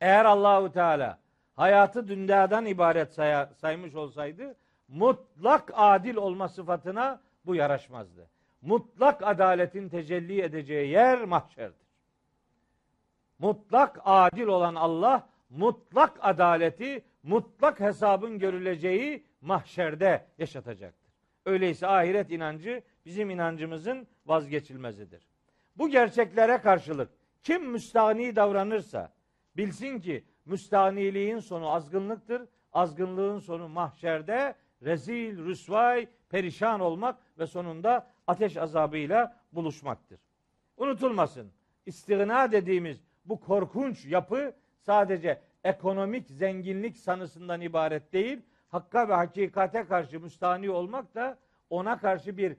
Eğer 0.01 0.25
Allahu 0.25 0.73
Teala 0.73 1.19
hayatı 1.57 2.09
dünyadan 2.09 2.67
ibaret 2.67 3.13
say- 3.13 3.55
saymış 3.55 3.95
olsaydı 3.95 4.57
mutlak 4.89 5.71
adil 5.75 6.17
olma 6.17 6.49
sıfatına 6.49 7.21
bu 7.47 7.55
yaraşmazdı. 7.55 8.31
Mutlak 8.63 9.23
adaletin 9.23 9.89
tecelli 9.89 10.41
edeceği 10.43 10.91
yer 10.91 11.25
mahşerdir. 11.25 11.87
Mutlak 13.39 14.01
adil 14.05 14.47
olan 14.47 14.75
Allah 14.75 15.29
mutlak 15.51 16.19
adaleti, 16.21 17.05
mutlak 17.23 17.81
hesabın 17.81 18.39
görüleceği 18.39 19.25
mahşerde 19.41 20.27
yaşatacaktır. 20.39 21.13
Öyleyse 21.45 21.87
ahiret 21.87 22.31
inancı 22.31 22.83
bizim 23.07 23.31
inancımızın 23.31 24.07
vazgeçilmezidir. 24.27 25.27
Bu 25.79 25.89
gerçeklere 25.89 26.59
karşılık 26.59 27.11
kim 27.43 27.71
müstahni 27.71 28.37
davranırsa 28.37 29.13
bilsin 29.57 30.01
ki 30.01 30.25
müstahniliğin 30.45 31.39
sonu 31.39 31.71
azgınlıktır. 31.71 32.43
Azgınlığın 32.73 33.39
sonu 33.39 33.69
mahşerde 33.69 34.55
rezil, 34.83 35.45
rüsvay, 35.45 36.09
perişan 36.29 36.81
olmak 36.81 37.19
ve 37.39 37.47
sonunda 37.47 38.07
ateş 38.27 38.57
azabıyla 38.57 39.37
buluşmaktır. 39.53 40.21
Unutulmasın. 40.77 41.53
İstigna 41.87 42.53
dediğimiz 42.53 43.01
bu 43.25 43.41
korkunç 43.41 44.07
yapı 44.07 44.53
sadece 44.79 45.41
ekonomik 45.65 46.31
zenginlik 46.31 46.97
sanısından 46.97 47.61
ibaret 47.61 48.13
değil. 48.13 48.39
Hakka 48.69 49.09
ve 49.09 49.15
hakikate 49.15 49.85
karşı 49.85 50.21
müstahni 50.21 50.71
olmak 50.71 51.15
da 51.15 51.39
ona 51.71 51.99
karşı 51.99 52.37
bir 52.37 52.57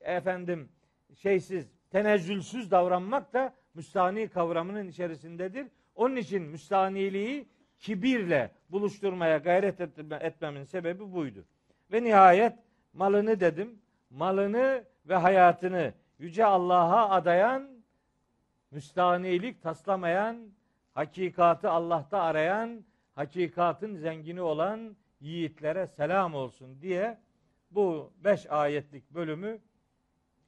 efendim 0.00 0.68
şeysiz, 1.14 1.68
tenezzülsüz 1.90 2.70
davranmak 2.70 3.32
da 3.32 3.54
müstahni 3.76 4.28
kavramının 4.28 4.88
içerisindedir. 4.88 5.66
Onun 5.94 6.16
için 6.16 6.42
müstahniliği 6.42 7.46
kibirle 7.78 8.50
buluşturmaya 8.70 9.38
gayret 9.38 9.80
etme- 9.80 10.18
etmemin 10.20 10.64
sebebi 10.64 11.12
buydu. 11.12 11.44
Ve 11.92 12.04
nihayet 12.04 12.52
malını 12.92 13.40
dedim, 13.40 13.78
malını 14.10 14.84
ve 15.08 15.14
hayatını 15.14 15.92
yüce 16.18 16.44
Allah'a 16.44 17.10
adayan, 17.10 17.68
müstahnilik 18.70 19.62
taslamayan, 19.62 20.36
hakikatı 20.92 21.70
Allah'ta 21.70 22.20
arayan, 22.22 22.84
hakikatın 23.14 23.94
zengini 23.94 24.40
olan 24.40 24.96
yiğitlere 25.20 25.86
selam 25.86 26.34
olsun 26.34 26.80
diye 26.80 27.18
bu 27.70 28.12
beş 28.24 28.50
ayetlik 28.50 29.10
bölümü 29.10 29.58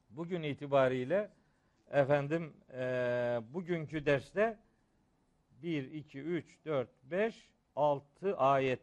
bugün 0.09 0.43
itibariyle 0.43 1.29
efendim 1.91 2.53
eee, 2.73 3.41
bugünkü 3.53 4.05
derste 4.05 4.57
1, 5.63 5.91
2, 5.91 6.19
3, 6.19 6.65
4, 6.65 6.89
5, 7.03 7.47
6 7.75 8.37
ayet 8.37 8.79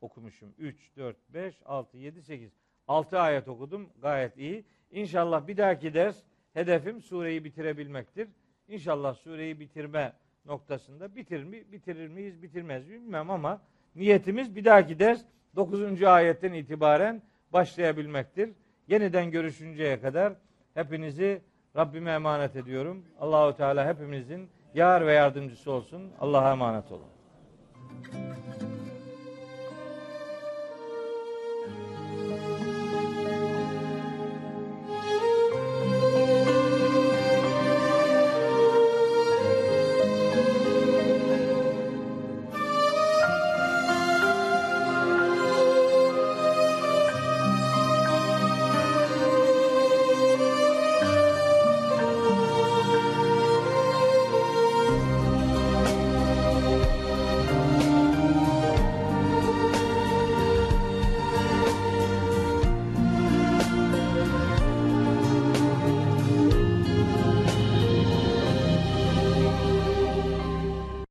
okumuşum. 0.00 0.54
3, 0.58 0.96
4, 0.96 1.16
5, 1.28 1.54
6, 1.64 1.98
7, 1.98 2.22
8. 2.22 2.52
6 2.88 3.18
ayet 3.18 3.48
okudum. 3.48 3.90
Gayet 4.02 4.36
iyi. 4.36 4.64
İnşallah 4.90 5.46
bir 5.46 5.56
dahaki 5.56 5.94
ders 5.94 6.22
hedefim 6.54 7.00
sureyi 7.00 7.44
bitirebilmektir. 7.44 8.28
İnşallah 8.68 9.14
sureyi 9.14 9.60
bitirme 9.60 10.12
noktasında 10.44 11.16
bitir 11.16 11.44
mi, 11.44 11.72
bitirir 11.72 12.08
miyiz, 12.08 12.42
bitirmez 12.42 12.86
mi 12.86 12.92
bilmem 12.92 13.30
ama 13.30 13.62
niyetimiz 13.94 14.56
bir 14.56 14.64
dahaki 14.64 14.98
ders 14.98 15.22
9. 15.56 16.02
ayetten 16.02 16.52
itibaren 16.52 17.22
başlayabilmektir. 17.52 18.50
Yeniden 18.88 19.30
görüşünceye 19.30 20.00
kadar 20.00 20.32
hepinizi 20.74 21.42
Rabbime 21.76 22.10
emanet 22.10 22.56
ediyorum. 22.56 23.04
Allahu 23.20 23.56
Teala 23.56 23.86
hepimizin 23.88 24.50
yar 24.74 25.06
ve 25.06 25.12
yardımcısı 25.12 25.72
olsun. 25.72 26.12
Allah'a 26.20 26.50
emanet 26.52 26.92
olun. 26.92 27.08